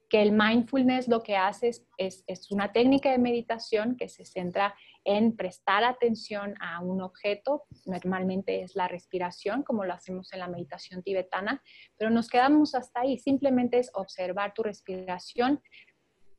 que 0.08 0.22
el 0.22 0.32
mindfulness 0.32 1.08
lo 1.08 1.22
que 1.22 1.36
hace 1.36 1.68
es, 1.98 2.24
es, 2.26 2.50
una 2.50 2.72
técnica 2.72 3.10
de 3.10 3.18
meditación 3.18 3.96
que 3.96 4.08
se 4.08 4.24
centra 4.24 4.74
en 5.04 5.36
prestar 5.36 5.84
atención 5.84 6.54
a 6.60 6.80
un 6.80 7.00
objeto, 7.02 7.64
normalmente 7.84 8.62
es 8.62 8.76
la 8.76 8.88
respiración, 8.88 9.62
como 9.62 9.84
lo 9.84 9.94
hacemos 9.94 10.32
en 10.32 10.40
la 10.40 10.48
meditación 10.48 11.02
tibetana, 11.02 11.62
pero 11.96 12.10
nos 12.10 12.28
quedamos 12.28 12.74
hasta 12.74 13.00
ahí, 13.00 13.18
simplemente 13.18 13.78
es 13.78 13.90
observar 13.94 14.54
tu 14.54 14.62
respiración, 14.62 15.60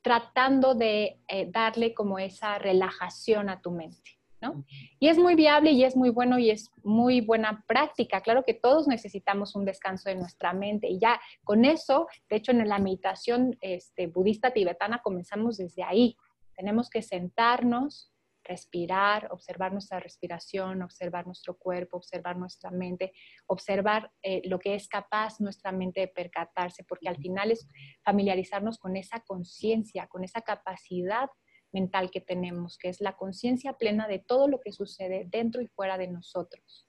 tratando 0.02 0.76
de 0.76 1.20
eh, 1.28 1.50
darle 1.52 1.94
como 1.94 2.20
esa 2.20 2.58
relajación 2.58 3.50
a 3.50 3.62
tu 3.62 3.72
mente. 3.72 4.18
¿no? 4.42 4.64
Y 5.00 5.08
es 5.08 5.18
muy 5.18 5.36
viable 5.36 5.72
y 5.72 5.84
es 5.84 5.96
muy 5.96 6.10
bueno 6.10 6.38
y 6.38 6.52
es 6.52 6.70
muy 6.84 7.22
buena 7.22 7.64
práctica. 7.68 8.22
Claro 8.22 8.44
que 8.44 8.54
todos 8.54 8.88
necesitamos 8.88 9.56
un 9.56 9.66
descanso 9.66 10.10
de 10.10 10.16
nuestra 10.16 10.54
mente 10.54 10.88
y 10.88 11.00
ya 11.00 11.20
con 11.44 11.66
eso, 11.66 12.08
de 12.30 12.36
hecho 12.36 12.52
en 12.52 12.68
la 12.68 12.78
meditación 12.78 13.58
este, 13.62 14.08
budista 14.08 14.52
tibetana 14.52 15.02
comenzamos 15.02 15.58
desde 15.58 15.84
ahí. 15.84 16.16
Tenemos 16.56 16.90
que 16.90 17.02
sentarnos, 17.02 18.12
respirar, 18.48 19.28
observar 19.32 19.72
nuestra 19.72 20.00
respiración, 20.00 20.82
observar 20.82 21.26
nuestro 21.26 21.58
cuerpo, 21.58 21.98
observar 21.98 22.38
nuestra 22.38 22.72
mente, 22.72 23.14
observar 23.48 24.12
eh, 24.22 24.42
lo 24.46 24.60
que 24.60 24.76
es 24.76 24.88
capaz 24.88 25.40
nuestra 25.40 25.72
mente 25.72 26.02
de 26.02 26.08
percatarse, 26.08 26.84
porque 26.84 27.10
al 27.10 27.18
final 27.18 27.52
es 27.52 27.68
familiarizarnos 28.04 28.78
con 28.78 28.96
esa 28.96 29.20
conciencia, 29.22 30.08
con 30.08 30.24
esa 30.24 30.42
capacidad 30.42 31.30
mental 31.72 32.10
que 32.10 32.22
tenemos, 32.22 32.78
que 32.78 32.90
es 32.90 33.02
la 33.02 33.16
conciencia 33.16 33.74
plena 33.74 34.08
de 34.08 34.20
todo 34.20 34.48
lo 34.48 34.60
que 34.60 34.72
sucede 34.72 35.28
dentro 35.30 35.62
y 35.62 35.68
fuera 35.68 35.98
de 35.98 36.08
nosotros. 36.08 36.88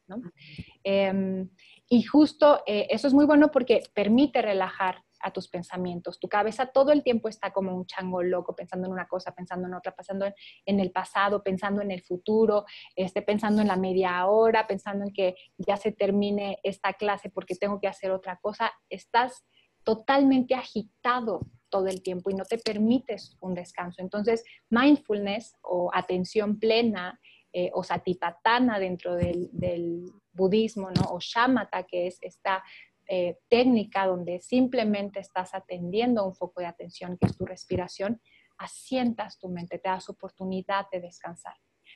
Em, 0.84 1.50
y 1.88 2.02
justo 2.02 2.62
eh, 2.66 2.86
eso 2.90 3.08
es 3.08 3.14
muy 3.14 3.26
bueno 3.26 3.50
porque 3.50 3.82
permite 3.94 4.40
relajar 4.40 5.04
a 5.20 5.30
tus 5.32 5.48
pensamientos. 5.48 6.18
Tu 6.18 6.28
cabeza 6.28 6.66
todo 6.66 6.92
el 6.92 7.02
tiempo 7.02 7.28
está 7.28 7.52
como 7.52 7.74
un 7.74 7.86
chango 7.86 8.22
loco, 8.22 8.54
pensando 8.54 8.86
en 8.86 8.92
una 8.92 9.08
cosa, 9.08 9.34
pensando 9.34 9.66
en 9.66 9.74
otra, 9.74 9.94
pensando 9.94 10.26
en, 10.64 10.80
el 10.80 10.90
pasado, 10.90 11.42
pensando 11.42 11.82
en 11.82 11.90
el 11.90 12.02
futuro, 12.02 12.64
este, 12.96 13.22
pensando 13.22 13.62
en 13.62 13.68
la 13.68 13.76
media 13.76 14.26
hora, 14.26 14.66
pensando 14.66 15.04
en 15.04 15.12
que 15.12 15.36
ya 15.56 15.76
se 15.76 15.92
termine 15.92 16.58
esta 16.62 16.92
clase 16.94 17.30
porque 17.30 17.54
tengo 17.54 17.80
que 17.80 17.88
hacer 17.88 18.10
otra 18.10 18.38
cosa. 18.40 18.72
Estás 18.88 19.44
totalmente 19.84 20.54
agitado 20.54 21.46
todo 21.68 21.86
el 21.86 22.02
tiempo 22.02 22.30
y 22.30 22.34
no 22.34 22.44
te 22.44 22.58
permites 22.58 23.36
un 23.40 23.54
descanso. 23.54 24.00
Entonces, 24.00 24.44
mindfulness 24.70 25.56
o 25.62 25.90
atención 25.92 26.58
plena 26.58 27.20
eh, 27.52 27.70
o 27.72 27.82
satipatthana 27.82 28.78
dentro 28.78 29.14
del, 29.14 29.48
del 29.52 30.04
budismo, 30.32 30.90
¿no? 30.90 31.02
o 31.10 31.18
shamatha, 31.18 31.82
que 31.82 32.06
es 32.06 32.18
esta 32.22 32.62
eh, 33.08 33.38
técnica 33.48 34.06
donde 34.06 34.40
simplemente 34.40 35.18
estás 35.18 35.54
atendiendo 35.54 36.26
un 36.26 36.34
foco 36.34 36.60
de 36.60 36.66
atención, 36.66 37.16
que 37.18 37.26
es 37.26 37.36
tu 37.36 37.46
respiración, 37.46 38.20
asientas 38.58 39.38
tu 39.38 39.48
mente, 39.48 39.78
te 39.78 39.88
das 39.88 40.10
oportunidad 40.10 40.86
de 40.92 41.00
descansar. 41.00 41.54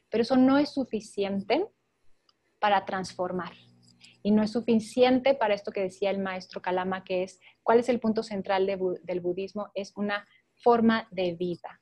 Pero 0.09 0.23
eso 0.23 0.37
no 0.37 0.59
es 0.59 0.71
suficiente 0.71 1.67
para 2.59 2.85
transformar. 2.85 3.53
Y 4.23 4.31
no 4.31 4.43
es 4.43 4.53
suficiente 4.53 5.35
para 5.35 5.55
esto 5.55 5.73
que 5.73 5.83
decía 5.83 6.11
el 6.11 6.21
maestro 6.21 6.63
Kalama, 6.63 7.05
que 7.05 7.25
es, 7.25 7.41
¿cuál 7.63 7.81
es 7.81 7.89
el 7.89 8.01
punto 8.01 8.23
central 8.23 8.67
del 8.67 9.21
budismo? 9.21 9.71
Es 9.75 9.93
una 9.97 10.27
forma 10.55 11.09
de 11.11 11.35
vida. 11.35 11.81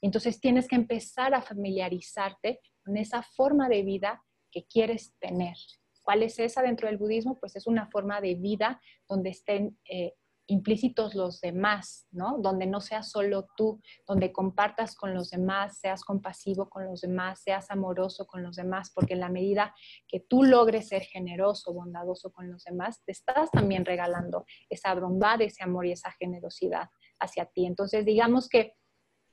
Entonces 0.00 0.40
tienes 0.40 0.66
que 0.66 0.76
empezar 0.76 1.34
a 1.34 1.42
familiarizarte 1.42 2.60
con 2.84 2.96
esa 2.96 3.22
forma 3.22 3.68
de 3.68 3.82
vida 3.82 4.24
que 4.50 4.64
quieres 4.64 5.14
tener. 5.18 5.56
¿Cuál 6.02 6.22
es 6.22 6.38
esa 6.38 6.62
dentro 6.62 6.88
del 6.88 6.98
budismo? 6.98 7.38
Pues 7.38 7.56
es 7.56 7.66
una 7.66 7.88
forma 7.88 8.20
de 8.20 8.34
vida 8.34 8.80
donde 9.08 9.30
estén 9.30 9.78
eh, 9.88 10.14
implícitos 10.46 11.14
los 11.14 11.40
demás, 11.40 12.06
¿no? 12.10 12.38
Donde 12.38 12.66
no 12.66 12.80
seas 12.80 13.10
solo 13.10 13.48
tú, 13.56 13.80
donde 14.06 14.32
compartas 14.32 14.94
con 14.94 15.14
los 15.14 15.30
demás, 15.30 15.78
seas 15.78 16.04
compasivo 16.04 16.68
con 16.68 16.86
los 16.86 17.00
demás, 17.00 17.42
seas 17.42 17.70
amoroso 17.70 18.26
con 18.26 18.42
los 18.42 18.56
demás, 18.56 18.90
porque 18.94 19.14
en 19.14 19.20
la 19.20 19.28
medida 19.28 19.74
que 20.08 20.20
tú 20.20 20.42
logres 20.42 20.88
ser 20.88 21.02
generoso, 21.02 21.72
bondadoso 21.72 22.32
con 22.32 22.50
los 22.50 22.64
demás, 22.64 23.02
te 23.04 23.12
estás 23.12 23.50
también 23.50 23.84
regalando 23.84 24.44
esa 24.68 24.94
bondad, 24.94 25.40
ese 25.40 25.62
amor 25.62 25.86
y 25.86 25.92
esa 25.92 26.10
generosidad 26.12 26.88
hacia 27.20 27.46
ti. 27.46 27.66
Entonces, 27.66 28.04
digamos 28.04 28.48
que 28.48 28.74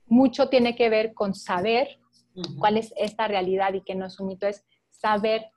mucho 0.05 0.49
tiene 0.49 0.75
que 0.75 0.89
ver 0.89 1.13
con 1.13 1.33
saber 1.33 1.99
cuál 2.59 2.77
es 2.77 2.93
esta 2.97 3.27
realidad 3.27 3.73
y 3.73 3.83
que 3.83 3.95
no 3.95 4.05
es 4.05 4.19
un 4.19 4.27
mito, 4.27 4.47
es 4.47 4.65
saber 4.89 5.51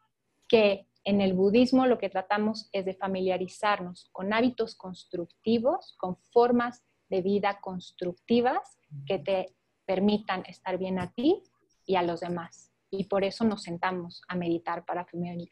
que 0.49 0.87
en 1.05 1.21
el 1.21 1.35
budismo 1.35 1.87
lo 1.87 1.99
que 1.99 2.09
tratamos 2.09 2.69
es 2.73 2.85
de 2.85 2.95
familiarizarnos 2.95 4.09
con 4.13 4.33
hábitos 4.33 4.77
constructivos, 4.77 5.95
con 5.99 6.17
formas 6.33 6.83
de 7.09 7.23
vida 7.23 7.61
constructivas 7.61 8.79
que 9.07 9.19
te 9.19 9.55
permitan 9.85 10.45
estar 10.47 10.79
bien 10.79 10.99
a 10.99 11.13
ti 11.13 11.43
y 11.85 11.97
a 11.97 12.03
los 12.03 12.21
demás. 12.21 12.71
Y 12.91 13.05
por 13.05 13.25
eso 13.25 13.45
nos 13.45 13.63
sentamos 13.63 14.23
a 14.29 14.37
meditar 14.37 14.85
para 14.85 15.07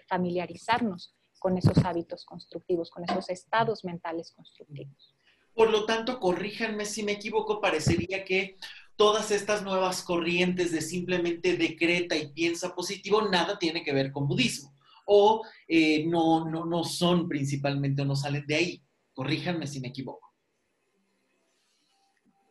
familiarizarnos 0.08 1.14
con 1.38 1.56
esos 1.56 1.78
hábitos 1.84 2.24
constructivos, 2.24 2.90
con 2.90 3.04
esos 3.04 3.28
estados 3.30 3.84
mentales 3.84 4.30
constructivos. 4.32 5.14
Por 5.54 5.70
lo 5.70 5.84
tanto, 5.84 6.20
corríjanme 6.20 6.84
si 6.84 7.02
me 7.02 7.12
equivoco, 7.12 7.60
parecería 7.60 8.24
que 8.24 8.56
todas 8.94 9.30
estas 9.30 9.62
nuevas 9.62 10.02
corrientes 10.02 10.70
de 10.70 10.80
simplemente 10.80 11.56
decreta 11.56 12.14
y 12.14 12.28
piensa 12.28 12.74
positivo 12.74 13.22
nada 13.22 13.58
tiene 13.58 13.82
que 13.82 13.92
ver 13.92 14.12
con 14.12 14.28
budismo 14.28 14.72
o 15.12 15.44
eh, 15.66 16.06
no, 16.06 16.48
no, 16.48 16.64
no 16.64 16.84
son 16.84 17.28
principalmente 17.28 18.02
o 18.02 18.04
no 18.04 18.14
salen 18.14 18.46
de 18.46 18.54
ahí. 18.54 18.84
Corríjanme 19.12 19.66
si 19.66 19.80
me 19.80 19.88
equivoco. 19.88 20.32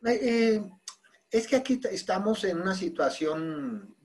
Eh, 0.04 0.20
eh, 0.22 0.70
es 1.30 1.46
que 1.46 1.56
aquí 1.56 1.80
estamos 1.90 2.44
en 2.44 2.60
una 2.60 2.74
situación, 2.74 3.96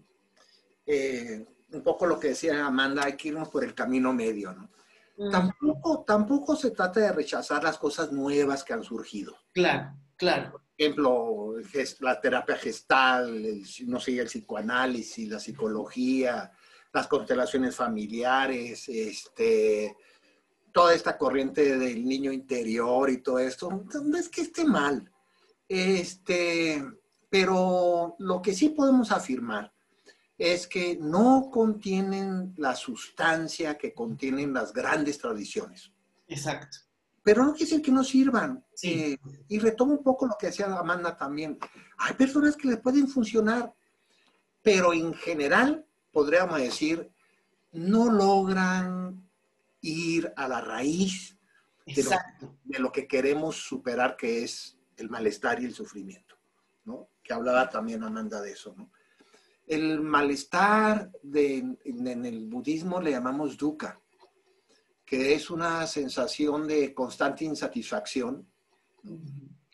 un 0.87 1.83
poco 1.83 2.05
lo 2.05 2.17
que 2.17 2.29
decía 2.29 2.65
Amanda, 2.65 3.03
hay 3.03 3.17
que 3.17 3.27
irnos 3.27 3.49
por 3.49 3.65
el 3.65 3.75
camino 3.75 4.13
medio, 4.13 4.53
¿no? 4.53 4.71
Mm. 5.17 5.31
Tampoco, 5.31 6.03
tampoco 6.05 6.55
se 6.55 6.71
trata 6.71 7.01
de 7.01 7.11
rechazar 7.11 7.61
las 7.61 7.77
cosas 7.77 8.13
nuevas 8.13 8.63
que 8.63 8.73
han 8.73 8.83
surgido. 8.83 9.35
Claro, 9.51 9.97
claro. 10.15 10.51
Por 10.51 10.61
ejemplo, 10.77 11.55
la 12.01 12.21
terapia 12.21 12.55
gestal, 12.55 13.61
no 13.85 13.99
sé, 13.99 14.17
el 14.17 14.27
psicoanálisis, 14.27 15.29
la 15.29 15.39
psicología, 15.39 16.51
las 16.95 17.07
constelaciones 17.07 17.75
familiares, 17.75 18.87
este, 18.87 19.97
toda 20.71 20.93
esta 20.93 21.17
corriente 21.17 21.77
del 21.77 22.05
niño 22.05 22.31
interior 22.31 23.09
y 23.09 23.17
todo 23.17 23.37
esto, 23.39 23.69
no 24.01 24.17
es 24.17 24.29
que 24.29 24.43
esté 24.43 24.63
mal, 24.63 25.11
este, 25.67 26.81
pero 27.29 28.15
lo 28.19 28.41
que 28.41 28.53
sí 28.53 28.69
podemos 28.69 29.11
afirmar 29.11 29.73
es 30.37 30.67
que 30.67 30.97
no 30.97 31.49
contienen 31.51 32.53
la 32.55 32.75
sustancia 32.75 33.77
que 33.77 33.93
contienen 33.93 34.53
las 34.53 34.71
grandes 34.71 35.17
tradiciones. 35.17 35.91
Exacto. 36.29 36.77
Pero 37.23 37.43
no 37.43 37.51
quiere 37.51 37.71
decir 37.71 37.81
que 37.81 37.91
no 37.91 38.05
sirvan. 38.05 38.63
Eh, 38.83 39.17
y 39.49 39.59
retomo 39.59 39.93
un 39.93 40.03
poco 40.03 40.27
lo 40.27 40.37
que 40.39 40.47
decía 40.47 40.67
Amanda 40.67 41.17
también. 41.17 41.57
Hay 41.97 42.13
personas 42.13 42.55
que 42.55 42.69
le 42.69 42.77
pueden 42.77 43.09
funcionar, 43.09 43.73
pero 44.61 44.93
en 44.93 45.13
general 45.13 45.85
podríamos 46.15 46.61
decir, 46.61 47.11
no 47.73 48.09
logran 48.09 49.29
ir 49.81 50.31
a 50.37 50.47
la 50.47 50.61
raíz 50.61 51.37
de 51.85 52.79
lo, 52.79 52.89
que 52.89 53.05
queremos 53.05 53.57
superar, 53.57 54.15
que 54.15 54.45
es 54.45 54.77
el 54.95 55.09
malestar 55.09 55.61
y 55.61 55.65
el 55.65 55.73
sufrimiento, 55.73 56.37
¿no? 56.85 57.09
Que 57.21 57.33
hablaba 57.33 57.69
también 57.69 58.01
Amanda 58.01 58.41
de 58.41 58.53
eso, 58.53 58.73
¿no? 58.77 58.93
El 59.67 59.99
malestar 59.99 61.11
en, 61.33 61.77
el 61.85 62.47
budismo 62.47 63.01
le 63.01 63.11
llamamos 63.11 63.57
dukkha, 63.57 63.99
que 65.03 65.33
es 65.33 65.49
una 65.49 65.85
sensación 65.85 66.65
de 66.65 66.93
constante 66.93 67.43
insatisfacción. 67.43 68.47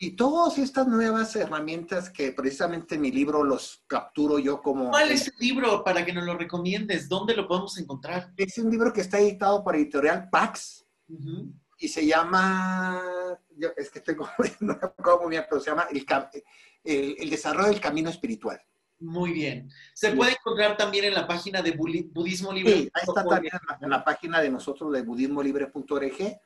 Y 0.04 0.16
todas 0.16 0.58
estas 0.58 0.88
nuevas 0.88 1.36
herramientas 1.36 2.10
que 2.10 2.32
precisamente 2.32 2.96
en 2.96 3.02
mi 3.02 3.12
libro 3.12 3.44
los 3.44 3.84
capturo 3.86 4.40
yo 4.40 4.60
como... 4.60 4.90
¿Cuál 4.90 5.12
es 5.12 5.28
el 5.28 5.34
libro 5.38 5.84
para 5.84 6.04
que 6.04 6.12
nos 6.12 6.24
lo 6.24 6.36
recomiendes? 6.36 7.08
¿Dónde 7.08 7.36
lo 7.36 7.46
podemos 7.46 7.78
encontrar? 7.78 8.32
Es 8.36 8.58
un 8.58 8.68
libro 8.68 8.92
que 8.92 9.02
está 9.02 9.20
editado 9.20 9.62
por 9.62 9.76
editorial 9.76 10.28
Pax 10.28 10.84
y 11.78 11.86
se 11.86 12.04
llama, 12.04 13.00
es 13.76 13.90
que 13.92 14.00
tengo, 14.00 14.28
no 14.60 14.74
me 14.74 14.80
acuerdo 14.82 15.20
muy 15.20 15.30
bien, 15.30 15.44
pero 15.48 15.60
se 15.60 15.70
llama 15.70 15.86
el, 16.82 17.30
desarrollo 17.30 17.68
del 17.68 17.80
camino 17.80 18.10
espiritual. 18.10 18.60
Muy 18.98 19.32
bien. 19.32 19.70
Se 19.94 20.10
puede 20.16 20.32
encontrar 20.32 20.76
también 20.76 21.04
en 21.04 21.14
la 21.14 21.28
página 21.28 21.62
de 21.62 21.78
Budismo 22.12 22.52
Libre. 22.52 22.72
Sí, 22.72 22.90
ahí 22.92 23.04
está 23.06 23.24
también 23.24 23.54
en 23.80 23.88
la, 23.88 24.02
página 24.02 24.40
de 24.40 24.50
nosotros 24.50 24.92
de 24.92 25.02
budismolibre.org 25.02 26.40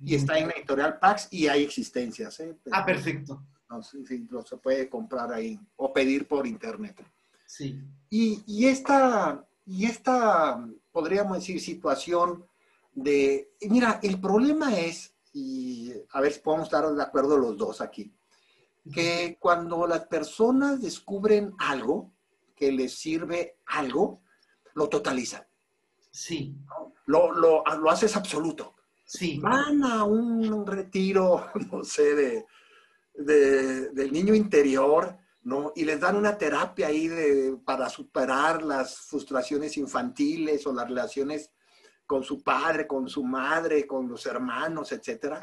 y 0.00 0.14
está 0.14 0.38
en 0.38 0.48
la 0.48 0.54
editorial 0.54 0.98
Pax 0.98 1.28
y 1.30 1.46
hay 1.48 1.62
existencias. 1.62 2.40
¿eh? 2.40 2.56
Ah, 2.70 2.84
perfecto. 2.84 3.42
No, 3.68 3.82
sí, 3.82 4.26
lo 4.30 4.44
se 4.44 4.56
puede 4.58 4.88
comprar 4.88 5.32
ahí 5.32 5.58
o 5.76 5.92
pedir 5.92 6.28
por 6.28 6.46
internet. 6.46 7.04
Sí. 7.46 7.80
Y, 8.10 8.42
y, 8.46 8.66
esta, 8.66 9.44
y 9.64 9.86
esta, 9.86 10.64
podríamos 10.92 11.38
decir, 11.38 11.60
situación 11.60 12.46
de, 12.92 13.50
mira, 13.62 14.00
el 14.02 14.20
problema 14.20 14.78
es, 14.78 15.14
y 15.32 15.92
a 16.10 16.20
ver 16.20 16.32
si 16.32 16.40
podemos 16.40 16.66
estar 16.66 16.88
de 16.88 17.02
acuerdo 17.02 17.36
los 17.36 17.56
dos 17.56 17.80
aquí, 17.80 18.12
que 18.92 19.36
cuando 19.40 19.86
las 19.86 20.06
personas 20.06 20.80
descubren 20.80 21.54
algo 21.58 22.12
que 22.54 22.70
les 22.70 22.94
sirve 22.94 23.58
algo, 23.66 24.22
lo 24.74 24.88
totalizan. 24.88 25.44
Sí. 26.10 26.56
Lo, 27.06 27.32
lo, 27.32 27.64
lo 27.64 27.90
haces 27.90 28.16
absoluto. 28.16 28.75
Sí. 29.06 29.38
Van 29.38 29.82
a 29.84 30.04
un 30.04 30.66
retiro, 30.66 31.46
no 31.72 31.82
sé, 31.84 32.14
de, 32.14 32.44
del 33.14 34.12
niño 34.12 34.34
interior 34.34 35.18
¿no? 35.46 35.72
Y 35.76 35.84
les 35.84 36.00
dan 36.00 36.16
una 36.16 36.36
terapia 36.36 36.88
ahí 36.88 37.06
de, 37.06 37.56
para 37.64 37.88
superar 37.88 38.64
las 38.64 38.98
frustraciones 38.98 39.76
infantiles 39.76 40.66
o 40.66 40.72
las 40.72 40.88
relaciones 40.88 41.52
con 42.04 42.24
su 42.24 42.42
padre, 42.42 42.88
con 42.88 43.08
su 43.08 43.22
madre, 43.22 43.86
con 43.86 44.08
los 44.08 44.26
hermanos, 44.26 44.90
etcétera. 44.90 45.40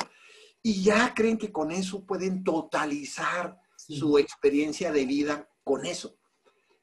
Y 0.61 0.84
ya 0.84 1.14
creen 1.14 1.38
que 1.38 1.53
con 1.53 1.72
eso 1.72 2.05
pueden 2.05 2.43
totalizar 2.43 3.57
su 3.78 4.18
experiencia 4.18 4.91
de 4.91 5.05
vida 5.05 5.49
con 5.64 5.86
eso. 5.86 6.18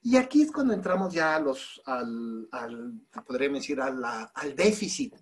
Y 0.00 0.16
aquí 0.16 0.40
es 0.40 0.50
cuando 0.50 0.72
entramos 0.72 1.12
ya 1.12 1.36
a 1.36 1.40
los, 1.40 1.82
al, 1.84 2.48
al 2.52 3.02
podríamos 3.26 3.60
decir, 3.60 3.82
al 3.82 4.56
déficit 4.56 5.14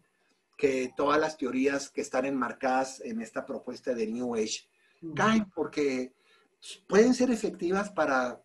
que 0.59 0.93
todas 0.97 1.21
las 1.21 1.39
teorías 1.39 1.89
que 1.89 2.01
están 2.01 2.27
enmarcadas 2.27 3.01
en 3.01 3.23
esta 3.23 3.47
propuesta 3.47 3.95
de 3.95 4.09
New 4.09 4.35
Age 4.35 4.69
caen 5.15 5.49
porque 5.55 6.13
pueden 6.89 7.15
ser 7.15 7.31
efectivas 7.31 7.91
para, 7.91 8.43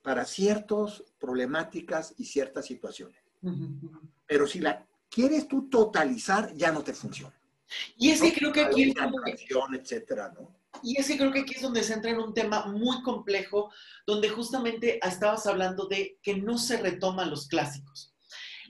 para 0.00 0.24
ciertas 0.24 1.02
problemáticas 1.18 2.14
y 2.16 2.24
ciertas 2.24 2.66
situaciones. 2.66 3.20
Pero 4.26 4.46
si 4.46 4.60
la 4.60 4.86
quieres 5.10 5.48
tú 5.48 5.68
totalizar, 5.68 6.54
ya 6.54 6.70
no 6.70 6.82
te 6.82 6.94
funciona. 6.94 7.34
Y 7.96 8.10
es 8.10 8.22
que 8.22 8.32
creo 8.32 8.52
que 8.52 8.60
aquí 8.60 8.94
etcétera, 9.74 10.32
¿no? 10.32 10.56
Y 10.84 11.00
es 11.00 11.08
que 11.08 11.16
creo 11.16 11.32
que 11.32 11.40
aquí 11.40 11.54
es 11.56 11.62
donde 11.62 11.82
se 11.82 11.94
entra 11.94 12.12
en 12.12 12.18
un 12.18 12.32
tema 12.32 12.66
muy 12.66 13.02
complejo, 13.02 13.72
donde 14.06 14.28
justamente 14.28 15.00
estabas 15.04 15.46
hablando 15.48 15.86
de 15.88 16.18
que 16.22 16.36
no 16.36 16.58
se 16.58 16.76
retoman 16.76 17.30
los 17.30 17.48
clásicos. 17.48 18.14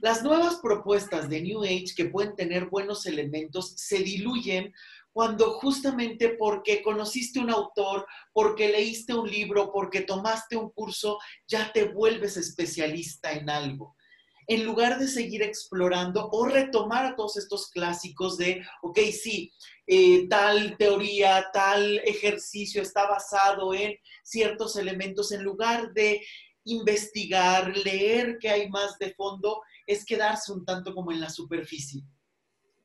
Las 0.01 0.23
nuevas 0.23 0.57
propuestas 0.57 1.29
de 1.29 1.43
New 1.43 1.63
Age 1.63 1.95
que 1.97 2.07
pueden 2.07 2.35
tener 2.35 2.67
buenos 2.67 3.07
elementos 3.07 3.75
se 3.77 3.99
diluyen 3.99 4.73
cuando 5.13 5.53
justamente 5.53 6.37
porque 6.39 6.83
conociste 6.83 7.39
un 7.39 7.51
autor, 7.51 8.07
porque 8.35 8.69
leíste 8.69 9.15
un 9.15 9.31
libro, 9.31 9.73
porque 9.73 10.03
tomaste 10.03 10.57
un 10.57 10.69
curso, 10.69 11.19
ya 11.49 11.73
te 11.73 11.85
vuelves 11.85 12.37
especialista 12.37 13.33
en 13.33 13.49
algo. 13.49 13.97
En 14.47 14.65
lugar 14.65 14.99
de 14.99 15.09
seguir 15.09 15.43
explorando 15.43 16.29
o 16.31 16.47
retomar 16.47 17.17
todos 17.17 17.39
estos 17.39 17.71
clásicos 17.71 18.37
de, 18.37 18.63
ok, 18.83 18.99
sí, 19.11 19.53
eh, 19.87 20.29
tal 20.29 20.77
teoría, 20.77 21.47
tal 21.51 21.99
ejercicio 22.05 22.83
está 22.83 23.09
basado 23.09 23.73
en 23.73 23.97
ciertos 24.23 24.77
elementos, 24.77 25.33
en 25.33 25.43
lugar 25.43 25.95
de 25.95 26.21
investigar, 26.65 27.75
leer 27.77 28.37
qué 28.39 28.51
hay 28.51 28.69
más 28.69 28.99
de 28.99 29.15
fondo, 29.15 29.63
es 29.87 30.05
quedarse 30.05 30.53
un 30.53 30.65
tanto 30.65 30.95
como 30.95 31.13
en 31.13 31.21
la 31.21 31.31
superficie. 31.31 32.03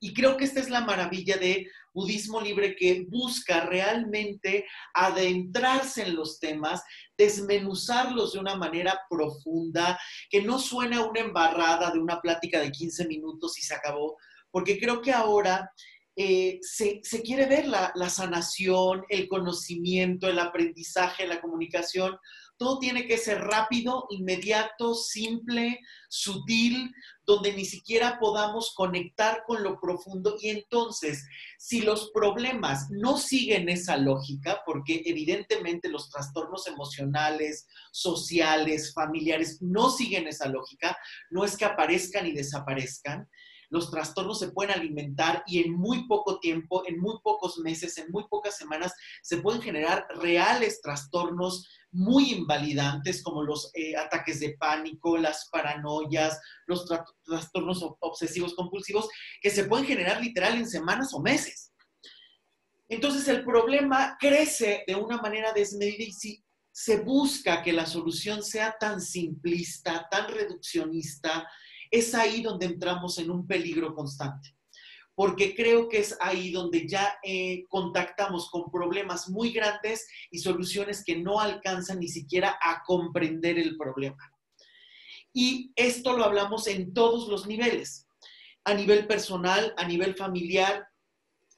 Y 0.04 0.14
creo 0.16 0.36
que 0.36 0.46
esta 0.46 0.60
es 0.60 0.70
la 0.70 0.82
maravilla 0.82 1.38
de 1.38 1.68
budismo 1.94 2.42
libre 2.42 2.76
que 2.76 3.06
busca 3.08 3.66
realmente 3.66 4.66
adentrarse 4.96 6.02
en 6.04 6.16
los 6.16 6.40
temas, 6.40 6.82
desmenuzarlos 7.16 8.34
de 8.34 8.40
una 8.40 8.56
manera 8.56 9.00
profunda, 9.08 10.00
que 10.30 10.42
no 10.42 10.58
suena 10.58 11.06
una 11.06 11.20
embarrada 11.20 11.92
de 11.92 12.00
una 12.00 12.20
plática 12.20 12.60
de 12.60 12.72
15 12.72 13.08
minutos 13.08 13.60
y 13.60 13.62
se 13.62 13.76
acabó, 13.76 14.18
porque 14.50 14.80
creo 14.80 15.02
que 15.02 15.12
ahora 15.12 15.72
eh, 16.16 16.60
se, 16.62 17.02
quiere 17.24 17.46
ver 17.46 17.68
la, 17.68 17.92
la 17.96 18.10
sanación, 18.10 19.04
el 19.08 19.28
conocimiento, 19.28 20.28
el 20.28 20.40
aprendizaje, 20.40 21.28
la 21.28 21.42
comunicación 21.42 22.18
todo 22.62 22.78
tiene 22.78 23.08
que 23.08 23.18
ser 23.18 23.40
rápido, 23.42 24.06
inmediato, 24.12 24.94
simple, 24.94 25.80
sutil, 26.08 26.94
donde 27.26 27.54
ni 27.54 27.66
siquiera 27.66 28.20
podamos 28.20 28.76
conectar 28.76 29.42
con 29.48 29.64
lo 29.64 29.80
profundo. 29.80 30.38
Y 30.40 30.50
entonces, 30.50 31.26
si 31.58 31.82
los 31.82 32.12
problemas 32.12 32.92
no 32.92 33.18
siguen 33.18 33.68
esa 33.68 33.98
lógica, 33.98 34.62
porque 34.64 35.02
evidentemente 35.06 35.90
los 35.90 36.12
trastornos 36.12 36.68
emocionales, 36.68 37.66
sociales, 37.92 38.94
familiares 38.94 39.60
no 39.64 39.90
siguen 39.90 40.28
esa 40.28 40.48
lógica, 40.48 40.96
no 41.32 41.44
es 41.44 41.58
que 41.58 41.66
aparezcan 41.66 42.28
y 42.28 42.32
desaparezcan, 42.32 43.28
los 43.72 43.90
trastornos 43.90 44.38
se 44.38 44.52
pueden 44.52 44.78
alimentar 44.78 45.44
y 45.48 45.60
en 45.64 45.72
muy 45.72 46.06
poco 46.06 46.40
tiempo, 46.40 46.84
en 46.88 47.00
muy 47.00 47.16
pocos 47.24 47.58
meses, 47.60 47.98
en 47.98 48.12
muy 48.12 48.28
pocas 48.28 48.58
semanas, 48.58 48.94
se 49.24 49.38
pueden 49.38 49.62
generar 49.62 50.06
reales 50.20 50.82
trastornos 50.82 51.68
muy 51.90 52.32
invalidantes 52.34 53.24
como 53.24 53.44
los 53.44 53.72
eh, 53.74 53.96
ataques 53.96 54.42
de 54.42 54.58
pánico, 54.60 55.18
las 55.18 55.48
paranoias, 55.50 56.40
los 56.68 56.86
trastornos 57.26 57.86
obsesivos 58.00 58.56
compulsivos, 58.56 59.08
que 59.42 59.50
se 59.50 59.64
pueden 59.64 59.86
generar 59.86 60.22
literal 60.22 60.58
en 60.58 60.70
semanas 60.70 61.14
o 61.14 61.22
meses. 61.22 61.72
Entonces 62.90 63.26
el 63.30 63.46
problema 63.46 64.18
crece 64.20 64.84
de 64.86 64.96
una 64.96 65.22
manera 65.22 65.54
desmedida 65.54 66.04
y 66.04 66.12
si 66.12 66.44
se 66.74 66.98
busca 66.98 67.64
que 67.64 67.72
la 67.72 67.86
solución 67.86 68.44
sea 68.44 68.76
tan 68.78 69.00
simplista, 69.00 70.08
tan 70.12 70.28
reduccionista, 70.28 71.48
es 71.92 72.16
ahí 72.16 72.42
donde 72.42 72.66
entramos 72.66 73.18
en 73.18 73.30
un 73.30 73.46
peligro 73.46 73.94
constante, 73.94 74.56
porque 75.14 75.54
creo 75.54 75.90
que 75.90 76.00
es 76.00 76.18
ahí 76.22 76.52
donde 76.52 76.88
ya 76.88 77.20
eh, 77.22 77.66
contactamos 77.68 78.50
con 78.50 78.72
problemas 78.72 79.30
muy 79.30 79.52
grandes 79.52 80.08
y 80.32 80.40
soluciones 80.40 81.04
que 81.06 81.18
no 81.18 81.42
alcanzan 81.42 82.00
ni 82.00 82.08
siquiera 82.08 82.58
a 82.62 82.82
comprender 82.84 83.60
el 83.60 83.78
problema. 83.78 84.34
Y 85.34 85.72
esto 85.76 86.18
lo 86.18 86.24
hablamos 86.24 86.68
en 86.68 86.94
todos 86.94 87.28
los 87.28 87.46
niveles, 87.46 88.08
a 88.64 88.74
nivel 88.74 89.06
personal, 89.06 89.74
a 89.78 89.86
nivel 89.86 90.16
familiar, 90.16 90.88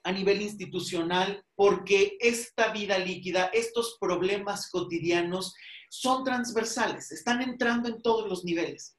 a 0.03 0.11
nivel 0.11 0.41
institucional, 0.41 1.45
porque 1.55 2.17
esta 2.19 2.71
vida 2.71 2.97
líquida, 2.97 3.45
estos 3.53 3.97
problemas 3.99 4.69
cotidianos 4.69 5.53
son 5.89 6.23
transversales, 6.23 7.11
están 7.11 7.41
entrando 7.41 7.87
en 7.87 8.01
todos 8.01 8.27
los 8.27 8.43
niveles. 8.43 8.97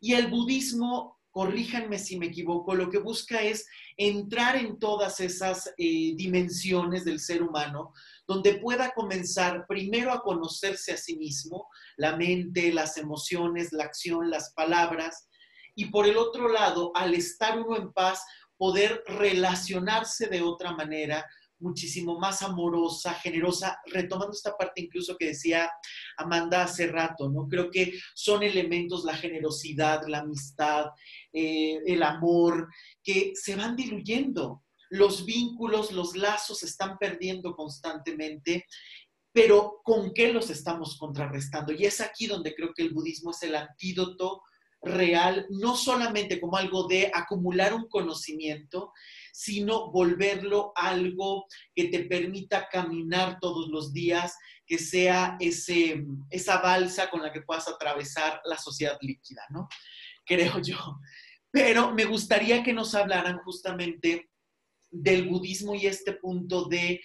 Y 0.00 0.14
el 0.14 0.28
budismo, 0.28 1.20
corríjanme 1.30 1.98
si 1.98 2.18
me 2.18 2.26
equivoco, 2.26 2.74
lo 2.74 2.90
que 2.90 2.98
busca 2.98 3.42
es 3.42 3.66
entrar 3.96 4.56
en 4.56 4.78
todas 4.78 5.20
esas 5.20 5.68
eh, 5.76 6.14
dimensiones 6.16 7.04
del 7.04 7.20
ser 7.20 7.42
humano, 7.42 7.92
donde 8.26 8.54
pueda 8.54 8.92
comenzar 8.92 9.66
primero 9.68 10.12
a 10.12 10.22
conocerse 10.22 10.92
a 10.92 10.96
sí 10.96 11.16
mismo, 11.16 11.68
la 11.96 12.16
mente, 12.16 12.72
las 12.72 12.96
emociones, 12.96 13.72
la 13.72 13.84
acción, 13.84 14.30
las 14.30 14.52
palabras, 14.54 15.28
y 15.74 15.86
por 15.86 16.06
el 16.06 16.16
otro 16.16 16.48
lado, 16.48 16.90
al 16.94 17.14
estar 17.14 17.58
uno 17.58 17.76
en 17.76 17.92
paz, 17.92 18.24
poder 18.56 19.02
relacionarse 19.06 20.26
de 20.26 20.42
otra 20.42 20.72
manera 20.72 21.24
muchísimo 21.60 22.18
más 22.18 22.42
amorosa, 22.42 23.14
generosa, 23.14 23.78
retomando 23.86 24.32
esta 24.32 24.56
parte 24.56 24.82
incluso 24.82 25.16
que 25.16 25.28
decía 25.28 25.70
Amanda 26.16 26.64
hace 26.64 26.86
rato, 26.86 27.28
¿no? 27.28 27.46
Creo 27.48 27.70
que 27.70 27.92
son 28.14 28.42
elementos, 28.42 29.04
la 29.04 29.14
generosidad, 29.14 30.06
la 30.06 30.18
amistad, 30.18 30.86
eh, 31.32 31.78
el 31.86 32.02
amor, 32.02 32.68
que 33.02 33.32
se 33.34 33.56
van 33.56 33.76
diluyendo. 33.76 34.64
Los 34.90 35.24
vínculos, 35.24 35.92
los 35.92 36.16
lazos 36.16 36.58
se 36.58 36.66
están 36.66 36.98
perdiendo 36.98 37.54
constantemente, 37.54 38.66
pero 39.32 39.80
¿con 39.84 40.12
qué 40.12 40.32
los 40.32 40.50
estamos 40.50 40.98
contrarrestando? 40.98 41.72
Y 41.72 41.84
es 41.84 42.00
aquí 42.00 42.26
donde 42.26 42.54
creo 42.54 42.72
que 42.74 42.82
el 42.82 42.92
budismo 42.92 43.30
es 43.30 43.42
el 43.44 43.54
antídoto 43.54 44.42
real, 44.82 45.46
no 45.50 45.76
solamente 45.76 46.40
como 46.40 46.56
algo 46.56 46.86
de 46.86 47.10
acumular 47.12 47.74
un 47.74 47.88
conocimiento, 47.88 48.92
sino 49.32 49.90
volverlo 49.90 50.72
algo 50.74 51.46
que 51.74 51.88
te 51.88 52.04
permita 52.04 52.68
caminar 52.68 53.38
todos 53.40 53.68
los 53.68 53.92
días, 53.92 54.36
que 54.66 54.78
sea 54.78 55.36
ese, 55.40 56.04
esa 56.30 56.58
balsa 56.58 57.10
con 57.10 57.22
la 57.22 57.32
que 57.32 57.42
puedas 57.42 57.68
atravesar 57.68 58.40
la 58.44 58.56
sociedad 58.56 58.96
líquida, 59.00 59.42
¿no? 59.50 59.68
Creo 60.24 60.60
yo. 60.60 60.98
Pero 61.50 61.92
me 61.92 62.04
gustaría 62.04 62.62
que 62.62 62.72
nos 62.72 62.94
hablaran 62.94 63.38
justamente 63.38 64.30
del 64.90 65.28
budismo 65.28 65.74
y 65.74 65.86
este 65.86 66.14
punto 66.14 66.64
de 66.64 67.00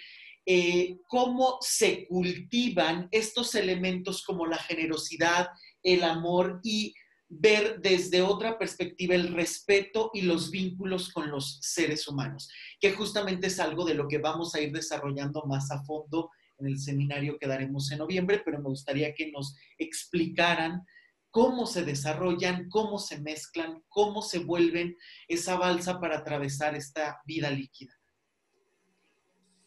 eh, 0.46 0.98
cómo 1.08 1.58
se 1.62 2.06
cultivan 2.08 3.08
estos 3.12 3.56
elementos 3.56 4.24
como 4.24 4.46
la 4.46 4.58
generosidad, 4.58 5.50
el 5.82 6.04
amor 6.04 6.60
y 6.64 6.94
ver 7.40 7.82
desde 7.82 8.22
otra 8.22 8.58
perspectiva 8.58 9.16
el 9.16 9.34
respeto 9.34 10.12
y 10.14 10.22
los 10.22 10.52
vínculos 10.52 11.12
con 11.12 11.30
los 11.30 11.60
seres 11.62 12.08
humanos, 12.08 12.50
que 12.80 12.92
justamente 12.92 13.48
es 13.48 13.60
algo 13.60 13.86
de 13.86 13.94
lo 13.94 14.08
que 14.08 14.18
vamos 14.18 14.56
a 14.56 14.62
ir 14.62 14.72
desarrollando 14.72 15.44
más 15.46 15.72
a 15.72 15.84
fondo 15.84 16.32
en 16.58 16.68
el 16.68 16.80
seminario 16.80 17.38
que 17.38 17.48
daremos 17.48 17.92
en 17.92 18.00
noviembre, 18.00 18.42
pero 18.44 18.60
me 18.60 18.70
gustaría 18.70 19.14
que 19.14 19.32
nos 19.32 19.56
explicaran 19.78 20.86
cómo 21.30 21.66
se 21.66 21.84
desarrollan, 21.84 22.70
cómo 22.70 22.98
se 22.98 23.20
mezclan, 23.20 23.84
cómo 23.90 24.22
se 24.22 24.40
vuelven 24.40 24.96
esa 25.28 25.58
balsa 25.58 26.00
para 26.00 26.20
atravesar 26.20 26.76
esta 26.76 27.20
vida 27.26 27.50
líquida. 27.50 27.94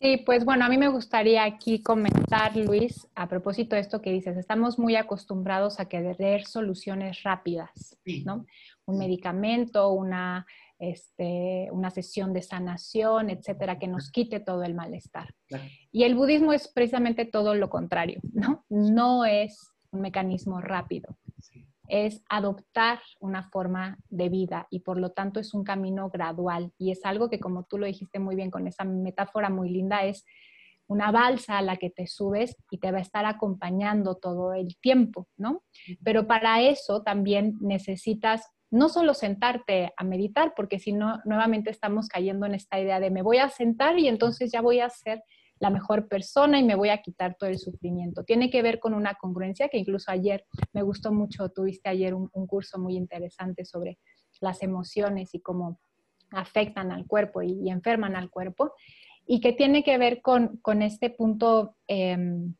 Sí, 0.00 0.18
pues 0.24 0.44
bueno, 0.44 0.64
a 0.64 0.68
mí 0.68 0.78
me 0.78 0.88
gustaría 0.88 1.42
aquí 1.44 1.82
comentar, 1.82 2.56
Luis, 2.56 3.08
a 3.16 3.28
propósito 3.28 3.74
de 3.74 3.80
esto 3.80 4.00
que 4.00 4.12
dices, 4.12 4.36
estamos 4.36 4.78
muy 4.78 4.94
acostumbrados 4.94 5.80
a 5.80 5.88
querer 5.88 6.44
soluciones 6.44 7.24
rápidas, 7.24 7.98
¿no? 8.24 8.46
Un 8.86 8.98
medicamento, 8.98 9.90
una 9.90 10.46
este, 10.78 11.68
una 11.72 11.90
sesión 11.90 12.32
de 12.32 12.42
sanación, 12.42 13.30
etcétera, 13.30 13.78
que 13.78 13.88
nos 13.88 14.10
quite 14.10 14.40
todo 14.40 14.62
el 14.62 14.74
malestar. 14.74 15.34
Y 15.90 16.04
el 16.04 16.14
budismo 16.14 16.52
es 16.52 16.68
precisamente 16.68 17.24
todo 17.24 17.54
lo 17.54 17.68
contrario, 17.68 18.20
¿no? 18.32 18.64
No 18.68 19.24
es 19.24 19.72
un 19.90 20.02
mecanismo 20.02 20.60
rápido, 20.60 21.16
es 21.88 22.22
adoptar 22.28 23.00
una 23.20 23.50
forma 23.50 23.98
de 24.08 24.28
vida 24.28 24.66
y 24.70 24.80
por 24.80 24.98
lo 24.98 25.10
tanto 25.10 25.40
es 25.40 25.54
un 25.54 25.64
camino 25.64 26.10
gradual 26.10 26.72
y 26.78 26.90
es 26.90 27.04
algo 27.04 27.28
que 27.28 27.40
como 27.40 27.64
tú 27.64 27.78
lo 27.78 27.86
dijiste 27.86 28.18
muy 28.18 28.36
bien 28.36 28.50
con 28.50 28.66
esa 28.66 28.84
metáfora 28.84 29.50
muy 29.50 29.70
linda, 29.70 30.04
es 30.04 30.24
una 30.86 31.10
balsa 31.10 31.58
a 31.58 31.62
la 31.62 31.76
que 31.76 31.90
te 31.90 32.06
subes 32.06 32.56
y 32.70 32.78
te 32.78 32.90
va 32.92 32.98
a 32.98 33.02
estar 33.02 33.26
acompañando 33.26 34.16
todo 34.16 34.54
el 34.54 34.78
tiempo, 34.80 35.28
¿no? 35.36 35.62
Pero 36.02 36.26
para 36.26 36.62
eso 36.62 37.02
también 37.02 37.56
necesitas 37.60 38.50
no 38.70 38.88
solo 38.88 39.14
sentarte 39.14 39.92
a 39.96 40.04
meditar, 40.04 40.52
porque 40.54 40.78
si 40.78 40.92
no, 40.92 41.20
nuevamente 41.24 41.70
estamos 41.70 42.08
cayendo 42.08 42.46
en 42.46 42.54
esta 42.54 42.78
idea 42.80 43.00
de 43.00 43.10
me 43.10 43.22
voy 43.22 43.38
a 43.38 43.48
sentar 43.48 43.98
y 43.98 44.08
entonces 44.08 44.50
ya 44.52 44.60
voy 44.60 44.80
a 44.80 44.90
ser 44.90 45.22
la 45.60 45.70
mejor 45.70 46.08
persona 46.08 46.58
y 46.58 46.64
me 46.64 46.74
voy 46.74 46.90
a 46.90 47.02
quitar 47.02 47.36
todo 47.36 47.50
el 47.50 47.58
sufrimiento. 47.58 48.24
Tiene 48.24 48.50
que 48.50 48.62
ver 48.62 48.78
con 48.78 48.94
una 48.94 49.14
congruencia 49.14 49.68
que 49.68 49.78
incluso 49.78 50.10
ayer 50.10 50.44
me 50.72 50.82
gustó 50.82 51.12
mucho, 51.12 51.48
tuviste 51.48 51.88
ayer 51.88 52.14
un, 52.14 52.28
curso 52.46 52.78
muy 52.78 52.96
interesante 52.96 53.64
sobre 53.64 53.98
las 54.40 54.62
emociones 54.62 55.34
y 55.34 55.40
cómo 55.40 55.80
afectan 56.30 56.92
al 56.92 57.06
cuerpo 57.06 57.42
y, 57.42 57.70
enferman 57.70 58.16
al 58.16 58.30
cuerpo, 58.30 58.72
y 59.26 59.40
que 59.40 59.52
tiene 59.52 59.82
que 59.82 59.98
ver 59.98 60.22
con, 60.22 60.82
este 60.82 61.10
punto 61.10 61.76
em, 61.86 62.54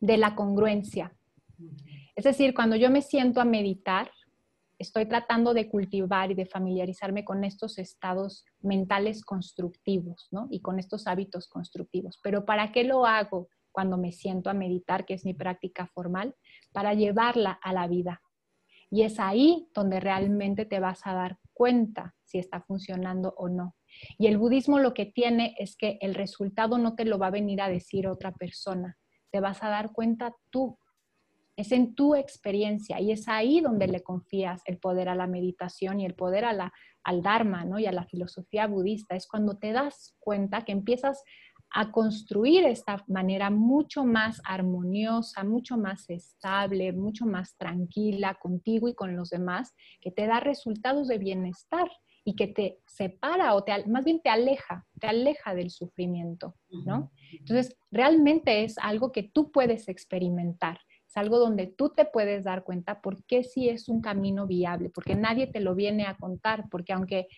de 0.00 0.16
la 0.16 0.34
congruencia. 0.34 1.12
Es 2.14 2.24
decir, 2.24 2.54
cuando 2.54 2.76
yo 2.76 2.90
me 2.90 3.02
siento 3.02 3.40
a 3.40 3.44
meditar, 3.44 4.10
estoy 4.78 5.06
tratando 5.06 5.54
de 5.54 5.68
cultivar 5.68 6.30
y 6.30 6.34
de 6.34 6.46
familiarizarme 6.46 7.24
con 7.24 7.44
estos 7.44 7.78
estados 7.78 8.44
mentales 8.60 9.24
constructivos, 9.24 10.28
¿no? 10.30 10.46
Y 10.50 10.60
con 10.60 10.78
estos 10.78 11.06
hábitos 11.06 11.48
constructivos. 11.48 12.18
Pero 12.22 12.44
¿para 12.44 12.72
qué 12.72 12.84
lo 12.84 13.04
hago 13.04 13.48
cuando 13.72 13.98
me 13.98 14.12
siento 14.12 14.50
a 14.50 14.54
meditar, 14.54 15.04
que 15.04 15.14
es 15.14 15.24
mi 15.24 15.34
práctica 15.34 15.86
formal? 15.86 16.34
Para 16.72 16.94
llevarla 16.94 17.58
a 17.62 17.72
la 17.72 17.88
vida. 17.88 18.22
Y 18.90 19.02
es 19.02 19.20
ahí 19.20 19.68
donde 19.74 20.00
realmente 20.00 20.64
te 20.64 20.80
vas 20.80 21.06
a 21.06 21.12
dar 21.12 21.38
cuenta 21.52 22.14
si 22.24 22.38
está 22.38 22.60
funcionando 22.60 23.34
o 23.36 23.48
no. 23.48 23.74
Y 24.16 24.28
el 24.28 24.38
budismo 24.38 24.78
lo 24.78 24.94
que 24.94 25.06
tiene 25.06 25.54
es 25.58 25.76
que 25.76 25.98
el 26.00 26.14
resultado 26.14 26.78
no 26.78 26.94
te 26.94 27.04
lo 27.04 27.18
va 27.18 27.26
a 27.26 27.32
venir 27.32 27.60
a 27.60 27.68
decir 27.68 28.06
otra 28.06 28.32
persona, 28.32 28.96
te 29.30 29.40
vas 29.40 29.62
a 29.62 29.68
dar 29.68 29.92
cuenta 29.92 30.34
tú 30.50 30.78
es 31.58 31.72
en 31.72 31.96
tu 31.96 32.14
experiencia 32.14 33.00
y 33.00 33.10
es 33.10 33.26
ahí 33.26 33.60
donde 33.60 33.88
le 33.88 34.04
confías 34.04 34.62
el 34.64 34.78
poder 34.78 35.08
a 35.08 35.16
la 35.16 35.26
meditación 35.26 35.98
y 35.98 36.06
el 36.06 36.14
poder 36.14 36.44
a 36.44 36.52
la, 36.52 36.72
al 37.02 37.20
Dharma 37.20 37.64
¿no? 37.64 37.80
y 37.80 37.86
a 37.86 37.92
la 37.92 38.04
filosofía 38.04 38.68
budista. 38.68 39.16
Es 39.16 39.26
cuando 39.26 39.58
te 39.58 39.72
das 39.72 40.14
cuenta 40.20 40.64
que 40.64 40.70
empiezas 40.70 41.24
a 41.70 41.90
construir 41.90 42.64
esta 42.64 43.04
manera 43.08 43.50
mucho 43.50 44.04
más 44.04 44.40
armoniosa, 44.44 45.42
mucho 45.42 45.76
más 45.76 46.08
estable, 46.08 46.92
mucho 46.92 47.26
más 47.26 47.56
tranquila 47.56 48.38
contigo 48.40 48.88
y 48.88 48.94
con 48.94 49.16
los 49.16 49.30
demás, 49.30 49.74
que 50.00 50.12
te 50.12 50.28
da 50.28 50.38
resultados 50.38 51.08
de 51.08 51.18
bienestar 51.18 51.90
y 52.24 52.36
que 52.36 52.46
te 52.46 52.78
separa 52.86 53.56
o 53.56 53.64
te, 53.64 53.84
más 53.88 54.04
bien 54.04 54.20
te 54.22 54.30
aleja, 54.30 54.86
te 55.00 55.08
aleja 55.08 55.56
del 55.56 55.70
sufrimiento, 55.70 56.54
¿no? 56.86 57.10
Entonces, 57.32 57.76
realmente 57.90 58.62
es 58.62 58.78
algo 58.78 59.10
que 59.10 59.24
tú 59.24 59.50
puedes 59.50 59.88
experimentar 59.88 60.78
es 61.08 61.16
algo 61.16 61.38
donde 61.38 61.66
tú 61.66 61.88
te 61.88 62.04
puedes 62.04 62.44
dar 62.44 62.64
cuenta 62.64 63.00
por 63.00 63.24
qué 63.24 63.42
sí 63.42 63.70
es 63.70 63.88
un 63.88 64.02
camino 64.02 64.46
viable, 64.46 64.90
porque 64.90 65.14
nadie 65.14 65.46
te 65.46 65.60
lo 65.60 65.74
viene 65.74 66.06
a 66.06 66.18
contar, 66.18 66.66
porque 66.70 66.92
aunque 66.92 67.28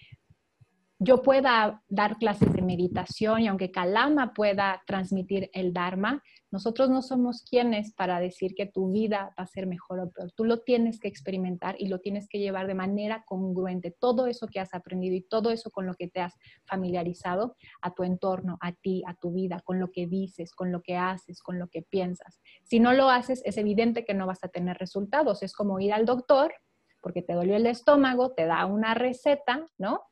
yo 1.02 1.22
pueda 1.22 1.82
dar 1.88 2.18
clases 2.18 2.52
de 2.52 2.60
meditación 2.60 3.40
y 3.40 3.48
aunque 3.48 3.70
Kalama 3.70 4.34
pueda 4.34 4.82
transmitir 4.86 5.50
el 5.54 5.72
Dharma, 5.72 6.22
nosotros 6.50 6.90
no 6.90 7.00
somos 7.00 7.42
quienes 7.42 7.94
para 7.94 8.20
decir 8.20 8.54
que 8.54 8.66
tu 8.66 8.92
vida 8.92 9.32
va 9.38 9.44
a 9.44 9.46
ser 9.46 9.66
mejor 9.66 10.00
o 10.00 10.10
peor. 10.10 10.30
Tú 10.32 10.44
lo 10.44 10.60
tienes 10.60 11.00
que 11.00 11.08
experimentar 11.08 11.74
y 11.78 11.88
lo 11.88 12.00
tienes 12.00 12.28
que 12.28 12.38
llevar 12.38 12.66
de 12.66 12.74
manera 12.74 13.24
congruente. 13.24 13.96
Todo 13.98 14.26
eso 14.26 14.46
que 14.46 14.60
has 14.60 14.74
aprendido 14.74 15.16
y 15.16 15.22
todo 15.22 15.50
eso 15.50 15.70
con 15.70 15.86
lo 15.86 15.94
que 15.94 16.08
te 16.08 16.20
has 16.20 16.34
familiarizado 16.66 17.56
a 17.80 17.94
tu 17.94 18.02
entorno, 18.02 18.58
a 18.60 18.72
ti, 18.72 19.02
a 19.06 19.14
tu 19.14 19.32
vida, 19.32 19.62
con 19.64 19.80
lo 19.80 19.90
que 19.92 20.06
dices, 20.06 20.52
con 20.52 20.70
lo 20.70 20.82
que 20.82 20.98
haces, 20.98 21.40
con 21.40 21.58
lo 21.58 21.68
que 21.68 21.80
piensas. 21.80 22.42
Si 22.64 22.78
no 22.78 22.92
lo 22.92 23.08
haces, 23.08 23.40
es 23.46 23.56
evidente 23.56 24.04
que 24.04 24.12
no 24.12 24.26
vas 24.26 24.44
a 24.44 24.48
tener 24.48 24.76
resultados. 24.76 25.42
Es 25.42 25.54
como 25.54 25.80
ir 25.80 25.94
al 25.94 26.04
doctor 26.04 26.52
porque 27.00 27.22
te 27.22 27.32
dolió 27.32 27.56
el 27.56 27.64
estómago, 27.64 28.32
te 28.32 28.44
da 28.44 28.66
una 28.66 28.92
receta, 28.92 29.66
¿no? 29.78 30.02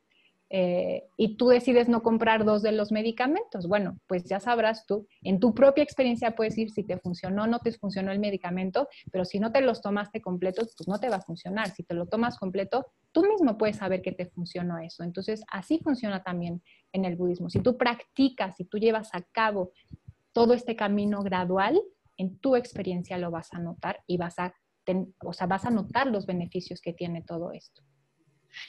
Eh, 0.51 1.07
y 1.15 1.37
tú 1.37 1.49
decides 1.49 1.87
no 1.89 2.01
comprar 2.01 2.43
dos 2.43 2.63
de 2.63 2.71
los 2.71 2.91
medicamentos. 2.91 3.67
Bueno, 3.67 3.99
pues 4.07 4.23
ya 4.23 4.39
sabrás 4.39 4.85
tú, 4.85 5.07
en 5.21 5.39
tu 5.39 5.53
propia 5.53 5.83
experiencia 5.83 6.35
puedes 6.35 6.53
decir 6.53 6.71
si 6.71 6.83
te 6.83 6.97
funcionó 6.97 7.43
o 7.43 7.47
no 7.47 7.59
te 7.59 7.71
funcionó 7.73 8.11
el 8.11 8.19
medicamento, 8.19 8.87
pero 9.11 9.25
si 9.25 9.39
no 9.39 9.51
te 9.51 9.61
los 9.61 9.81
tomaste 9.81 10.21
completos, 10.21 10.73
pues 10.75 10.87
no 10.87 10.99
te 10.99 11.09
va 11.09 11.17
a 11.17 11.21
funcionar. 11.21 11.69
Si 11.69 11.83
te 11.83 11.93
lo 11.93 12.07
tomas 12.07 12.37
completo, 12.37 12.87
tú 13.11 13.23
mismo 13.27 13.57
puedes 13.57 13.77
saber 13.77 14.01
que 14.01 14.11
te 14.11 14.25
funcionó 14.25 14.79
eso. 14.79 15.03
Entonces, 15.03 15.43
así 15.51 15.79
funciona 15.79 16.23
también 16.23 16.63
en 16.93 17.05
el 17.05 17.15
budismo. 17.15 17.49
Si 17.49 17.59
tú 17.59 17.77
practicas, 17.77 18.55
si 18.55 18.65
tú 18.65 18.79
llevas 18.79 19.13
a 19.13 19.21
cabo 19.21 19.71
todo 20.33 20.53
este 20.53 20.75
camino 20.75 21.21
gradual, 21.21 21.79
en 22.17 22.37
tu 22.39 22.55
experiencia 22.55 23.17
lo 23.17 23.31
vas 23.31 23.53
a 23.53 23.59
notar 23.59 24.01
y 24.07 24.17
vas 24.17 24.39
a, 24.39 24.53
o 25.23 25.33
sea, 25.33 25.47
vas 25.47 25.65
a 25.65 25.69
notar 25.69 26.07
los 26.07 26.25
beneficios 26.25 26.81
que 26.81 26.93
tiene 26.93 27.21
todo 27.21 27.51
esto. 27.51 27.83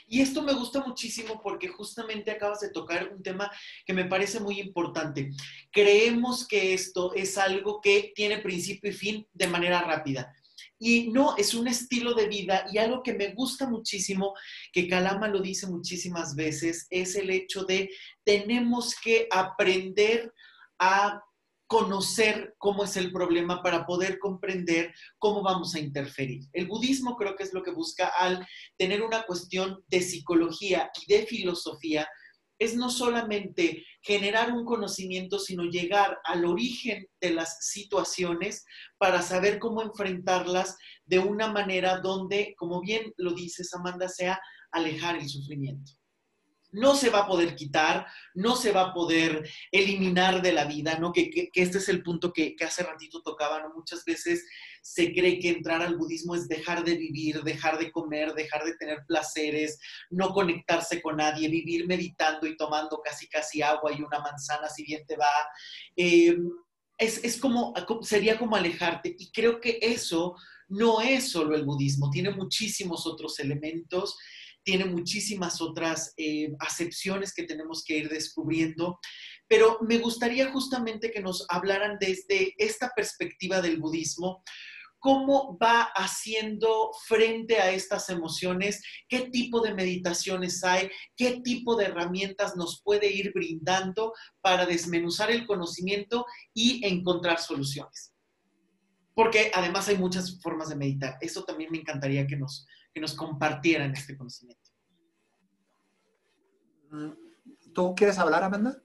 Y 0.07 0.21
esto 0.21 0.41
me 0.41 0.53
gusta 0.53 0.83
muchísimo 0.85 1.41
porque 1.41 1.67
justamente 1.67 2.31
acabas 2.31 2.59
de 2.59 2.71
tocar 2.71 3.11
un 3.13 3.21
tema 3.21 3.51
que 3.85 3.93
me 3.93 4.05
parece 4.05 4.39
muy 4.39 4.59
importante. 4.59 5.31
Creemos 5.71 6.47
que 6.47 6.73
esto 6.73 7.13
es 7.13 7.37
algo 7.37 7.81
que 7.81 8.11
tiene 8.15 8.39
principio 8.39 8.91
y 8.91 8.93
fin 8.93 9.27
de 9.33 9.47
manera 9.47 9.81
rápida. 9.81 10.33
Y 10.83 11.11
no, 11.11 11.37
es 11.37 11.53
un 11.53 11.67
estilo 11.67 12.15
de 12.15 12.27
vida 12.27 12.65
y 12.71 12.79
algo 12.79 13.03
que 13.03 13.13
me 13.13 13.33
gusta 13.33 13.69
muchísimo, 13.69 14.33
que 14.73 14.87
Calama 14.87 15.27
lo 15.27 15.39
dice 15.39 15.67
muchísimas 15.67 16.35
veces, 16.35 16.87
es 16.89 17.15
el 17.15 17.29
hecho 17.29 17.65
de 17.65 17.89
tenemos 18.23 18.95
que 18.99 19.27
aprender 19.29 20.33
a 20.79 21.21
conocer 21.71 22.53
cómo 22.57 22.83
es 22.83 22.97
el 22.97 23.13
problema 23.13 23.63
para 23.63 23.85
poder 23.85 24.19
comprender 24.19 24.93
cómo 25.17 25.41
vamos 25.41 25.73
a 25.73 25.79
interferir. 25.79 26.43
El 26.51 26.67
budismo 26.67 27.15
creo 27.15 27.37
que 27.37 27.43
es 27.43 27.53
lo 27.53 27.63
que 27.63 27.71
busca 27.71 28.07
al 28.07 28.45
tener 28.77 29.01
una 29.01 29.23
cuestión 29.23 29.81
de 29.87 30.01
psicología 30.01 30.91
y 31.01 31.13
de 31.13 31.25
filosofía, 31.25 32.09
es 32.59 32.75
no 32.75 32.89
solamente 32.89 33.85
generar 34.01 34.51
un 34.51 34.65
conocimiento, 34.65 35.39
sino 35.39 35.63
llegar 35.63 36.17
al 36.25 36.43
origen 36.43 37.07
de 37.21 37.29
las 37.29 37.65
situaciones 37.65 38.65
para 38.97 39.21
saber 39.21 39.57
cómo 39.57 39.81
enfrentarlas 39.81 40.75
de 41.05 41.19
una 41.19 41.53
manera 41.53 42.01
donde, 42.01 42.53
como 42.57 42.81
bien 42.81 43.13
lo 43.15 43.31
dices, 43.31 43.73
Amanda, 43.73 44.09
sea 44.09 44.41
alejar 44.73 45.15
el 45.15 45.29
sufrimiento 45.29 45.93
no 46.71 46.95
se 46.95 47.09
va 47.09 47.19
a 47.19 47.27
poder 47.27 47.55
quitar, 47.55 48.07
no 48.33 48.55
se 48.55 48.71
va 48.71 48.81
a 48.81 48.93
poder 48.93 49.49
eliminar 49.71 50.41
de 50.41 50.53
la 50.53 50.65
vida, 50.65 50.97
¿no? 50.97 51.11
Que, 51.11 51.49
este 51.53 51.77
es 51.77 51.89
el 51.89 52.01
punto 52.01 52.31
que, 52.31 52.55
hace 52.65 52.83
ratito 52.83 53.21
tocaba, 53.21 53.61
¿no? 53.61 53.73
Muchas 53.73 54.05
veces 54.05 54.45
se 54.81 55.13
cree 55.13 55.39
que 55.39 55.49
entrar 55.49 55.81
al 55.81 55.97
budismo 55.97 56.33
es 56.33 56.47
dejar 56.47 56.83
de 56.83 56.95
vivir, 56.95 57.43
dejar 57.43 57.77
de 57.77 57.91
comer, 57.91 58.33
dejar 58.33 58.63
de 58.63 58.75
tener 58.77 59.05
placeres, 59.05 59.79
no 60.09 60.33
conectarse 60.33 61.01
con 61.01 61.17
nadie, 61.17 61.49
vivir 61.49 61.87
meditando 61.87 62.47
y 62.47 62.57
tomando 62.57 63.01
casi 63.03 63.27
casi 63.27 63.61
agua 63.61 63.91
y 63.91 64.01
una 64.01 64.19
manzana 64.19 64.69
si 64.69 64.83
bien 64.83 65.05
te 65.05 65.17
va. 65.17 65.27
Eh, 65.95 66.37
es, 66.97 67.23
es 67.23 67.37
como, 67.37 67.73
sería 68.01 68.37
como 68.37 68.55
alejarte 68.55 69.15
y 69.17 69.31
creo 69.31 69.59
que 69.59 69.79
eso 69.81 70.35
no 70.67 71.01
es 71.01 71.31
solo 71.31 71.55
el 71.55 71.65
budismo, 71.65 72.09
tiene 72.09 72.31
muchísimos 72.31 73.05
otros 73.05 73.39
elementos 73.39 74.17
tiene 74.63 74.85
muchísimas 74.85 75.61
otras 75.61 76.13
eh, 76.17 76.53
acepciones 76.59 77.33
que 77.33 77.43
tenemos 77.43 77.83
que 77.83 77.97
ir 77.97 78.09
descubriendo, 78.09 78.99
pero 79.47 79.79
me 79.81 79.97
gustaría 79.97 80.51
justamente 80.51 81.11
que 81.11 81.21
nos 81.21 81.45
hablaran 81.49 81.97
desde 81.99 82.53
esta 82.57 82.91
perspectiva 82.95 83.61
del 83.61 83.79
budismo, 83.79 84.43
cómo 85.01 85.57
va 85.57 85.81
haciendo 85.95 86.91
frente 87.07 87.59
a 87.59 87.71
estas 87.71 88.09
emociones, 88.09 88.83
qué 89.09 89.21
tipo 89.31 89.59
de 89.59 89.73
meditaciones 89.73 90.63
hay, 90.63 90.91
qué 91.17 91.41
tipo 91.43 91.75
de 91.75 91.85
herramientas 91.85 92.55
nos 92.55 92.83
puede 92.83 93.11
ir 93.11 93.33
brindando 93.33 94.13
para 94.41 94.67
desmenuzar 94.67 95.31
el 95.31 95.47
conocimiento 95.47 96.27
y 96.53 96.85
encontrar 96.85 97.39
soluciones. 97.39 98.13
Porque 99.15 99.51
además 99.55 99.87
hay 99.87 99.97
muchas 99.97 100.39
formas 100.39 100.69
de 100.69 100.75
meditar. 100.75 101.17
Eso 101.19 101.43
también 101.43 101.71
me 101.71 101.79
encantaría 101.79 102.27
que 102.27 102.37
nos, 102.37 102.67
que 102.93 103.01
nos 103.01 103.13
compartieran 103.13 103.91
este 103.91 104.17
conocimiento. 104.17 104.69
Mm, 106.91 107.11
¿Tú 107.73 107.95
quieres 107.95 108.19
hablar, 108.19 108.43
Amanda? 108.43 108.81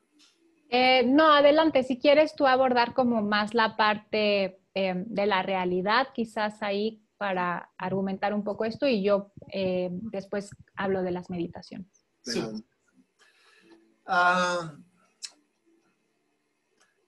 Eh, 0.68 1.04
no, 1.06 1.32
adelante. 1.32 1.82
Si 1.82 1.98
quieres 1.98 2.34
tú 2.34 2.46
abordar 2.46 2.94
como 2.94 3.22
más 3.22 3.54
la 3.54 3.76
parte 3.76 4.60
eh, 4.74 4.94
de 5.06 5.26
la 5.26 5.42
realidad, 5.42 6.08
quizás 6.14 6.62
ahí 6.62 7.02
para 7.16 7.70
argumentar 7.78 8.34
un 8.34 8.44
poco 8.44 8.64
esto 8.64 8.86
y 8.86 9.02
yo 9.02 9.32
eh, 9.52 9.88
después 9.90 10.50
hablo 10.74 11.02
de 11.02 11.12
las 11.12 11.30
meditaciones. 11.30 12.06
Ah, 14.06 14.76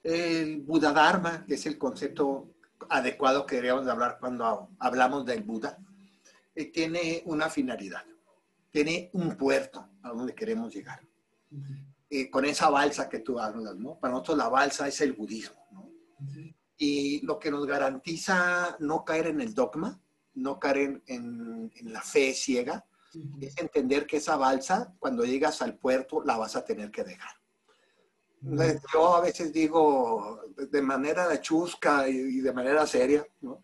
el 0.03 0.63
Buda 0.63 0.93
Dharma, 0.93 1.45
que 1.47 1.55
es 1.55 1.67
el 1.67 1.77
concepto 1.77 2.55
adecuado 2.89 3.45
que 3.45 3.57
deberíamos 3.57 3.87
hablar 3.89 4.19
cuando 4.19 4.71
hablamos 4.79 5.27
del 5.27 5.43
Buda, 5.43 5.79
eh, 6.59 6.73
tiene 6.73 7.23
una 7.27 7.49
finalidad, 7.49 8.05
tiene 8.73 9.11
un 9.13 9.37
puerto 9.37 9.91
a 10.03 10.09
donde 10.09 10.35
queremos 10.35 10.75
llegar. 10.75 11.01
Eh, 12.11 12.29
con 12.29 12.45
esa 12.45 12.69
balsa 12.69 13.09
que 13.09 13.21
tú 13.21 13.39
hablas, 13.39 13.77
¿no? 13.77 13.97
Para 14.01 14.15
nosotros 14.15 14.39
la 14.39 14.49
balsa 14.49 14.89
es 14.89 15.01
el 15.01 15.13
budismo, 15.13 15.65
¿no? 15.71 15.89
Y 16.77 17.25
lo 17.25 17.39
que 17.39 17.53
nos 17.53 17.65
garantiza 17.65 18.77
no 18.81 19.05
caer 19.05 19.29
en 19.29 19.41
el 19.41 19.55
dogma, 19.55 20.01
no 20.35 20.59
caer 20.59 21.01
en, 21.07 21.71
en 21.77 21.93
la 21.93 22.03
fe 22.03 22.35
ciega, 22.35 22.85
es 23.41 23.57
entender 23.59 24.05
que 24.05 24.17
esa 24.17 24.37
balsa, 24.37 24.93
cuando 24.99 25.25
llegas 25.25 25.63
al 25.63 25.79
puerto, 25.79 26.25
la 26.25 26.39
vas 26.39 26.57
a 26.57 26.65
tener 26.65 26.91
que 26.91 27.05
dejar. 27.05 27.37
Yo 28.93 29.15
a 29.15 29.21
veces 29.21 29.53
digo 29.53 30.41
de 30.57 30.83
manera 30.83 31.41
chusca 31.41 32.09
y 32.09 32.41
de 32.41 32.53
manera 32.53 32.85
seria, 32.85 33.25
¿no? 33.43 33.63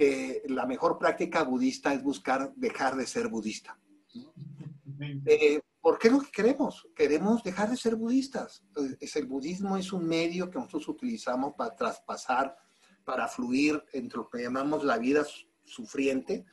Que 0.00 0.42
la 0.46 0.64
mejor 0.64 0.96
práctica 0.96 1.42
budista 1.42 1.92
es 1.92 2.02
buscar 2.02 2.54
dejar 2.56 2.96
de 2.96 3.06
ser 3.06 3.28
budista. 3.28 3.78
Eh, 5.26 5.60
¿Por 5.78 5.98
qué 5.98 6.08
lo 6.08 6.20
que 6.20 6.30
queremos? 6.30 6.88
Queremos 6.96 7.42
dejar 7.42 7.68
de 7.68 7.76
ser 7.76 7.96
budistas. 7.96 8.64
Es 8.98 9.16
el 9.16 9.26
budismo 9.26 9.76
es 9.76 9.92
un 9.92 10.06
medio 10.06 10.50
que 10.50 10.58
nosotros 10.58 10.88
utilizamos 10.88 11.52
para 11.52 11.76
traspasar, 11.76 12.56
para 13.04 13.28
fluir 13.28 13.84
entre 13.92 14.16
lo 14.16 14.30
que 14.30 14.42
llamamos 14.42 14.84
la 14.84 14.96
vida 14.96 15.22
sufriente 15.64 16.46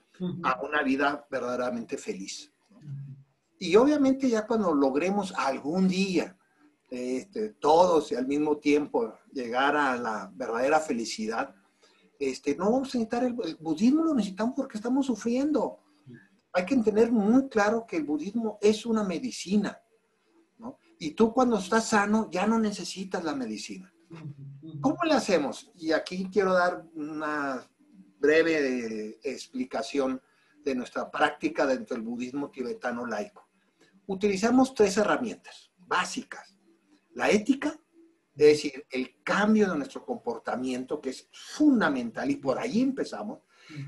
a 0.43 0.59
una 0.61 0.83
vida 0.83 1.25
verdaderamente 1.31 1.97
feliz. 1.97 2.51
Y 3.59 3.77
obviamente 3.77 4.27
ya 4.27 4.45
cuando 4.45 4.73
logremos 4.73 5.33
algún 5.37 5.87
día 5.87 6.37
este, 6.89 7.51
todos 7.51 8.11
y 8.11 8.15
al 8.15 8.27
mismo 8.27 8.57
tiempo 8.57 9.13
llegar 9.31 9.77
a 9.77 9.95
la 9.95 10.29
verdadera 10.35 10.81
felicidad, 10.81 11.55
este, 12.19 12.55
no 12.55 12.65
vamos 12.65 12.93
a 12.93 12.97
necesitar 12.97 13.23
el, 13.23 13.33
budismo, 13.59 14.03
lo 14.03 14.13
necesitamos 14.13 14.53
porque 14.55 14.77
estamos 14.77 15.05
sufriendo. 15.05 15.79
Hay 16.53 16.65
que 16.65 16.73
entender 16.73 17.11
muy 17.11 17.47
claro 17.49 17.85
que 17.85 17.97
el 17.97 18.03
budismo 18.03 18.57
es 18.61 18.85
una 18.85 19.03
medicina. 19.03 19.79
¿no? 20.57 20.79
Y 20.99 21.11
tú 21.11 21.33
cuando 21.33 21.57
estás 21.57 21.89
sano 21.89 22.29
ya 22.31 22.47
no 22.47 22.59
necesitas 22.59 23.23
la 23.23 23.35
medicina. 23.35 23.93
¿Cómo 24.81 24.97
le 25.03 25.13
hacemos? 25.13 25.71
Y 25.75 25.91
aquí 25.91 26.29
quiero 26.31 26.53
dar 26.53 26.85
una 26.95 27.61
breve 28.19 29.19
explicación 29.21 30.21
de 30.63 30.75
nuestra 30.75 31.11
práctica 31.11 31.65
dentro 31.65 31.95
del 31.95 32.05
budismo 32.05 32.49
tibetano 32.49 33.05
laico. 33.05 33.47
Utilizamos 34.07 34.73
tres 34.73 34.97
herramientas 34.97 35.71
básicas 35.77 36.57
la 37.17 37.31
ética, 37.31 37.75
es 38.37 38.47
decir, 38.47 38.85
el 38.91 39.23
cambio 39.23 39.69
de 39.69 39.77
nuestro 39.77 40.05
comportamiento, 40.05 41.01
que 41.01 41.09
es 41.09 41.27
fundamental, 41.31 42.29
y 42.29 42.35
por 42.35 42.59
ahí 42.59 42.81
empezamos. 42.81 43.39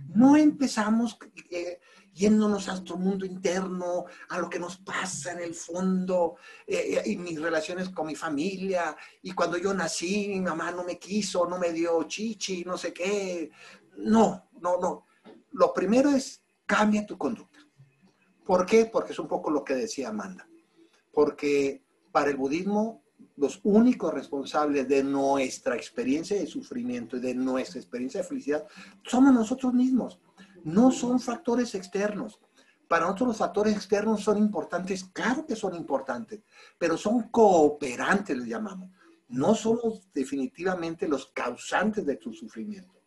No 0.08 0.36
empezamos 0.36 1.18
eh, 1.52 1.80
yéndonos 2.14 2.68
a 2.68 2.72
nuestro 2.72 2.98
mundo 2.98 3.26
interno, 3.26 4.06
a 4.28 4.40
lo 4.40 4.50
que 4.50 4.60
nos 4.60 4.78
pasa 4.78 5.34
en 5.34 5.40
el 5.40 5.54
fondo, 5.54 6.38
eh, 6.66 6.96
eh, 6.98 7.12
y 7.12 7.18
mis 7.18 7.40
relaciones 7.40 7.90
con 7.90 8.08
mi 8.08 8.16
familia, 8.16 8.98
y 9.22 9.32
cuando 9.34 9.58
yo 9.58 9.72
nací, 9.74 10.28
mi 10.30 10.42
mamá 10.42 10.72
no 10.72 10.84
me 10.84 10.98
quiso, 10.98 11.46
no 11.46 11.60
me 11.60 11.72
dio 11.72 12.04
chichi, 12.04 12.64
no 12.66 12.76
sé 12.76 12.92
qué. 12.92 13.52
No, 13.98 14.50
no, 14.60 14.80
no. 14.80 15.06
Lo 15.52 15.74
primero 15.74 16.10
es 16.10 16.42
cambia 16.66 17.06
tu 17.06 17.18
conducta. 17.18 17.60
¿Por 18.46 18.66
qué? 18.66 18.86
Porque 18.86 19.14
es 19.14 19.20
un 19.20 19.28
poco 19.28 19.52
lo 19.52 19.64
que 19.64 19.76
decía 19.76 20.10
Amanda. 20.10 20.50
Porque 21.12 21.84
para 22.12 22.32
el 22.32 22.38
budismo 22.38 23.04
los 23.40 23.62
únicos 23.64 24.14
responsables 24.14 24.88
de 24.88 25.02
nuestra 25.02 25.76
experiencia 25.76 26.38
de 26.38 26.46
sufrimiento 26.46 27.18
y 27.18 27.22
de 27.22 27.34
nuestra 27.34 27.80
experiencia 27.80 28.22
de 28.22 28.28
felicidad 28.28 28.68
somos 29.04 29.34
nosotros 29.34 29.74
mismos. 29.74 30.20
No 30.66 30.92
son 30.92 31.22
factores 31.22 31.74
externos. 31.74 32.40
Para 32.90 33.06
nosotros 33.06 33.30
los 33.30 33.38
factores 33.38 33.76
externos 33.76 34.22
son 34.22 34.38
importantes, 34.38 35.06
claro 35.06 35.46
que 35.46 35.56
son 35.56 35.74
importantes, 35.76 36.42
pero 36.78 36.98
son 36.98 37.30
cooperantes, 37.30 38.38
les 38.38 38.48
llamamos. 38.48 38.90
No 39.30 39.56
somos 39.56 40.12
definitivamente 40.14 41.08
los 41.08 41.28
causantes 41.28 42.06
de 42.06 42.18
tu 42.18 42.34
sufrimiento. 42.34 43.00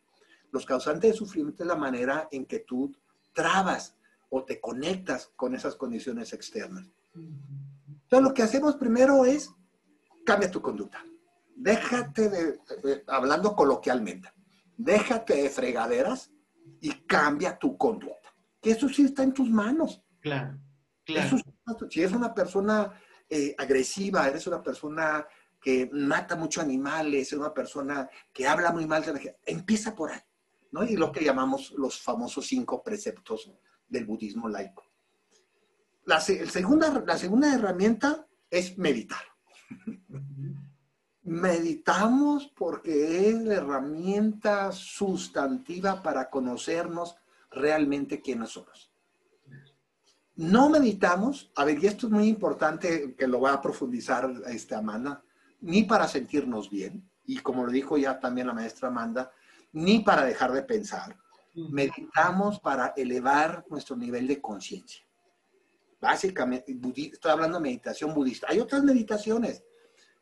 Los 0.51 0.65
causantes 0.65 1.11
de 1.11 1.17
sufrimiento 1.17 1.63
es 1.63 1.67
la 1.67 1.75
manera 1.75 2.27
en 2.31 2.45
que 2.45 2.59
tú 2.59 2.91
trabas 3.33 3.95
o 4.29 4.43
te 4.43 4.59
conectas 4.59 5.31
con 5.35 5.53
esas 5.53 5.75
condiciones 5.75 6.33
externas. 6.33 6.87
Entonces, 7.13 8.27
lo 8.27 8.33
que 8.33 8.41
hacemos 8.41 8.75
primero 8.75 9.25
es 9.25 9.51
cambia 10.25 10.49
tu 10.49 10.61
conducta. 10.61 11.03
Déjate 11.55 12.29
de, 12.29 13.03
hablando 13.07 13.55
coloquialmente, 13.55 14.31
déjate 14.77 15.43
de 15.43 15.49
fregaderas 15.49 16.31
y 16.81 16.91
cambia 17.05 17.57
tu 17.57 17.77
conducta. 17.77 18.33
Que 18.61 18.71
eso 18.71 18.89
sí 18.89 19.03
está 19.03 19.23
en 19.23 19.33
tus 19.33 19.49
manos. 19.49 20.01
Claro, 20.19 20.57
claro. 21.03 21.37
si 21.89 21.99
eres 21.99 22.13
una 22.13 22.33
persona 22.33 22.93
eh, 23.29 23.53
agresiva, 23.57 24.27
eres 24.27 24.47
una 24.47 24.63
persona 24.63 25.27
que 25.61 25.89
mata 25.93 26.35
muchos 26.35 26.63
animales, 26.63 27.27
es 27.27 27.39
una 27.39 27.53
persona 27.53 28.09
que 28.33 28.47
habla 28.47 28.71
muy 28.71 28.85
mal 28.85 29.03
de 29.03 29.13
la 29.13 29.19
gente, 29.19 29.39
empieza 29.45 29.95
por 29.95 30.11
ahí, 30.11 30.19
¿no? 30.71 30.83
Y 30.83 30.97
lo 30.97 31.11
que 31.11 31.23
llamamos 31.23 31.71
los 31.77 32.01
famosos 32.01 32.47
cinco 32.47 32.83
preceptos 32.83 33.49
del 33.87 34.05
budismo 34.05 34.49
laico. 34.49 34.83
La, 36.05 36.19
segunda, 36.19 37.03
la 37.05 37.17
segunda 37.17 37.53
herramienta 37.53 38.27
es 38.49 38.77
meditar. 38.77 39.21
Meditamos 41.23 42.51
porque 42.55 43.29
es 43.29 43.35
la 43.35 43.55
herramienta 43.55 44.71
sustantiva 44.71 46.03
para 46.03 46.29
conocernos 46.29 47.15
realmente 47.49 48.21
quiénes 48.21 48.49
somos. 48.49 48.91
No 50.35 50.69
meditamos, 50.69 51.51
a 51.55 51.63
ver, 51.63 51.81
y 51.81 51.87
esto 51.87 52.07
es 52.07 52.13
muy 52.13 52.27
importante 52.27 53.15
que 53.15 53.27
lo 53.27 53.39
va 53.39 53.53
a 53.53 53.61
profundizar 53.61 54.29
esta 54.47 54.79
Amanda, 54.79 55.23
ni 55.61 55.83
para 55.83 56.07
sentirnos 56.07 56.69
bien, 56.69 57.09
y 57.25 57.37
como 57.37 57.65
lo 57.65 57.71
dijo 57.71 57.97
ya 57.97 58.19
también 58.19 58.47
la 58.47 58.53
maestra 58.53 58.89
Amanda, 58.89 59.31
ni 59.71 59.99
para 59.99 60.25
dejar 60.25 60.51
de 60.51 60.63
pensar. 60.63 61.15
Meditamos 61.53 62.59
para 62.59 62.87
elevar 62.97 63.63
nuestro 63.69 63.95
nivel 63.95 64.27
de 64.27 64.41
conciencia 64.41 65.05
básicamente, 66.03 66.77
estoy 67.13 67.31
hablando 67.31 67.57
de 67.59 67.63
meditación 67.63 68.13
budista. 68.13 68.47
Hay 68.49 68.59
otras 68.59 68.83
meditaciones 68.83 69.63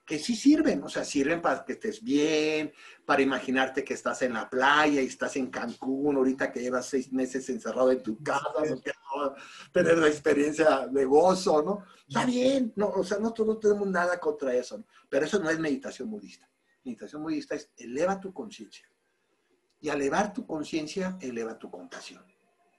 que 0.05 0.19
sí 0.19 0.35
sirven, 0.35 0.83
o 0.83 0.89
sea, 0.89 1.03
sirven 1.03 1.41
para 1.41 1.65
que 1.65 1.73
estés 1.73 2.03
bien, 2.03 2.71
para 3.03 3.23
imaginarte 3.23 3.83
que 3.83 3.95
estás 3.95 4.21
en 4.21 4.33
la 4.33 4.47
playa 4.47 5.01
y 5.01 5.07
estás 5.07 5.35
en 5.37 5.49
Cancún, 5.49 6.17
ahorita 6.17 6.51
que 6.51 6.61
llevas 6.61 6.85
seis 6.85 7.11
meses 7.11 7.49
encerrado 7.49 7.91
en 7.91 8.03
tu 8.03 8.21
casa, 8.21 8.45
no 8.69 9.35
tener 9.71 9.97
la 9.97 10.07
experiencia 10.07 10.87
de 10.87 11.05
gozo, 11.05 11.63
¿no? 11.63 11.83
Está 12.07 12.25
bien, 12.25 12.73
no, 12.75 12.89
o 12.89 13.03
sea, 13.03 13.17
nosotros 13.17 13.47
no 13.47 13.57
tenemos 13.57 13.87
nada 13.87 14.19
contra 14.19 14.53
eso, 14.53 14.83
pero 15.09 15.25
eso 15.25 15.39
no 15.39 15.49
es 15.49 15.57
meditación 15.57 16.11
budista. 16.11 16.47
Meditación 16.83 17.23
budista 17.23 17.55
es 17.55 17.71
eleva 17.77 18.19
tu 18.19 18.31
conciencia. 18.31 18.87
Y 19.79 19.89
elevar 19.89 20.31
tu 20.31 20.45
conciencia, 20.45 21.17
eleva 21.19 21.57
tu 21.57 21.71
compasión, 21.71 22.23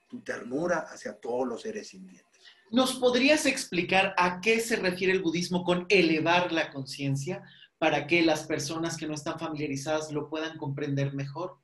tu 0.09 0.20
ternura 0.22 0.86
hacia 0.88 1.14
todos 1.14 1.48
los 1.48 1.62
seres 1.62 1.88
sintientes. 1.88 2.32
¿Nos 2.72 2.94
podrías 2.94 3.44
explicar 3.44 4.14
a 4.16 4.40
qué 4.40 4.58
se 4.58 4.76
refiere 4.76 5.12
el 5.12 5.20
budismo 5.20 5.62
con 5.62 5.84
elevar 5.90 6.52
la 6.52 6.72
conciencia 6.72 7.42
para 7.76 8.06
que 8.06 8.22
las 8.22 8.44
personas 8.44 8.96
que 8.96 9.06
no 9.06 9.12
están 9.12 9.38
familiarizadas 9.38 10.10
lo 10.10 10.30
puedan 10.30 10.56
comprender 10.56 11.12
mejor? 11.12 11.58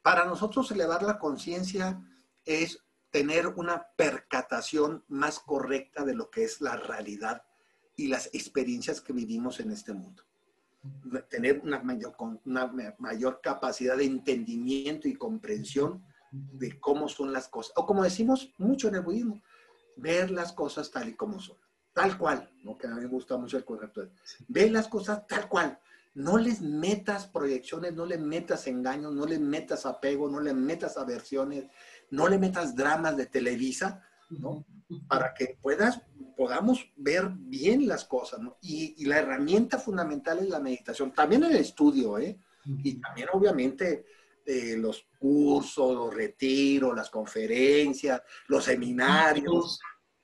Para 0.00 0.26
nosotros 0.26 0.70
elevar 0.70 1.02
la 1.02 1.18
conciencia 1.18 2.00
es 2.44 2.78
tener 3.10 3.48
una 3.48 3.84
percatación 3.96 5.02
más 5.08 5.40
correcta 5.40 6.04
de 6.04 6.14
lo 6.14 6.30
que 6.30 6.44
es 6.44 6.60
la 6.60 6.76
realidad 6.76 7.42
y 7.96 8.06
las 8.06 8.30
experiencias 8.32 9.00
que 9.00 9.12
vivimos 9.12 9.58
en 9.58 9.72
este 9.72 9.92
mundo. 9.92 10.22
Tener 11.30 11.62
una 11.64 11.82
mayor, 11.82 13.40
capacidad 13.42 13.96
de 13.96 14.04
entendimiento 14.04 15.08
y 15.08 15.14
comprensión 15.14 16.04
de 16.30 16.78
cómo 16.78 17.08
son 17.08 17.32
las 17.32 17.48
cosas. 17.48 17.72
O 17.74 17.84
como 17.84 18.04
decimos 18.04 18.52
mucho 18.56 18.86
en 18.86 18.94
el 18.94 19.02
budismo, 19.02 19.42
ver 19.96 20.30
las 20.30 20.52
cosas 20.52 20.90
tal 20.90 21.08
y 21.08 21.14
como 21.14 21.40
son, 21.40 21.56
tal 21.92 22.18
cual, 22.18 22.50
¿no? 22.62 22.76
que 22.76 22.86
a 22.86 22.90
mí 22.90 23.00
me 23.00 23.06
gusta 23.06 23.36
mucho 23.36 23.56
el 23.56 23.64
concepto. 23.64 24.08
Ver 24.48 24.70
las 24.70 24.88
cosas 24.88 25.26
tal 25.26 25.48
cual. 25.48 25.78
No 26.14 26.38
les 26.38 26.60
metas 26.60 27.26
proyecciones, 27.26 27.92
no 27.92 28.06
le 28.06 28.18
metas 28.18 28.68
engaños, 28.68 29.12
no 29.12 29.26
le 29.26 29.40
metas 29.40 29.84
apego, 29.84 30.28
no 30.28 30.38
le 30.38 30.54
metas 30.54 30.96
aversiones, 30.96 31.64
no 32.10 32.28
le 32.28 32.38
metas 32.38 32.76
dramas 32.76 33.16
de 33.16 33.26
Televisa, 33.26 34.00
¿no? 34.30 34.64
Para 35.08 35.34
que 35.34 35.58
puedas, 35.60 36.02
podamos 36.36 36.88
ver 36.96 37.30
bien 37.34 37.88
las 37.88 38.04
cosas, 38.04 38.38
¿no? 38.38 38.58
Y, 38.60 39.04
la 39.06 39.18
herramienta 39.18 39.78
fundamental 39.78 40.38
es 40.38 40.48
la 40.48 40.60
meditación. 40.60 41.12
También 41.12 41.42
el 41.42 41.56
estudio, 41.56 42.16
¿eh? 42.18 42.38
Y 42.64 43.00
también, 43.00 43.28
obviamente, 43.32 44.06
eh, 44.46 44.76
los 44.76 45.06
cursos, 45.18 45.94
los 45.94 46.14
retiros, 46.14 46.94
las 46.94 47.10
conferencias, 47.10 48.22
los 48.48 48.64
seminarios, 48.64 49.80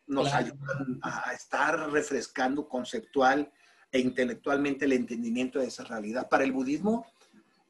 nos 0.06 0.32
ayudan 0.34 0.98
a 1.02 1.32
estar 1.32 1.90
refrescando 1.90 2.68
conceptual 2.68 3.50
e 3.92 4.00
intelectualmente 4.00 4.84
el 4.84 4.92
entendimiento 4.92 5.58
de 5.58 5.66
esa 5.66 5.84
realidad. 5.84 6.28
Para 6.28 6.44
el 6.44 6.52
budismo, 6.52 7.06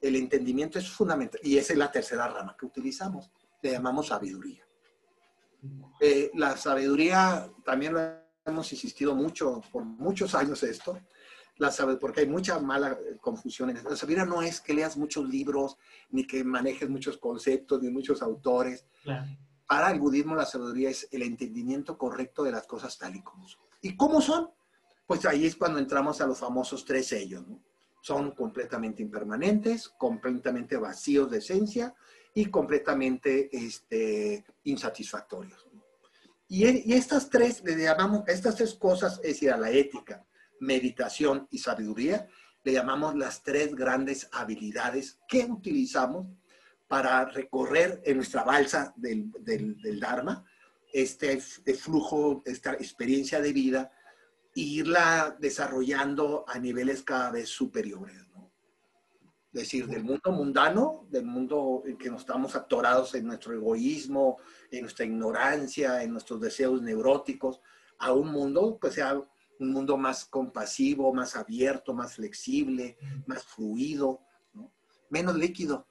el 0.01 0.17
entendimiento 0.17 0.79
es 0.79 0.91
fundamental 0.91 1.41
y 1.45 1.59
esa 1.59 1.73
es 1.73 1.79
la 1.79 1.93
tercera 1.93 2.29
rama 2.29 2.57
que 2.59 2.67
utilizamos. 2.67 3.31
Le 3.63 3.73
llamamos 3.73 4.09
sabiduría. 4.09 4.67
Eh, 6.01 6.31
la 6.35 6.57
sabiduría, 6.57 7.51
también 7.65 7.93
lo 7.93 8.01
hemos 8.47 8.73
insistido 8.73 9.15
mucho, 9.15 9.61
por 9.71 9.85
muchos 9.85 10.35
años 10.35 10.63
esto, 10.63 10.99
la 11.61 11.99
porque 11.99 12.23
hay 12.23 12.27
mucha 12.27 12.59
mala 12.59 12.99
confusión 13.21 13.71
en 13.71 13.77
esto. 13.77 13.91
La 13.91 13.97
sabiduría 13.97 14.25
no 14.25 14.41
es 14.41 14.61
que 14.61 14.73
leas 14.73 14.97
muchos 14.97 15.29
libros, 15.29 15.77
ni 16.11 16.27
que 16.27 16.43
manejes 16.43 16.89
muchos 16.89 17.19
conceptos, 17.19 17.83
ni 17.83 17.91
muchos 17.91 18.23
autores. 18.23 18.87
Para 19.67 19.91
el 19.91 20.01
budismo 20.01 20.35
la 20.35 20.47
sabiduría 20.47 20.91
es 20.91 21.07
el 21.13 21.23
entendimiento 21.23 21.99
correcto 21.99 22.43
de 22.43 22.53
las 22.53 22.67
cosas 22.67 22.97
tal 22.99 23.15
y 23.15 23.23
como 23.23 23.47
son. 23.47 23.61
¿Y 23.83 23.95
cómo 23.97 24.21
son? 24.21 24.51
Pues 25.07 25.25
ahí 25.27 25.47
es 25.47 25.57
cuando 25.57 25.79
entramos 25.79 26.21
a 26.21 26.27
los 26.27 26.39
famosos 26.39 26.85
tres 26.85 27.09
sellos. 27.09 27.45
Son 28.01 28.31
completamente 28.31 29.03
impermanentes, 29.03 29.89
completamente 29.89 30.79
vacíos 30.79 31.31
de 31.31 31.39
esencia 31.39 31.95
y 32.33 32.47
completamente 32.47 33.55
este, 33.55 34.45
insatisfactorios. 34.65 35.67
Y, 36.49 36.65
estas 36.95 37.31
tres, 37.31 37.63
le 37.65 37.77
llamamos, 37.77 38.25
estas 38.27 38.57
tres 38.57 38.75
cosas, 38.75 39.21
es 39.23 39.35
decir, 39.35 39.53
a 39.53 39.57
la 39.57 39.71
ética, 39.71 40.27
meditación 40.61 41.49
y 41.51 41.59
sabiduría, 41.59 42.29
le 42.63 42.73
llamamos 42.73 43.17
las 43.17 43.43
tres 43.43 43.75
grandes 43.75 44.29
habilidades 44.33 45.19
que 45.29 45.45
utilizamos 45.45 46.27
para 46.87 47.25
recorrer 47.25 48.03
en 48.05 48.17
nuestra 48.17 48.45
balsa 48.45 48.93
del, 48.97 49.31
del, 49.41 50.01
Dharma 50.01 50.45
este, 50.93 51.41
flujo, 51.41 52.43
esta 52.45 52.75
experiencia 52.75 53.41
de 53.41 53.53
vida 53.53 53.93
e 54.55 54.61
irla 54.61 55.37
desarrollando 55.39 56.45
a 56.49 56.59
niveles 56.59 57.03
cada 57.03 57.31
vez 57.31 57.49
superiores. 57.49 58.31
Es 59.53 59.63
decir, 59.63 59.89
del 59.89 60.05
mundo 60.05 60.31
mundano, 60.31 61.07
del 61.11 61.25
mundo 61.25 61.83
en 61.85 61.99
que 61.99 62.09
nos 62.09 62.21
estamos 62.21 62.55
atorados 62.55 63.17
en 63.17 63.27
nuestro 63.27 63.53
egoísmo, 63.53 64.37
en 64.71 64.83
nuestra 64.83 65.05
ignorancia, 65.05 66.05
en 66.05 66.13
nuestros 66.13 66.41
deseos 66.41 66.81
neuróticos, 66.81 67.61
a 67.99 68.13
un 68.13 68.31
mundo 68.31 68.79
que 68.81 68.93
sea 68.93 69.21
un 69.61 69.73
mundo 69.73 69.97
más 69.97 70.25
compasivo, 70.25 71.13
más 71.13 71.37
abierto, 71.37 71.95
más 71.95 72.15
flexible, 72.15 72.97
más 73.27 73.45
fluido, 73.45 74.21
menos 75.11 75.37
líquido. 75.37 75.87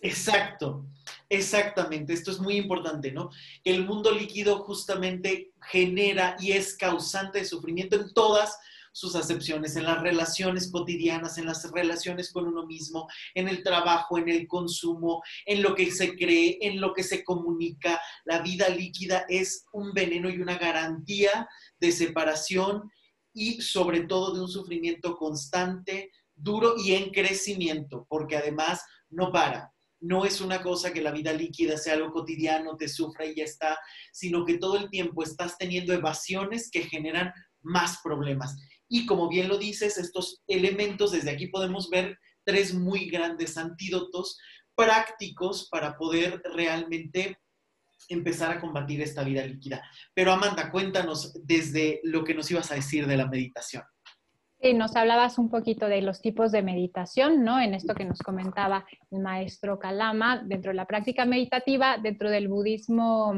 Exacto, 0.00 0.86
exactamente. 1.28 2.12
Esto 2.12 2.30
es 2.30 2.38
muy 2.38 2.56
importante, 2.56 3.12
¿no? 3.12 3.30
El 3.64 3.84
mundo 3.84 4.10
líquido 4.10 4.60
justamente 4.60 5.52
genera 5.62 6.36
y 6.38 6.52
es 6.52 6.76
causante 6.76 7.40
de 7.40 7.44
sufrimiento 7.44 7.96
en 7.96 8.12
todas 8.12 8.58
sus 8.96 9.14
acepciones 9.14 9.76
en 9.76 9.84
las 9.84 10.00
relaciones 10.00 10.70
cotidianas, 10.72 11.36
en 11.36 11.44
las 11.44 11.70
relaciones 11.70 12.32
con 12.32 12.46
uno 12.46 12.64
mismo, 12.64 13.06
en 13.34 13.46
el 13.46 13.62
trabajo, 13.62 14.16
en 14.16 14.30
el 14.30 14.48
consumo, 14.48 15.22
en 15.44 15.60
lo 15.60 15.74
que 15.74 15.90
se 15.90 16.16
cree, 16.16 16.56
en 16.62 16.80
lo 16.80 16.94
que 16.94 17.02
se 17.02 17.22
comunica. 17.22 18.00
La 18.24 18.40
vida 18.40 18.70
líquida 18.70 19.26
es 19.28 19.66
un 19.72 19.92
veneno 19.92 20.30
y 20.30 20.38
una 20.38 20.56
garantía 20.56 21.46
de 21.78 21.92
separación 21.92 22.90
y 23.36 23.60
sobre 23.60 24.04
todo 24.04 24.34
de 24.34 24.40
un 24.40 24.48
sufrimiento 24.48 25.14
constante, 25.14 26.10
duro 26.34 26.74
y 26.78 26.94
en 26.94 27.10
crecimiento, 27.10 28.06
porque 28.08 28.34
además 28.34 28.80
no 29.10 29.30
para. 29.30 29.74
No 30.00 30.24
es 30.24 30.40
una 30.40 30.62
cosa 30.62 30.90
que 30.90 31.02
la 31.02 31.10
vida 31.10 31.34
líquida 31.34 31.76
sea 31.76 31.94
algo 31.94 32.12
cotidiano, 32.12 32.78
te 32.78 32.88
sufra 32.88 33.26
y 33.26 33.34
ya 33.34 33.44
está, 33.44 33.78
sino 34.10 34.46
que 34.46 34.56
todo 34.56 34.78
el 34.78 34.88
tiempo 34.88 35.22
estás 35.22 35.58
teniendo 35.58 35.92
evasiones 35.92 36.70
que 36.70 36.84
generan 36.84 37.30
más 37.60 37.98
problemas. 38.02 38.56
Y 38.88 39.04
como 39.04 39.28
bien 39.28 39.48
lo 39.48 39.58
dices, 39.58 39.98
estos 39.98 40.42
elementos, 40.46 41.12
desde 41.12 41.30
aquí 41.30 41.48
podemos 41.48 41.90
ver 41.90 42.18
tres 42.42 42.72
muy 42.72 43.10
grandes 43.10 43.58
antídotos 43.58 44.38
prácticos 44.74 45.68
para 45.68 45.98
poder 45.98 46.40
realmente 46.54 47.38
empezar 48.08 48.50
a 48.50 48.60
combatir 48.60 49.00
esta 49.00 49.24
vida 49.24 49.44
líquida. 49.44 49.82
Pero 50.14 50.32
Amanda, 50.32 50.70
cuéntanos 50.70 51.34
desde 51.44 52.00
lo 52.04 52.24
que 52.24 52.34
nos 52.34 52.50
ibas 52.50 52.70
a 52.70 52.76
decir 52.76 53.06
de 53.06 53.16
la 53.16 53.26
meditación. 53.26 53.82
Sí, 54.60 54.72
nos 54.72 54.96
hablabas 54.96 55.38
un 55.38 55.50
poquito 55.50 55.86
de 55.86 56.00
los 56.00 56.22
tipos 56.22 56.50
de 56.50 56.62
meditación, 56.62 57.44
¿no? 57.44 57.60
En 57.60 57.74
esto 57.74 57.94
que 57.94 58.06
nos 58.06 58.20
comentaba 58.20 58.86
el 59.10 59.20
maestro 59.20 59.78
Kalama, 59.78 60.42
dentro 60.44 60.70
de 60.70 60.76
la 60.76 60.86
práctica 60.86 61.26
meditativa, 61.26 61.98
dentro 61.98 62.30
del 62.30 62.48
budismo 62.48 63.34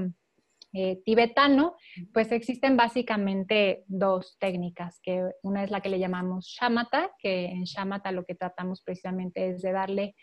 eh, 0.73 1.01
tibetano, 1.05 1.77
pues 2.13 2.31
existen 2.31 2.77
básicamente 2.77 3.85
dos 3.89 4.37
técnicas, 4.39 5.01
que 5.03 5.25
una 5.43 5.65
es 5.65 5.71
la 5.71 5.81
que 5.81 5.89
le 5.89 5.99
llamamos 5.99 6.47
shamatha, 6.47 7.11
que 7.19 7.47
en 7.47 7.65
shamatha 7.65 8.13
lo 8.13 8.25
que 8.25 8.35
tratamos 8.35 8.83
precisamente 8.83 9.51
es 9.51 9.63
de 9.63 9.73
darle 9.73 10.15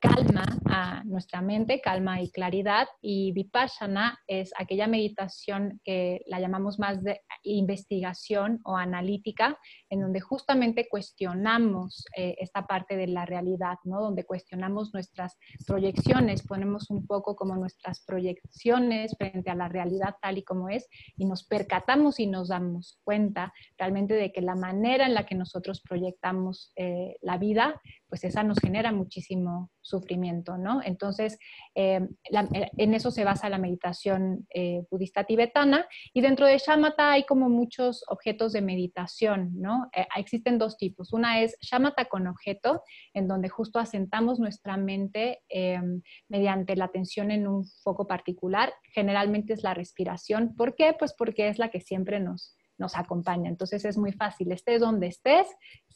calma 0.00 0.44
a 0.66 1.04
nuestra 1.04 1.42
mente, 1.42 1.80
calma 1.80 2.20
y 2.20 2.30
claridad. 2.30 2.88
Y 3.00 3.32
vipassana 3.32 4.18
es 4.26 4.52
aquella 4.58 4.86
meditación 4.86 5.80
que 5.84 6.22
la 6.26 6.40
llamamos 6.40 6.78
más 6.78 7.02
de 7.04 7.20
investigación 7.42 8.60
o 8.64 8.76
analítica, 8.76 9.58
en 9.90 10.00
donde 10.00 10.20
justamente 10.20 10.88
cuestionamos 10.88 12.04
eh, 12.16 12.34
esta 12.38 12.66
parte 12.66 12.96
de 12.96 13.06
la 13.06 13.26
realidad, 13.26 13.78
¿no? 13.84 14.00
Donde 14.00 14.24
cuestionamos 14.24 14.92
nuestras 14.94 15.36
proyecciones, 15.66 16.46
ponemos 16.46 16.90
un 16.90 17.06
poco 17.06 17.36
como 17.36 17.56
nuestras 17.56 18.02
proyecciones 18.04 19.14
frente 19.18 19.50
a 19.50 19.54
la 19.54 19.68
realidad 19.68 20.16
tal 20.22 20.38
y 20.38 20.42
como 20.42 20.68
es 20.68 20.88
y 21.16 21.26
nos 21.26 21.44
percatamos 21.44 22.20
y 22.20 22.26
nos 22.26 22.48
damos 22.48 22.98
cuenta 23.04 23.52
realmente 23.76 24.14
de 24.14 24.32
que 24.32 24.40
la 24.40 24.54
manera 24.54 25.06
en 25.06 25.14
la 25.14 25.26
que 25.26 25.34
nosotros 25.34 25.82
proyectamos 25.82 26.72
eh, 26.76 27.16
la 27.20 27.36
vida, 27.36 27.80
pues 28.10 28.24
esa 28.24 28.42
nos 28.42 28.58
genera 28.58 28.92
muchísimo 28.92 29.70
sufrimiento, 29.80 30.58
¿no? 30.58 30.82
Entonces, 30.84 31.38
eh, 31.74 32.06
en 32.76 32.94
eso 32.94 33.10
se 33.10 33.24
basa 33.24 33.48
la 33.48 33.58
meditación 33.58 34.46
budista 34.90 35.24
tibetana 35.24 35.86
y 36.12 36.20
dentro 36.20 36.46
de 36.46 36.58
shamatha 36.58 37.12
hay 37.12 37.24
como 37.24 37.48
muchos 37.48 38.04
objetos 38.08 38.52
de 38.52 38.60
meditación, 38.60 39.52
¿no? 39.54 39.88
Eh, 39.94 40.06
existen 40.16 40.58
dos 40.58 40.76
tipos. 40.76 41.12
Una 41.12 41.40
es 41.40 41.56
shamatha 41.60 42.06
con 42.06 42.26
objeto, 42.26 42.82
en 43.14 43.28
donde 43.28 43.48
justo 43.48 43.78
asentamos 43.78 44.38
nuestra 44.38 44.76
mente 44.76 45.40
em, 45.48 46.02
mediante 46.28 46.76
la 46.76 46.86
atención 46.86 47.30
en 47.30 47.46
un 47.46 47.64
foco 47.64 48.06
particular. 48.06 48.72
Generalmente 48.92 49.52
es 49.52 49.62
la 49.62 49.74
respiración. 49.74 50.54
¿Por 50.56 50.74
qué? 50.74 50.94
Pues 50.98 51.14
porque 51.16 51.48
es 51.48 51.58
la 51.58 51.70
que 51.70 51.80
siempre 51.80 52.20
nos, 52.20 52.56
nos 52.78 52.96
acompaña. 52.96 53.48
Entonces 53.48 53.84
es 53.84 53.96
muy 53.96 54.12
fácil. 54.12 54.50
Estés 54.50 54.80
donde 54.80 55.06
estés, 55.06 55.46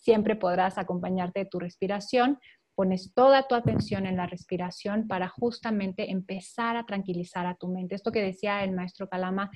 siempre 0.04 0.36
podrás 0.36 0.76
acompañarte 0.76 1.40
de 1.40 1.46
tu 1.46 1.58
respiración. 1.58 2.38
Pones 2.74 3.14
toda 3.14 3.48
tu 3.48 3.54
atención 3.54 4.04
en 4.04 4.16
la 4.16 4.26
respiración 4.26 5.08
para 5.08 5.28
justamente 5.28 6.10
empezar 6.10 6.76
a 6.76 6.84
tranquilizar 6.84 7.46
a 7.46 7.54
tu 7.54 7.68
mente. 7.68 7.94
Esto 7.94 8.12
que 8.12 8.20
decía 8.20 8.64
el 8.64 8.72
maestro 8.72 9.08
Kalama, 9.08 9.50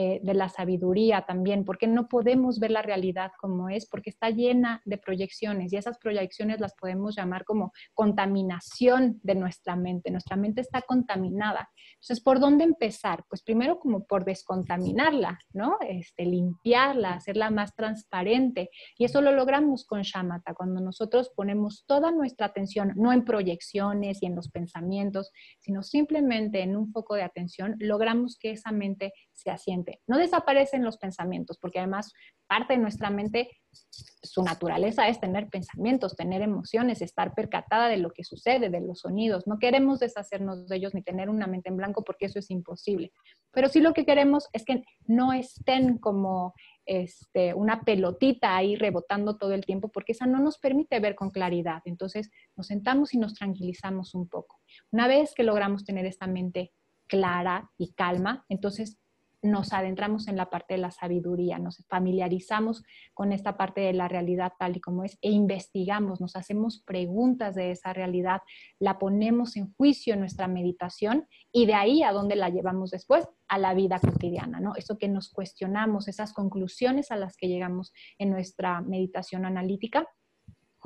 eh, 0.00 0.20
de 0.22 0.32
la 0.32 0.48
sabiduría 0.48 1.22
también, 1.22 1.64
porque 1.64 1.88
no 1.88 2.06
podemos 2.06 2.60
ver 2.60 2.70
la 2.70 2.82
realidad 2.82 3.32
como 3.40 3.68
es, 3.68 3.84
porque 3.88 4.10
está 4.10 4.30
llena 4.30 4.80
de 4.84 4.96
proyecciones 4.96 5.72
y 5.72 5.76
esas 5.76 5.98
proyecciones 5.98 6.60
las 6.60 6.76
podemos 6.76 7.16
llamar 7.16 7.44
como 7.44 7.72
contaminación 7.94 9.18
de 9.24 9.34
nuestra 9.34 9.74
mente. 9.74 10.12
Nuestra 10.12 10.36
mente 10.36 10.60
está 10.60 10.82
contaminada. 10.82 11.68
Entonces, 11.94 12.20
¿por 12.20 12.38
dónde 12.38 12.62
empezar? 12.62 13.24
Pues 13.28 13.42
primero 13.42 13.80
como 13.80 14.06
por 14.06 14.24
descontaminarla, 14.24 15.40
¿no? 15.52 15.78
Este, 15.80 16.24
limpiarla, 16.24 17.14
hacerla 17.14 17.50
más 17.50 17.74
transparente. 17.74 18.70
Y 18.98 19.04
eso 19.04 19.20
lo 19.20 19.32
logramos 19.32 19.84
con 19.84 20.02
shamatha, 20.02 20.54
cuando 20.54 20.80
nosotros 20.80 21.32
ponemos 21.34 21.82
toda 21.88 22.12
nuestra 22.12 22.46
atención, 22.46 22.92
no 22.94 23.12
en 23.12 23.24
proyecciones 23.24 24.22
y 24.22 24.26
en 24.26 24.36
los 24.36 24.48
pensamientos, 24.48 25.32
sino 25.58 25.82
simplemente 25.82 26.62
en 26.62 26.76
un 26.76 26.92
foco 26.92 27.16
de 27.16 27.22
atención, 27.22 27.74
logramos 27.80 28.38
que 28.38 28.52
esa 28.52 28.70
mente 28.70 29.12
se 29.38 29.50
asiente. 29.50 30.00
No 30.06 30.18
desaparecen 30.18 30.84
los 30.84 30.98
pensamientos, 30.98 31.58
porque 31.58 31.78
además 31.78 32.12
parte 32.48 32.72
de 32.74 32.80
nuestra 32.80 33.08
mente, 33.10 33.48
su 33.70 34.42
naturaleza 34.42 35.06
es 35.08 35.20
tener 35.20 35.48
pensamientos, 35.48 36.16
tener 36.16 36.42
emociones, 36.42 37.02
estar 37.02 37.34
percatada 37.34 37.88
de 37.88 37.98
lo 37.98 38.10
que 38.10 38.24
sucede, 38.24 38.68
de 38.68 38.80
los 38.80 39.00
sonidos. 39.00 39.46
No 39.46 39.58
queremos 39.58 40.00
deshacernos 40.00 40.66
de 40.66 40.76
ellos 40.76 40.94
ni 40.94 41.02
tener 41.02 41.30
una 41.30 41.46
mente 41.46 41.68
en 41.68 41.76
blanco 41.76 42.02
porque 42.02 42.26
eso 42.26 42.40
es 42.40 42.50
imposible. 42.50 43.12
Pero 43.52 43.68
sí 43.68 43.80
lo 43.80 43.92
que 43.92 44.04
queremos 44.04 44.48
es 44.52 44.64
que 44.64 44.82
no 45.06 45.32
estén 45.32 45.98
como 45.98 46.54
este, 46.84 47.54
una 47.54 47.82
pelotita 47.82 48.56
ahí 48.56 48.74
rebotando 48.74 49.36
todo 49.36 49.52
el 49.52 49.64
tiempo, 49.64 49.88
porque 49.88 50.12
esa 50.12 50.26
no 50.26 50.40
nos 50.40 50.58
permite 50.58 50.98
ver 51.00 51.14
con 51.14 51.30
claridad. 51.30 51.82
Entonces 51.84 52.30
nos 52.56 52.66
sentamos 52.66 53.14
y 53.14 53.18
nos 53.18 53.34
tranquilizamos 53.34 54.14
un 54.14 54.28
poco. 54.28 54.60
Una 54.90 55.06
vez 55.06 55.34
que 55.34 55.44
logramos 55.44 55.84
tener 55.84 56.06
esta 56.06 56.26
mente 56.26 56.72
clara 57.06 57.70
y 57.78 57.92
calma, 57.92 58.44
entonces 58.48 58.98
nos 59.42 59.72
adentramos 59.72 60.28
en 60.28 60.36
la 60.36 60.50
parte 60.50 60.74
de 60.74 60.78
la 60.78 60.90
sabiduría, 60.90 61.58
nos 61.58 61.84
familiarizamos 61.88 62.82
con 63.14 63.32
esta 63.32 63.56
parte 63.56 63.80
de 63.80 63.92
la 63.92 64.08
realidad 64.08 64.52
tal 64.58 64.76
y 64.76 64.80
como 64.80 65.04
es 65.04 65.18
e 65.22 65.30
investigamos, 65.30 66.20
nos 66.20 66.36
hacemos 66.36 66.82
preguntas 66.84 67.54
de 67.54 67.70
esa 67.70 67.92
realidad, 67.92 68.40
la 68.78 68.98
ponemos 68.98 69.56
en 69.56 69.72
juicio 69.74 70.14
en 70.14 70.20
nuestra 70.20 70.48
meditación 70.48 71.26
y 71.52 71.66
de 71.66 71.74
ahí 71.74 72.02
a 72.02 72.12
dónde 72.12 72.36
la 72.36 72.48
llevamos 72.48 72.90
después, 72.90 73.28
a 73.48 73.58
la 73.58 73.74
vida 73.74 73.98
cotidiana, 73.98 74.60
¿no? 74.60 74.74
Eso 74.76 74.98
que 74.98 75.08
nos 75.08 75.30
cuestionamos, 75.30 76.06
esas 76.06 76.32
conclusiones 76.32 77.10
a 77.10 77.16
las 77.16 77.36
que 77.36 77.48
llegamos 77.48 77.92
en 78.18 78.30
nuestra 78.30 78.82
meditación 78.82 79.46
analítica, 79.46 80.06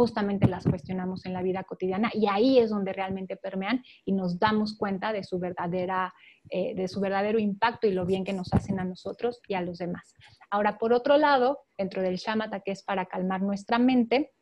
justamente 0.02 0.48
las 0.48 0.64
cuestionamos 0.64 1.24
en 1.26 1.32
la 1.32 1.42
vida 1.42 1.62
cotidiana 1.62 2.10
y 2.12 2.26
ahí 2.26 2.58
es 2.58 2.70
donde 2.70 2.92
realmente 2.92 3.36
permean 3.36 3.84
y 4.04 4.10
nos 4.10 4.36
damos 4.36 4.76
cuenta 4.76 5.12
de 5.12 5.22
su, 5.22 5.38
verdadera, 5.38 6.12
eh, 6.50 6.74
de 6.74 6.88
su 6.88 6.98
verdadero 6.98 7.38
impacto 7.38 7.86
y 7.86 7.92
lo 7.92 8.04
bien 8.04 8.24
que 8.24 8.32
nos 8.32 8.52
hacen 8.52 8.80
a 8.80 8.84
nosotros 8.84 9.40
y 9.46 9.54
a 9.54 9.60
los 9.60 9.78
demás. 9.78 10.12
Ahora, 10.50 10.76
por 10.76 10.92
otro 10.92 11.18
lado, 11.18 11.60
dentro 11.78 12.02
del 12.02 12.16
shamatha, 12.16 12.62
que 12.64 12.72
es 12.72 12.82
para 12.82 13.06
calmar 13.06 13.42
nuestra 13.42 13.78
mente, 13.78 14.32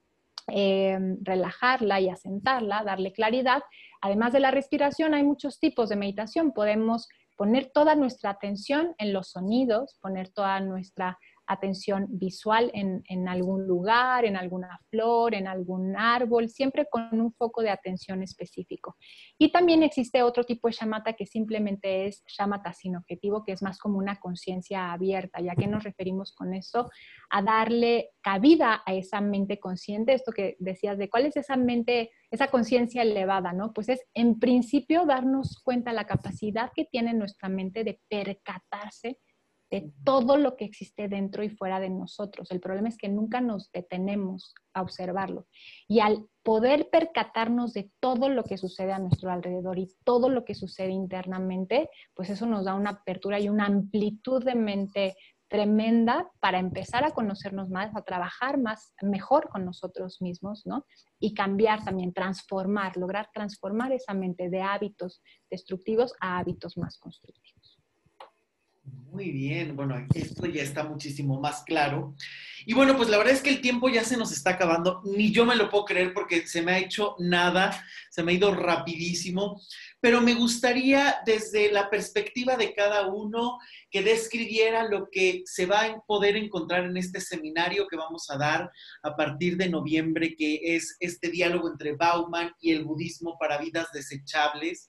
eh, 0.48 0.98
relajarla 1.20 2.00
y 2.00 2.08
asentarla, 2.08 2.82
darle 2.82 3.12
claridad, 3.12 3.62
además 4.00 4.32
de 4.32 4.40
la 4.40 4.50
respiración, 4.50 5.12
hay 5.12 5.24
muchos 5.24 5.61
tipos 5.61 5.90
de 5.90 5.96
meditación. 5.96 6.52
Podemos 6.52 7.06
poner 7.36 7.70
toda 7.70 7.96
nuestra 7.96 8.30
atención 8.30 8.94
en 8.96 9.12
los 9.12 9.32
sonidos, 9.32 9.98
poner 10.00 10.32
toda 10.32 10.58
nuestra 10.61 11.18
atención 11.51 12.07
visual 12.09 12.70
en, 12.74 13.28
algún 13.28 13.66
lugar, 13.66 14.24
en 14.24 14.36
alguna 14.36 14.78
flor, 14.88 15.34
en 15.34 15.48
algún 15.48 15.96
árbol, 15.96 16.48
siempre 16.48 16.86
con 16.88 17.20
un 17.20 17.32
foco 17.32 17.61
de 17.61 17.70
atención 17.70 18.22
específico. 18.22 18.96
Y 19.36 19.51
también 19.51 19.82
existe 19.82 20.22
otro 20.22 20.44
tipo 20.44 20.68
de 20.68 20.74
shamatha 20.74 21.14
que 21.14 21.26
simplemente 21.26 22.07
es 22.07 22.22
shamatha 22.26 22.72
sin 22.72 22.94
objetivo, 22.94 23.42
que 23.44 23.53
es 23.53 23.62
más 23.62 23.78
como 23.78 23.98
una 23.98 24.20
conciencia 24.20 24.92
abierta, 24.92 25.40
ya 25.40 25.57
que 25.57 25.66
nos 25.66 25.82
referimos 25.82 26.32
con 26.32 26.55
esto 26.55 26.88
a 27.30 27.42
darle 27.42 28.11
cabida 28.20 28.82
a 28.86 28.94
esa 28.94 29.20
mente 29.20 29.59
consciente, 29.59 30.14
esto 30.14 30.30
que 30.30 30.57
decías 30.61 30.98
de 30.98 31.11
cuál 31.11 31.26
es 31.26 31.36
esa 31.36 31.57
mente, 31.57 32.12
esa 32.30 32.46
conciencia 32.46 33.03
elevada, 33.03 33.53
¿no? 33.53 33.72
Pues 33.72 33.88
es 33.88 34.01
en 34.14 34.38
principio 34.38 35.05
darnos 35.05 35.61
cuenta 35.64 35.92
la 35.92 36.07
capacidad 36.07 36.70
que 36.74 36.84
tiene 36.84 37.12
nuestra 37.12 37.48
mente 37.48 37.82
de 37.82 38.01
percatarse 38.09 39.18
de 39.70 39.92
todo 40.04 40.36
lo 40.36 40.56
que 40.56 40.64
existe 40.64 41.08
dentro 41.08 41.44
y 41.44 41.48
fuera 41.48 41.78
de 41.78 41.90
nosotros. 41.90 42.50
El 42.50 42.60
problema 42.60 42.88
es 42.88 42.98
que 42.98 43.08
nunca 43.08 43.40
nos 43.40 43.70
detenemos 43.72 44.54
a 44.74 44.82
observarlo. 44.82 45.46
Y 45.86 46.00
al 46.00 46.26
poder 46.42 46.88
percatarnos 46.90 47.72
de 47.72 47.90
todo 48.00 48.28
lo 48.28 48.44
que 48.44 48.58
sucede 48.58 48.92
a 48.92 48.98
nuestro 48.98 49.30
alrededor 49.30 49.78
y 49.78 49.88
todo 50.04 50.28
lo 50.28 50.44
que 50.44 50.54
sucede 50.54 50.90
internamente, 50.90 51.88
pues 52.14 52.30
eso 52.30 52.46
nos 52.46 52.64
da 52.64 52.74
una 52.74 52.90
apertura 52.90 53.38
y 53.38 53.48
una 53.48 53.66
amplitud 53.66 54.44
de 54.44 54.54
mente 54.54 55.16
tremenda 55.50 56.30
para 56.38 56.60
empezar 56.60 57.04
a 57.04 57.10
conocernos 57.10 57.68
más, 57.70 57.94
a 57.96 58.02
trabajar 58.02 58.56
más, 58.56 58.94
mejor 59.02 59.48
con 59.48 59.64
nosotros 59.64 60.22
mismos, 60.22 60.62
¿no? 60.64 60.86
Y 61.18 61.34
cambiar 61.34 61.84
también, 61.84 62.12
transformar, 62.12 62.96
lograr 62.96 63.28
transformar 63.34 63.92
esa 63.92 64.14
mente 64.14 64.48
de 64.48 64.62
hábitos 64.62 65.20
destructivos 65.50 66.14
a 66.20 66.38
hábitos 66.38 66.78
más 66.78 66.98
constructivos. 66.98 67.59
Muy 68.83 69.33
bien, 69.33 69.74
bueno, 69.74 69.97
esto 70.14 70.47
ya 70.47 70.62
está 70.62 70.85
muchísimo 70.85 71.41
más 71.41 71.64
claro. 71.64 72.14
Y 72.64 72.74
bueno, 72.74 72.97
pues 72.97 73.09
la 73.09 73.18
verdad 73.18 73.35
es 73.35 73.43
que 73.43 73.51
el 73.51 73.61
tiempo 73.61 73.89
ya 73.89 74.05
se 74.05 74.16
nos 74.16 74.33
está 74.33 74.51
acabando, 74.51 75.03
ni 75.05 75.33
yo 75.33 75.45
me 75.45 75.57
lo 75.57 75.68
puedo 75.68 75.85
creer 75.85 76.14
porque 76.14 76.47
se 76.47 76.62
me 76.62 76.72
ha 76.72 76.78
hecho 76.78 77.16
nada, 77.18 77.85
se 78.11 78.22
me 78.22 78.33
ha 78.33 78.35
ido 78.37 78.55
rapidísimo, 78.55 79.61
pero 80.01 80.20
me 80.20 80.35
gustaría 80.35 81.16
desde 81.26 81.72
la 81.72 81.91
perspectiva 81.91 82.57
de 82.57 82.72
cada 82.72 83.09
uno 83.09 83.59
que 83.91 84.03
describiera 84.03 84.89
lo 84.89 85.09
que 85.11 85.43
se 85.45 85.66
va 85.66 85.85
a 85.85 86.01
poder 86.07 86.37
encontrar 86.37 86.85
en 86.85 86.97
este 86.97 87.20
seminario 87.20 87.89
que 87.89 87.97
vamos 87.97 88.31
a 88.31 88.39
dar 88.39 88.70
a 89.03 89.16
partir 89.16 89.57
de 89.57 89.68
noviembre, 89.68 90.37
que 90.37 90.61
es 90.62 90.97
este 91.01 91.31
diálogo 91.31 91.68
entre 91.68 91.97
Bauman 91.97 92.53
y 92.61 92.72
el 92.72 92.85
budismo 92.85 93.37
para 93.39 93.59
vidas 93.59 93.89
desechables 93.93 94.89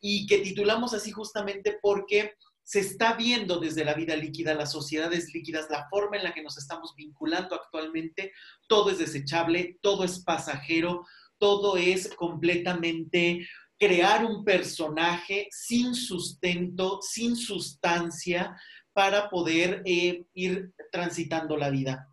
y 0.00 0.26
que 0.26 0.38
titulamos 0.38 0.94
así 0.94 1.10
justamente 1.10 1.78
porque 1.82 2.34
se 2.66 2.80
está 2.80 3.14
viendo 3.14 3.60
desde 3.60 3.84
la 3.84 3.94
vida 3.94 4.16
líquida, 4.16 4.52
las 4.52 4.72
sociedades 4.72 5.32
líquidas, 5.32 5.68
la 5.70 5.86
forma 5.88 6.16
en 6.16 6.24
la 6.24 6.34
que 6.34 6.42
nos 6.42 6.58
estamos 6.58 6.94
vinculando 6.96 7.54
actualmente, 7.54 8.32
todo 8.66 8.90
es 8.90 8.98
desechable, 8.98 9.78
todo 9.82 10.02
es 10.02 10.18
pasajero, 10.24 11.06
todo 11.38 11.76
es 11.76 12.12
completamente 12.16 13.46
crear 13.78 14.24
un 14.24 14.44
personaje 14.44 15.46
sin 15.52 15.94
sustento, 15.94 16.98
sin 17.02 17.36
sustancia, 17.36 18.56
para 18.92 19.30
poder 19.30 19.82
eh, 19.84 20.24
ir 20.34 20.72
transitando 20.90 21.56
la 21.56 21.70
vida 21.70 22.08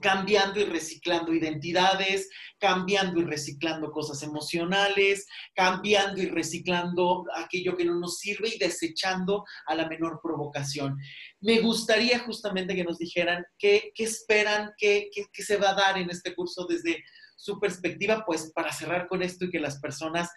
cambiando 0.00 0.60
y 0.60 0.64
reciclando 0.64 1.32
identidades, 1.32 2.28
cambiando 2.58 3.20
y 3.20 3.24
reciclando 3.24 3.90
cosas 3.90 4.22
emocionales, 4.22 5.26
cambiando 5.54 6.20
y 6.20 6.26
reciclando 6.26 7.24
aquello 7.34 7.76
que 7.76 7.84
no 7.84 7.98
nos 7.98 8.18
sirve 8.18 8.50
y 8.54 8.58
desechando 8.58 9.44
a 9.66 9.74
la 9.74 9.88
menor 9.88 10.20
provocación. 10.22 10.98
Me 11.40 11.60
gustaría 11.60 12.18
justamente 12.20 12.74
que 12.74 12.84
nos 12.84 12.98
dijeran 12.98 13.44
qué, 13.58 13.92
esperan, 13.96 14.72
qué, 14.76 15.08
qué 15.12 15.42
se 15.42 15.56
va 15.56 15.70
a 15.70 15.74
dar 15.74 15.98
en 15.98 16.10
este 16.10 16.34
curso 16.34 16.66
desde 16.66 17.02
su 17.36 17.60
perspectiva, 17.60 18.24
pues 18.26 18.52
para 18.54 18.72
cerrar 18.72 19.08
con 19.08 19.22
esto 19.22 19.44
y 19.44 19.50
que 19.50 19.60
las 19.60 19.78
personas 19.78 20.30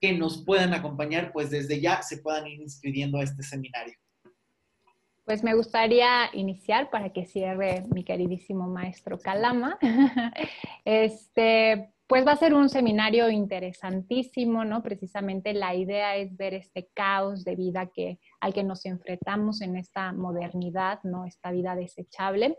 que 0.00 0.12
nos 0.12 0.44
puedan 0.44 0.72
acompañar, 0.72 1.30
pues 1.32 1.50
desde 1.50 1.80
ya 1.80 2.02
se 2.02 2.18
puedan 2.18 2.46
ir 2.46 2.60
inscribiendo 2.60 3.18
a 3.18 3.24
este 3.24 3.42
seminario. 3.42 3.94
Pues 5.30 5.44
me 5.44 5.54
gustaría 5.54 6.28
iniciar 6.32 6.90
para 6.90 7.12
que 7.12 7.24
cierre 7.24 7.84
mi 7.94 8.02
queridísimo 8.02 8.66
maestro 8.66 9.16
Calama. 9.20 9.78
Este, 10.84 11.92
pues 12.08 12.26
va 12.26 12.32
a 12.32 12.36
ser 12.36 12.52
un 12.52 12.68
seminario 12.68 13.30
interesantísimo, 13.30 14.64
¿no? 14.64 14.82
Precisamente 14.82 15.52
la 15.52 15.72
idea 15.76 16.16
es 16.16 16.36
ver 16.36 16.54
este 16.54 16.90
caos 16.94 17.44
de 17.44 17.54
vida 17.54 17.92
que, 17.94 18.18
al 18.40 18.52
que 18.52 18.64
nos 18.64 18.84
enfrentamos 18.86 19.60
en 19.60 19.76
esta 19.76 20.12
modernidad, 20.12 20.98
¿no? 21.04 21.24
Esta 21.26 21.52
vida 21.52 21.76
desechable. 21.76 22.58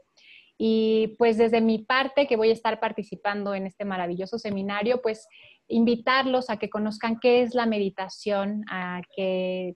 Y 0.57 1.17
pues 1.17 1.37
desde 1.37 1.59
mi 1.59 1.79
parte, 1.79 2.25
que 2.25 2.37
voy 2.37 2.51
a 2.51 2.53
estar 2.53 2.79
participando 2.79 3.53
en 3.53 3.67
este 3.67 3.83
maravilloso 3.83 4.39
seminario, 4.39 5.01
pues 5.01 5.27
invitarlos 5.67 6.49
a 6.49 6.55
que 6.55 6.69
conozcan 6.69 7.19
qué 7.19 7.41
es 7.41 7.53
la 7.53 7.65
meditación, 7.65 8.63
a 8.69 9.01
que 9.13 9.75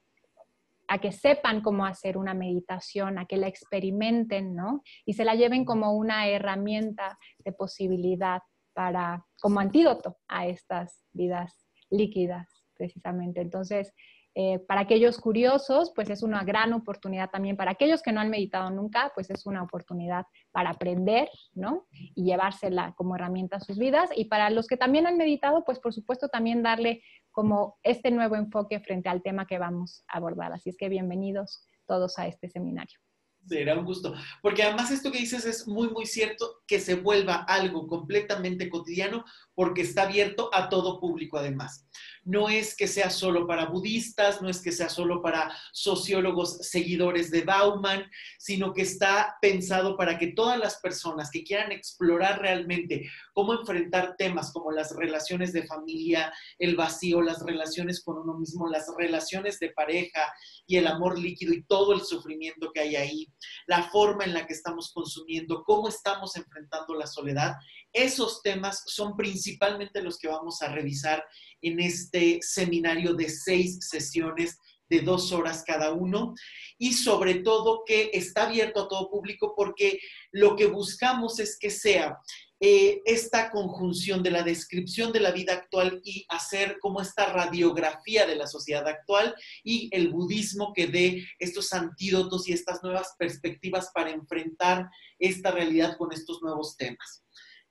a 0.87 0.99
que 0.99 1.11
sepan 1.11 1.61
cómo 1.61 1.85
hacer 1.85 2.17
una 2.17 2.33
meditación, 2.33 3.17
a 3.17 3.25
que 3.25 3.37
la 3.37 3.47
experimenten, 3.47 4.55
¿no? 4.55 4.83
Y 5.05 5.13
se 5.13 5.25
la 5.25 5.35
lleven 5.35 5.65
como 5.65 5.93
una 5.93 6.27
herramienta 6.27 7.17
de 7.39 7.51
posibilidad 7.51 8.41
para, 8.73 9.25
como 9.41 9.59
antídoto 9.59 10.17
a 10.27 10.47
estas 10.47 11.03
vidas 11.13 11.65
líquidas, 11.89 12.65
precisamente. 12.75 13.41
Entonces, 13.41 13.93
eh, 14.37 14.59
para 14.59 14.81
aquellos 14.81 15.17
curiosos, 15.17 15.93
pues 15.95 16.09
es 16.09 16.21
una 16.21 16.43
gran 16.43 16.73
oportunidad 16.73 17.29
también. 17.29 17.55
Para 17.55 17.71
aquellos 17.71 18.01
que 18.01 18.11
no 18.11 18.19
han 18.19 18.29
meditado 18.29 18.69
nunca, 18.69 19.13
pues 19.15 19.29
es 19.29 19.45
una 19.45 19.63
oportunidad 19.63 20.25
para 20.51 20.71
aprender, 20.71 21.29
¿no? 21.53 21.87
Y 21.91 22.25
llevársela 22.25 22.93
como 22.97 23.15
herramienta 23.15 23.57
a 23.57 23.61
sus 23.61 23.77
vidas. 23.77 24.09
Y 24.13 24.25
para 24.25 24.49
los 24.49 24.67
que 24.67 24.75
también 24.75 25.07
han 25.07 25.15
meditado, 25.15 25.63
pues 25.63 25.79
por 25.79 25.93
supuesto 25.93 26.27
también 26.27 26.63
darle 26.63 27.01
como 27.35 27.77
este 27.83 28.11
nuevo 28.11 28.37
enfoque 28.37 28.79
frente 28.79 29.09
al 29.09 29.21
tema 29.21 29.45
que 29.45 29.59
vamos 29.59 30.05
a 30.07 30.19
abordar. 30.19 30.53
Así 30.53 30.69
es 30.69 30.77
que 30.77 30.87
bienvenidos 30.87 31.67
todos 31.85 32.17
a 32.17 32.27
este 32.27 32.47
seminario. 32.47 32.97
Será 33.45 33.77
un 33.77 33.83
gusto. 33.83 34.15
Porque 34.41 34.63
además 34.63 34.89
esto 34.89 35.11
que 35.11 35.19
dices 35.19 35.45
es 35.45 35.67
muy, 35.67 35.89
muy 35.89 36.05
cierto, 36.05 36.63
que 36.65 36.79
se 36.79 36.95
vuelva 36.95 37.35
algo 37.35 37.87
completamente 37.87 38.69
cotidiano 38.69 39.25
porque 39.53 39.81
está 39.81 40.03
abierto 40.03 40.49
a 40.53 40.69
todo 40.69 41.01
público 41.01 41.37
además 41.37 41.85
no 42.25 42.49
es 42.49 42.75
que 42.75 42.87
sea 42.87 43.09
solo 43.09 43.47
para 43.47 43.67
budistas, 43.67 44.41
no 44.41 44.49
es 44.49 44.61
que 44.61 44.71
sea 44.71 44.89
solo 44.89 45.21
para 45.21 45.55
sociólogos 45.71 46.57
seguidores 46.67 47.29
de 47.31 47.43
Bauman, 47.43 48.09
sino 48.39 48.73
que 48.73 48.81
está 48.81 49.37
pensado 49.41 49.95
para 49.95 50.17
que 50.17 50.27
todas 50.27 50.57
las 50.57 50.79
personas 50.81 51.29
que 51.29 51.43
quieran 51.43 51.71
explorar 51.71 52.41
realmente 52.41 53.09
cómo 53.33 53.53
enfrentar 53.53 54.15
temas 54.17 54.51
como 54.51 54.71
las 54.71 54.95
relaciones 54.95 55.53
de 55.53 55.67
familia, 55.67 56.33
el 56.57 56.75
vacío, 56.75 57.21
las 57.21 57.45
relaciones 57.45 58.03
con 58.03 58.17
uno 58.17 58.37
mismo, 58.37 58.67
las 58.67 58.87
relaciones 58.97 59.59
de 59.59 59.69
pareja 59.69 60.33
y 60.65 60.77
el 60.77 60.87
amor 60.87 61.19
líquido 61.19 61.53
y 61.53 61.63
todo 61.63 61.93
el 61.93 62.01
sufrimiento 62.01 62.71
que 62.73 62.79
hay 62.79 62.95
ahí, 62.95 63.27
la 63.67 63.83
forma 63.83 64.23
en 64.23 64.33
la 64.33 64.47
que 64.47 64.53
estamos 64.53 64.91
consumiendo, 64.91 65.63
cómo 65.63 65.87
estamos 65.89 66.35
enfrentando 66.35 66.95
la 66.95 67.05
soledad, 67.05 67.53
esos 67.95 68.41
temas 68.41 68.83
son 68.85 69.15
principalmente 69.15 70.01
los 70.01 70.19
que 70.19 70.27
vamos 70.27 70.61
a 70.61 70.67
revisar 70.67 71.23
en 71.61 71.79
este 71.79 72.39
seminario 72.41 73.13
de 73.13 73.29
seis 73.29 73.79
sesiones 73.89 74.57
de 74.89 74.99
dos 74.99 75.31
horas 75.31 75.63
cada 75.65 75.93
uno 75.93 76.35
y 76.77 76.93
sobre 76.93 77.35
todo 77.35 77.83
que 77.85 78.11
está 78.13 78.43
abierto 78.43 78.81
a 78.81 78.87
todo 78.87 79.09
público 79.09 79.53
porque 79.55 79.99
lo 80.31 80.55
que 80.55 80.67
buscamos 80.67 81.39
es 81.39 81.57
que 81.57 81.71
sea 81.71 82.19
eh, 82.61 83.01
esta 83.05 83.51
conjunción 83.51 84.23
de 84.23 84.31
la 84.31 84.43
descripción 84.43 85.11
de 85.11 85.19
la 85.19 85.31
vida 85.31 85.53
actual 85.53 86.01
y 86.03 86.25
hacer 86.29 86.77
como 86.79 87.01
esta 87.01 87.33
radiografía 87.33 88.25
de 88.25 88.35
la 88.35 88.47
sociedad 88.47 88.87
actual 88.87 89.35
y 89.63 89.89
el 89.91 90.09
budismo 90.09 90.71
que 90.73 90.87
dé 90.87 91.27
estos 91.39 91.73
antídotos 91.73 92.47
y 92.47 92.53
estas 92.53 92.81
nuevas 92.81 93.15
perspectivas 93.19 93.89
para 93.93 94.11
enfrentar 94.11 94.89
esta 95.19 95.51
realidad 95.51 95.97
con 95.97 96.13
estos 96.13 96.41
nuevos 96.41 96.77
temas. 96.77 97.24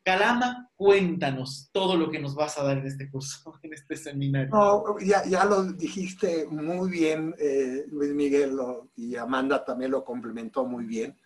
Calama, 0.04 0.70
cuéntanos 0.76 1.70
todo 1.72 1.96
lo 1.96 2.10
que 2.10 2.18
nos 2.18 2.34
vas 2.34 2.58
a 2.58 2.62
dar 2.62 2.78
en 2.78 2.86
este 2.86 3.10
curso, 3.10 3.54
en 3.62 3.72
este 3.72 3.96
seminario. 3.96 4.52
ya, 5.00 5.44
lo 5.44 5.64
dijiste 5.72 6.46
muy 6.46 6.90
bien, 6.90 7.34
eh, 7.38 7.84
Luis 7.88 8.12
Miguel, 8.12 8.56
y 8.94 9.16
Amanda 9.16 9.64
también 9.64 9.90
lo 9.90 10.04
complementó 10.04 10.64
muy 10.64 10.84
bien 10.84 11.16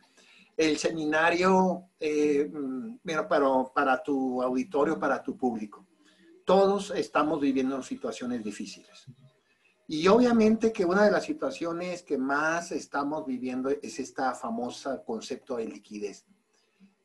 el 0.58 0.76
seminario, 0.76 1.90
eh, 2.00 2.50
mira, 3.04 3.28
para, 3.28 3.46
para 3.72 4.02
tu 4.02 4.42
auditorio, 4.42 4.98
para 4.98 5.22
tu 5.22 5.36
público. 5.36 5.86
Todos 6.44 6.90
estamos 6.90 7.40
viviendo 7.40 7.80
situaciones 7.80 8.42
difíciles. 8.42 9.06
Y 9.86 10.08
obviamente 10.08 10.72
que 10.72 10.84
una 10.84 11.04
de 11.04 11.12
las 11.12 11.24
situaciones 11.24 12.02
que 12.02 12.18
más 12.18 12.72
estamos 12.72 13.24
viviendo 13.24 13.70
es 13.70 14.00
esta 14.00 14.34
famosa 14.34 15.02
concepto 15.04 15.56
de 15.56 15.66
liquidez 15.66 16.26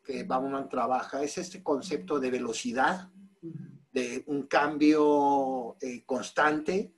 que 0.04 0.24
Bauman 0.24 0.70
trabaja, 0.70 1.24
es 1.24 1.38
este 1.38 1.64
concepto 1.64 2.20
de 2.20 2.30
velocidad, 2.30 3.10
de 3.91 4.24
un 4.28 4.43
cambio 4.43 5.78
eh, 5.80 6.04
constante, 6.06 6.93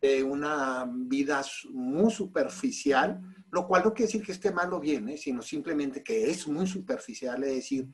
de 0.00 0.22
una 0.22 0.84
vida 0.92 1.42
muy 1.70 2.10
superficial, 2.10 3.20
lo 3.52 3.68
cual 3.68 3.84
no 3.84 3.94
quiere 3.94 4.06
decir 4.06 4.26
que 4.26 4.32
esté 4.32 4.50
mal 4.50 4.72
o 4.72 4.80
bien, 4.80 5.08
¿eh? 5.08 5.16
sino 5.16 5.42
simplemente 5.42 6.02
que 6.02 6.28
es 6.28 6.48
muy 6.48 6.66
superficial, 6.66 7.42
es 7.44 7.54
decir, 7.54 7.88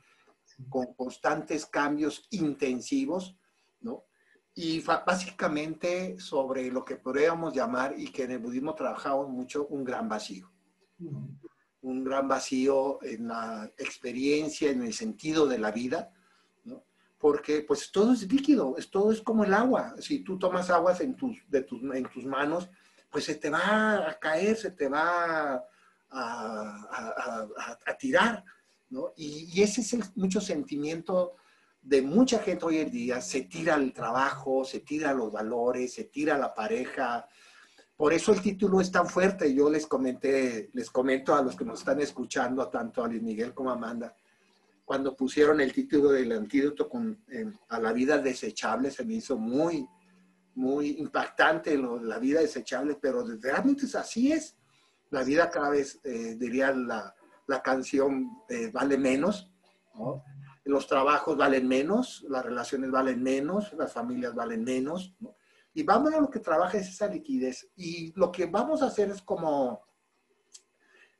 con 0.68 0.94
constantes 0.94 1.66
cambios 1.66 2.26
intensivos, 2.30 3.36
¿no? 3.80 4.04
Y 4.54 4.80
básicamente 4.80 6.18
sobre 6.18 6.70
lo 6.70 6.84
que 6.84 6.96
podríamos 6.96 7.54
llamar, 7.54 7.94
y 7.96 8.10
que 8.10 8.24
en 8.24 8.32
el 8.32 8.38
budismo 8.38 8.74
trabajamos 8.74 9.28
mucho, 9.28 9.66
un 9.68 9.84
gran 9.84 10.08
vacío. 10.08 10.50
Un 11.82 12.04
gran 12.04 12.28
vacío 12.28 13.02
en 13.02 13.28
la 13.28 13.70
experiencia, 13.78 14.70
en 14.70 14.82
el 14.82 14.92
sentido 14.92 15.46
de 15.46 15.58
la 15.58 15.70
vida, 15.70 16.12
¿no? 16.64 16.84
Porque 17.18 17.62
pues 17.62 17.90
todo 17.90 18.12
es 18.12 18.30
líquido, 18.30 18.76
es, 18.76 18.90
todo 18.90 19.12
es 19.12 19.22
como 19.22 19.44
el 19.44 19.54
agua. 19.54 19.94
Si 19.98 20.20
tú 20.20 20.38
tomas 20.38 20.70
aguas 20.70 21.00
en 21.00 21.16
tus, 21.16 21.38
de 21.48 21.62
tus, 21.62 21.82
en 21.94 22.04
tus 22.04 22.24
manos, 22.24 22.68
pues 23.10 23.24
se 23.24 23.34
te 23.34 23.50
va 23.50 24.08
a 24.08 24.18
caer, 24.18 24.56
se 24.56 24.70
te 24.70 24.88
va 24.88 25.64
a, 26.10 27.96
tirar, 27.98 28.44
¿no? 28.88 29.12
Y, 29.16 29.60
ese 29.60 29.80
es 29.82 29.92
el, 29.92 30.04
mucho 30.14 30.40
sentimiento 30.40 31.36
de 31.82 32.02
mucha 32.02 32.38
gente 32.40 32.64
hoy 32.64 32.78
en 32.78 32.90
día, 32.90 33.20
se 33.20 33.42
tira 33.42 33.74
el 33.74 33.92
trabajo, 33.92 34.64
se 34.64 34.80
tira 34.80 35.12
los 35.12 35.32
valores, 35.32 35.94
se 35.94 36.04
tira 36.04 36.36
la 36.38 36.54
pareja. 36.54 37.26
Por 38.00 38.14
eso 38.14 38.32
el 38.32 38.40
título 38.40 38.80
es 38.80 38.90
tan 38.90 39.06
fuerte. 39.06 39.54
Yo 39.54 39.68
les 39.68 39.86
comenté, 39.86 40.70
les 40.72 40.88
comento 40.88 41.34
a 41.34 41.42
los 41.42 41.54
que 41.54 41.66
nos 41.66 41.80
están 41.80 42.00
escuchando, 42.00 42.66
tanto 42.68 43.04
a 43.04 43.08
Luis 43.08 43.20
Miguel 43.20 43.52
como 43.52 43.68
a 43.68 43.74
Amanda, 43.74 44.16
cuando 44.86 45.14
pusieron 45.14 45.60
el 45.60 45.70
título 45.70 46.12
del 46.12 46.32
antídoto 46.32 46.88
con, 46.88 47.22
a 47.68 47.78
la 47.78 47.92
vida 47.92 48.16
desechable, 48.16 48.90
se 48.90 49.04
me 49.04 49.16
hizo 49.16 49.36
muy, 49.36 49.86
muy 50.54 50.92
impactante 50.92 51.76
la 51.76 52.18
vida 52.18 52.40
desechable, 52.40 52.96
pero 52.98 53.22
realmente 53.38 53.84
es 53.84 53.94
así 53.94 54.32
es. 54.32 54.56
La 55.10 55.22
vida 55.22 55.50
cada 55.50 55.68
vez, 55.68 56.00
eh, 56.02 56.36
diría 56.38 56.72
la, 56.72 57.14
la 57.48 57.60
canción, 57.60 58.30
eh, 58.48 58.70
vale 58.72 58.96
menos, 58.96 59.52
los 60.64 60.86
trabajos 60.86 61.36
valen 61.36 61.68
menos, 61.68 62.24
las 62.30 62.46
relaciones 62.46 62.90
valen 62.90 63.22
menos, 63.22 63.74
las 63.74 63.92
familias 63.92 64.34
valen 64.34 64.64
menos, 64.64 65.14
y 65.72 65.82
vamos 65.82 66.12
a 66.12 66.20
lo 66.20 66.30
que 66.30 66.40
trabaja 66.40 66.78
es 66.78 66.88
esa 66.88 67.06
liquidez. 67.06 67.68
Y 67.76 68.12
lo 68.18 68.32
que 68.32 68.46
vamos 68.46 68.82
a 68.82 68.86
hacer 68.86 69.10
es 69.10 69.22
como, 69.22 69.82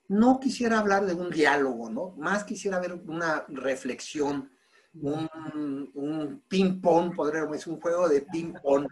no 0.09 0.40
quisiera 0.40 0.80
hablar 0.80 1.07
de 1.07 1.14
un 1.14 1.30
diálogo, 1.30 1.88
¿no? 1.88 2.14
Más 2.16 2.44
quisiera 2.44 2.80
ver 2.80 2.94
una 2.94 3.44
reflexión, 3.48 4.51
un, 4.94 5.90
un 5.94 6.42
ping-pong, 6.48 7.14
podríamos 7.14 7.53
decir, 7.53 7.72
un 7.72 7.80
juego 7.80 8.09
de 8.09 8.22
ping-pong 8.22 8.88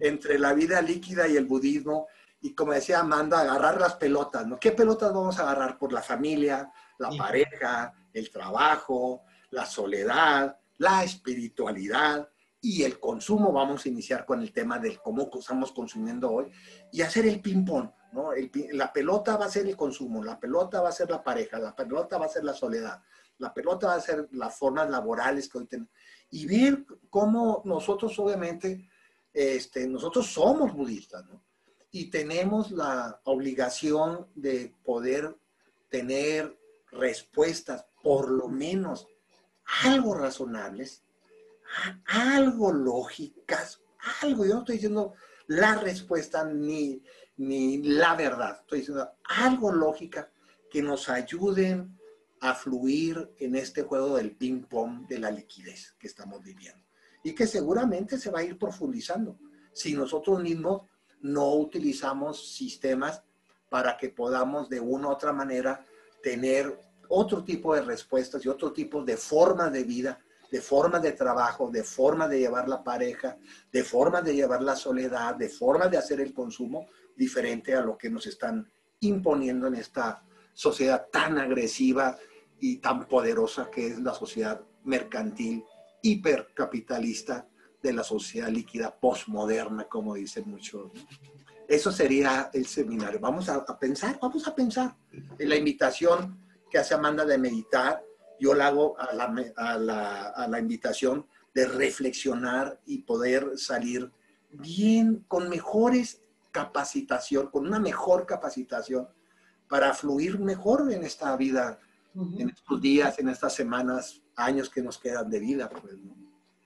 entre 0.00 0.38
la 0.38 0.54
vida 0.54 0.80
líquida 0.80 1.28
y 1.28 1.36
el 1.36 1.44
budismo. 1.44 2.06
Y 2.40 2.54
como 2.54 2.72
decía 2.72 3.00
Amanda, 3.00 3.40
agarrar 3.40 3.80
las 3.80 3.96
pelotas, 3.96 4.46
¿no? 4.46 4.58
¿Qué 4.58 4.72
pelotas 4.72 5.12
vamos 5.12 5.38
a 5.38 5.42
agarrar? 5.42 5.78
Por 5.78 5.92
la 5.92 6.02
familia, 6.02 6.72
la 6.98 7.10
pareja, 7.10 7.92
el 8.12 8.30
trabajo, 8.30 9.24
la 9.50 9.66
soledad, 9.66 10.58
la 10.78 11.04
espiritualidad 11.04 12.28
y 12.64 12.82
el 12.82 12.98
consumo. 12.98 13.52
Vamos 13.52 13.84
a 13.84 13.88
iniciar 13.90 14.24
con 14.24 14.40
el 14.40 14.50
tema 14.50 14.78
del 14.78 14.98
cómo 15.02 15.30
estamos 15.38 15.70
consumiendo 15.70 16.30
hoy 16.30 16.50
y 16.90 17.02
hacer 17.02 17.26
el 17.26 17.42
ping-pong, 17.42 17.90
¿no? 18.12 18.30
la 18.72 18.90
pelota 18.90 19.36
va 19.36 19.44
a 19.44 19.50
ser 19.50 19.66
el 19.66 19.76
consumo, 19.76 20.24
la 20.24 20.40
pelota 20.40 20.80
va 20.80 20.88
a 20.88 20.92
ser 20.92 21.10
la 21.10 21.22
pareja, 21.22 21.58
la 21.58 21.76
pelota 21.76 22.16
va 22.16 22.24
a 22.24 22.30
ser 22.30 22.42
la 22.42 22.54
soledad, 22.54 23.02
la 23.36 23.52
pelota 23.52 23.88
va 23.88 23.94
a 23.96 24.00
ser 24.00 24.28
las 24.32 24.56
formas 24.56 24.88
laborales 24.88 25.46
que 25.48 25.58
hoy 25.58 25.66
tenemos. 25.66 25.92
Y 26.30 26.46
ver 26.46 26.86
cómo 27.10 27.60
nosotros 27.66 28.18
obviamente 28.18 28.88
este, 29.34 29.86
nosotros 29.86 30.26
somos 30.26 30.72
budistas, 30.72 31.22
¿no? 31.26 31.44
Y 31.90 32.10
tenemos 32.10 32.70
la 32.70 33.20
obligación 33.24 34.26
de 34.34 34.74
poder 34.82 35.36
tener 35.90 36.58
respuestas, 36.90 37.84
por 38.02 38.30
lo 38.30 38.48
menos 38.48 39.06
algo 39.84 40.14
razonables, 40.14 41.03
algo 42.06 42.72
lógicas, 42.72 43.80
algo, 44.22 44.44
yo 44.44 44.54
no 44.54 44.60
estoy 44.60 44.76
diciendo 44.76 45.14
la 45.46 45.76
respuesta 45.76 46.44
ni, 46.44 47.02
ni 47.36 47.82
la 47.82 48.14
verdad, 48.14 48.60
estoy 48.60 48.80
diciendo 48.80 49.10
algo 49.24 49.72
lógica 49.72 50.30
que 50.70 50.82
nos 50.82 51.08
ayuden 51.08 51.98
a 52.40 52.54
fluir 52.54 53.32
en 53.38 53.54
este 53.54 53.82
juego 53.82 54.16
del 54.16 54.36
ping-pong 54.36 55.06
de 55.06 55.18
la 55.18 55.30
liquidez 55.30 55.94
que 55.98 56.06
estamos 56.06 56.42
viviendo. 56.42 56.84
Y 57.22 57.34
que 57.34 57.46
seguramente 57.46 58.18
se 58.18 58.30
va 58.30 58.40
a 58.40 58.44
ir 58.44 58.58
profundizando 58.58 59.38
si 59.72 59.94
nosotros 59.94 60.42
mismos 60.42 60.82
no 61.20 61.54
utilizamos 61.54 62.54
sistemas 62.54 63.22
para 63.70 63.96
que 63.96 64.10
podamos 64.10 64.68
de 64.68 64.78
una 64.78 65.08
u 65.08 65.10
otra 65.12 65.32
manera 65.32 65.86
tener 66.22 66.78
otro 67.08 67.42
tipo 67.44 67.74
de 67.74 67.82
respuestas 67.82 68.44
y 68.44 68.48
otro 68.48 68.72
tipo 68.72 69.02
de 69.02 69.16
formas 69.16 69.72
de 69.72 69.84
vida, 69.84 70.23
de 70.50 70.60
formas 70.60 71.02
de 71.02 71.12
trabajo, 71.12 71.70
de 71.70 71.82
formas 71.82 72.30
de 72.30 72.40
llevar 72.40 72.68
la 72.68 72.82
pareja, 72.82 73.36
de 73.72 73.82
formas 73.82 74.24
de 74.24 74.34
llevar 74.34 74.62
la 74.62 74.76
soledad, 74.76 75.34
de 75.34 75.48
formas 75.48 75.90
de 75.90 75.98
hacer 75.98 76.20
el 76.20 76.32
consumo 76.32 76.86
diferente 77.16 77.74
a 77.74 77.80
lo 77.80 77.96
que 77.96 78.10
nos 78.10 78.26
están 78.26 78.70
imponiendo 79.00 79.66
en 79.66 79.74
esta 79.74 80.22
sociedad 80.52 81.06
tan 81.10 81.38
agresiva 81.38 82.16
y 82.58 82.76
tan 82.76 83.06
poderosa 83.06 83.70
que 83.70 83.88
es 83.88 83.98
la 83.98 84.14
sociedad 84.14 84.60
mercantil 84.84 85.64
hipercapitalista 86.02 87.48
de 87.82 87.92
la 87.92 88.04
sociedad 88.04 88.48
líquida 88.48 88.94
postmoderna, 88.94 89.84
como 89.84 90.14
dicen 90.14 90.44
muchos. 90.46 90.92
Eso 91.68 91.90
sería 91.90 92.50
el 92.52 92.66
seminario. 92.66 93.18
Vamos 93.20 93.48
a, 93.48 93.64
pensar, 93.78 94.18
vamos 94.20 94.46
a 94.46 94.54
pensar. 94.54 94.96
En 95.38 95.48
la 95.48 95.56
invitación 95.56 96.38
que 96.70 96.78
hace 96.78 96.94
Amanda 96.94 97.24
de 97.24 97.38
meditar, 97.38 98.02
yo 98.40 98.54
la 98.54 98.68
hago 98.68 98.98
a 98.98 99.14
la, 99.14 99.34
a 99.56 99.78
la, 99.78 100.22
a 100.28 100.48
la 100.48 100.58
invitación 100.58 101.26
de 101.54 101.66
reflexionar 101.66 102.80
y 102.84 102.98
poder 102.98 103.56
salir 103.56 104.10
bien, 104.50 105.24
con 105.28 105.48
mejores 105.48 106.20
capacitación, 106.50 107.48
con 107.48 107.66
una 107.66 107.80
mejor 107.80 108.26
capacitación 108.26 109.08
para 109.68 109.92
fluir 109.92 110.38
mejor 110.38 110.90
en 110.92 111.02
esta 111.02 111.36
vida, 111.36 111.80
en 112.14 112.48
estos 112.48 112.80
días, 112.80 113.18
en 113.18 113.28
estas 113.28 113.54
semanas 113.54 114.22
años 114.36 114.70
que 114.70 114.82
nos 114.82 114.98
quedan 114.98 115.28
de 115.28 115.40
vida. 115.40 115.68
Pues, 115.68 115.94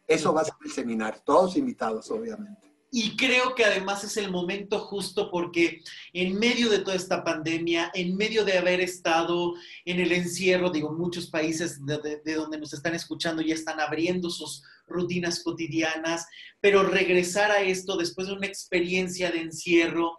Eso 0.06 0.32
va 0.34 0.42
a 0.42 0.44
ser 0.44 0.54
el 0.62 0.70
seminario, 0.70 1.20
todos 1.24 1.56
invitados, 1.56 2.10
obviamente. 2.10 2.67
Y 2.90 3.16
creo 3.16 3.54
que 3.54 3.66
además 3.66 4.02
es 4.04 4.16
el 4.16 4.30
momento 4.30 4.78
justo 4.80 5.30
porque 5.30 5.82
en 6.14 6.38
medio 6.38 6.70
de 6.70 6.78
toda 6.78 6.96
esta 6.96 7.22
pandemia, 7.22 7.90
en 7.92 8.16
medio 8.16 8.44
de 8.46 8.56
haber 8.56 8.80
estado 8.80 9.54
en 9.84 10.00
el 10.00 10.10
encierro, 10.12 10.70
digo, 10.70 10.92
muchos 10.92 11.26
países 11.26 11.84
de, 11.84 12.20
de, 12.24 12.34
donde 12.34 12.58
nos 12.58 12.72
están 12.72 12.94
escuchando 12.94 13.42
ya 13.42 13.54
están 13.54 13.78
abriendo 13.78 14.30
sus 14.30 14.62
rutinas 14.86 15.42
cotidianas, 15.42 16.26
pero 16.62 16.82
regresar 16.82 17.50
a 17.50 17.60
esto 17.60 17.96
después 17.98 18.28
de 18.28 18.32
una 18.32 18.46
experiencia 18.46 19.30
de 19.30 19.42
encierro, 19.42 20.16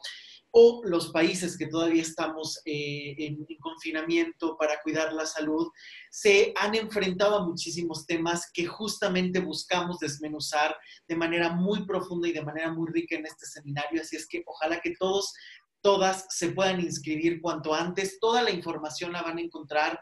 o 0.51 0.81
los 0.83 1.11
países 1.11 1.57
que 1.57 1.67
todavía 1.67 2.01
estamos 2.01 2.59
eh, 2.65 3.15
en, 3.19 3.45
confinamiento 3.59 4.57
para 4.57 4.81
cuidar 4.81 5.13
la 5.13 5.25
salud, 5.25 5.69
se 6.09 6.53
han 6.55 6.75
enfrentado 6.75 7.37
a 7.37 7.45
muchísimos 7.45 8.05
temas 8.05 8.49
que 8.51 8.65
justamente 8.65 9.39
buscamos 9.39 9.99
desmenuzar 9.99 10.75
de 11.07 11.15
manera 11.15 11.51
muy 11.51 11.85
profunda 11.85 12.27
y 12.27 12.31
de 12.31 12.41
manera 12.41 12.71
muy 12.71 12.89
rica 12.91 13.15
en 13.15 13.25
este 13.25 13.45
seminario. 13.45 14.01
Así 14.01 14.15
es 14.15 14.27
que 14.27 14.41
ojalá 14.45 14.79
que 14.81 14.93
todos, 14.97 15.33
todas 15.81 16.25
se 16.29 16.49
puedan 16.49 16.79
inscribir 16.79 17.41
cuanto 17.41 17.75
antes. 17.75 18.19
Toda 18.19 18.41
la 18.41 18.51
información 18.51 19.13
la 19.13 19.21
van 19.21 19.37
a 19.37 19.41
encontrar 19.41 19.99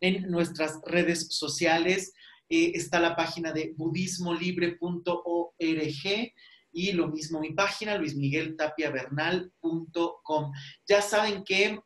en 0.00 0.30
nuestras 0.30 0.80
redes 0.84 1.28
sociales. 1.30 2.12
eh, 2.50 2.72
está 2.74 3.00
la 3.00 3.14
página 3.14 3.52
de 3.52 3.74
budismolibre.org 3.76 6.32
y 6.72 6.92
lo 6.92 7.08
mismo 7.08 7.40
mi 7.40 7.52
página, 7.52 7.96
luismigueltapiavernal.com. 7.96 10.52
Ya 10.86 11.02
saben 11.02 11.44
que 11.44 11.78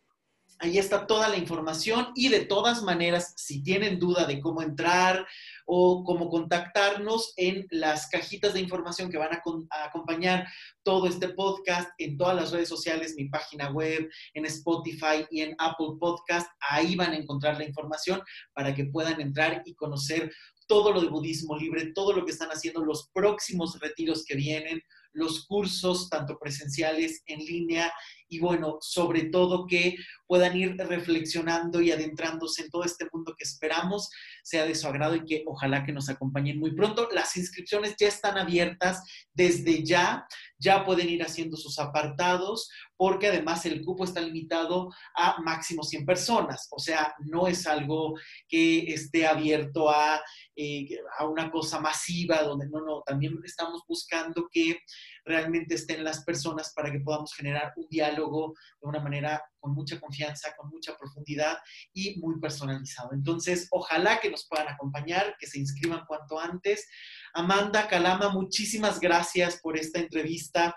Ahí 0.62 0.78
está 0.78 1.09
toda 1.09 1.28
la 1.28 1.37
información 1.37 2.12
y 2.14 2.28
de 2.28 2.45
todas 2.45 2.85
maneras, 2.85 3.35
si 3.37 3.64
tienen 3.64 3.99
duda 3.99 4.26
de 4.26 4.41
cómo 4.41 4.62
entrar 4.62 5.26
o 5.66 6.05
cómo 6.05 6.30
contactarnos 6.30 7.33
en 7.37 7.66
las 7.70 8.09
cajitas 8.09 8.55
de 8.55 8.61
información 8.61 9.11
que 9.11 9.18
van 9.18 9.33
a, 9.33 9.43
acompañar 9.85 10.47
todo 10.85 11.09
este 11.09 11.30
podcast 11.30 11.91
en 11.99 12.16
todas 12.16 12.37
las 12.37 12.53
redes 12.53 12.68
sociales, 12.68 13.16
mi 13.16 13.28
página 13.28 13.72
web, 13.72 14.09
en 14.35 14.45
Spotify 14.45 15.26
y 15.33 15.41
en 15.41 15.57
Apple 15.59 15.97
Podcast, 15.99 16.49
ahí 16.61 16.95
van 16.95 17.11
a 17.11 17.16
encontrar 17.16 17.59
la 17.59 17.64
información 17.64 18.22
para 18.53 18.72
que 18.72 18.85
puedan 18.85 19.20
entrar 19.20 19.62
y 19.64 19.74
conocer 19.74 20.30
todo 20.67 20.93
lo 20.93 21.01
de 21.01 21.09
budismo 21.09 21.57
libre, 21.57 21.93
todo 21.93 22.13
lo 22.13 22.25
que 22.25 22.33
están 22.33 22.51
haciendo, 22.51 22.85
los 22.85 23.09
próximos 23.13 23.79
retiros 23.81 24.25
que 24.25 24.37
vienen, 24.37 24.83
los 25.13 25.47
cursos, 25.47 26.09
tanto 26.09 26.39
presenciales, 26.39 27.23
en 27.27 27.41
línea, 27.41 27.93
y 28.33 28.39
bueno, 28.39 28.79
sobre 28.81 29.25
todo 29.25 29.67
que 29.67 29.97
puedan 30.27 30.57
ir 30.57 30.75
reflexionando 30.79 31.83
y 31.83 31.93
adentrándose 31.93 32.63
en 32.63 32.71
todo 32.71 32.83
este 32.83 33.07
mundo 33.13 33.35
que 33.37 33.45
esperamos 33.45 34.09
sea 34.43 34.65
de 34.65 34.75
su 34.75 34.87
agrado 34.87 35.17
y 35.17 35.25
que 35.27 35.45
ojalá 35.47 35.85
que 35.85 35.93
nos 35.93 36.09
acompañen 36.09 36.59
muy 36.59 36.75
pronto. 36.75 37.11
Las 37.13 37.37
inscripciones 37.37 37.95
ya 38.01 38.09
están 38.09 38.39
abiertas 38.39 39.03
desde 39.35 39.85
ya, 39.85 40.27
ya 40.59 40.87
pueden 40.87 41.11
ir 41.11 41.23
haciendo 41.23 41.59
sus 41.59 41.79
apartados 41.79 42.71
porque 42.97 43.27
además 43.27 43.67
el 43.67 43.83
cupo 43.83 44.05
está 44.05 44.21
limitado 44.21 44.91
a 45.15 45.43
máximo 45.43 45.83
100 45.83 46.07
personas, 46.07 46.69
o 46.71 46.79
sea, 46.79 47.13
no 47.19 47.49
es 47.49 47.67
algo 47.67 48.15
que 48.49 48.95
esté 48.95 49.27
abierto 49.27 49.91
a, 49.91 50.23
eh, 50.55 50.89
a 51.19 51.27
una 51.27 51.51
cosa 51.51 51.81
masiva, 51.81 52.45
donde 52.45 52.69
no, 52.69 52.81
no, 52.81 53.03
también 53.05 53.39
estamos 53.45 53.83
buscando 53.89 54.49
que 54.53 54.79
realmente 55.25 55.75
estén 55.75 56.05
las 56.05 56.25
personas 56.25 56.73
para 56.75 56.91
que 56.91 57.01
podamos 57.01 57.35
generar 57.35 57.73
un 57.77 57.87
diálogo 57.89 58.55
de 58.81 58.89
una 58.89 59.01
manera 59.01 59.43
con 59.59 59.75
mucha 59.75 60.01
confianza, 60.01 60.55
con 60.57 60.70
mucha 60.70 60.97
profundidad 60.97 61.59
y 61.93 62.18
muy 62.20 62.41
personalizado. 62.41 63.12
Entonces, 63.12 63.68
ojalá 63.70 64.20
que 64.20 64.31
nos 64.31 64.47
puedan 64.49 64.68
acompañar, 64.68 65.37
que 65.39 65.47
se 65.47 65.59
inscriban 65.59 66.05
cuanto 66.07 66.39
antes. 66.39 66.89
Amanda 67.35 67.89
Calama, 67.89 68.31
muchísimas 68.31 68.99
gracias 69.01 69.61
por 69.62 69.79
esta 69.79 70.01
entrevista. 70.01 70.77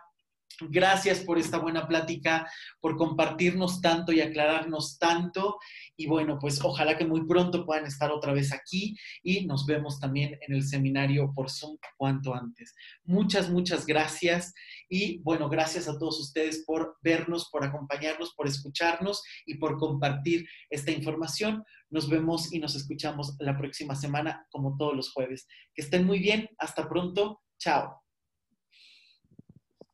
Gracias 0.61 1.19
por 1.19 1.37
esta 1.37 1.57
buena 1.57 1.85
plática, 1.85 2.49
por 2.79 2.95
compartirnos 2.95 3.81
tanto 3.81 4.13
y 4.13 4.21
aclararnos 4.21 4.97
tanto. 4.97 5.57
Y 5.97 6.07
bueno, 6.07 6.37
pues 6.39 6.63
ojalá 6.63 6.97
que 6.97 7.05
muy 7.05 7.25
pronto 7.25 7.65
puedan 7.65 7.85
estar 7.85 8.11
otra 8.11 8.31
vez 8.31 8.53
aquí 8.53 8.95
y 9.21 9.45
nos 9.45 9.65
vemos 9.65 9.99
también 9.99 10.37
en 10.47 10.55
el 10.55 10.63
seminario 10.63 11.33
por 11.33 11.49
Zoom 11.49 11.77
cuanto 11.97 12.33
antes. 12.33 12.73
Muchas, 13.03 13.49
muchas 13.49 13.85
gracias. 13.85 14.53
Y 14.87 15.19
bueno, 15.19 15.49
gracias 15.49 15.89
a 15.89 15.97
todos 15.97 16.19
ustedes 16.19 16.63
por 16.65 16.97
vernos, 17.01 17.49
por 17.49 17.65
acompañarnos, 17.65 18.33
por 18.33 18.47
escucharnos 18.47 19.23
y 19.45 19.55
por 19.55 19.77
compartir 19.77 20.47
esta 20.69 20.91
información. 20.91 21.65
Nos 21.89 22.09
vemos 22.09 22.53
y 22.53 22.59
nos 22.59 22.75
escuchamos 22.75 23.35
la 23.39 23.57
próxima 23.57 23.95
semana 23.95 24.47
como 24.49 24.77
todos 24.77 24.95
los 24.95 25.11
jueves. 25.11 25.47
Que 25.73 25.81
estén 25.81 26.05
muy 26.05 26.19
bien. 26.19 26.49
Hasta 26.57 26.87
pronto. 26.87 27.41
Chao. 27.57 28.04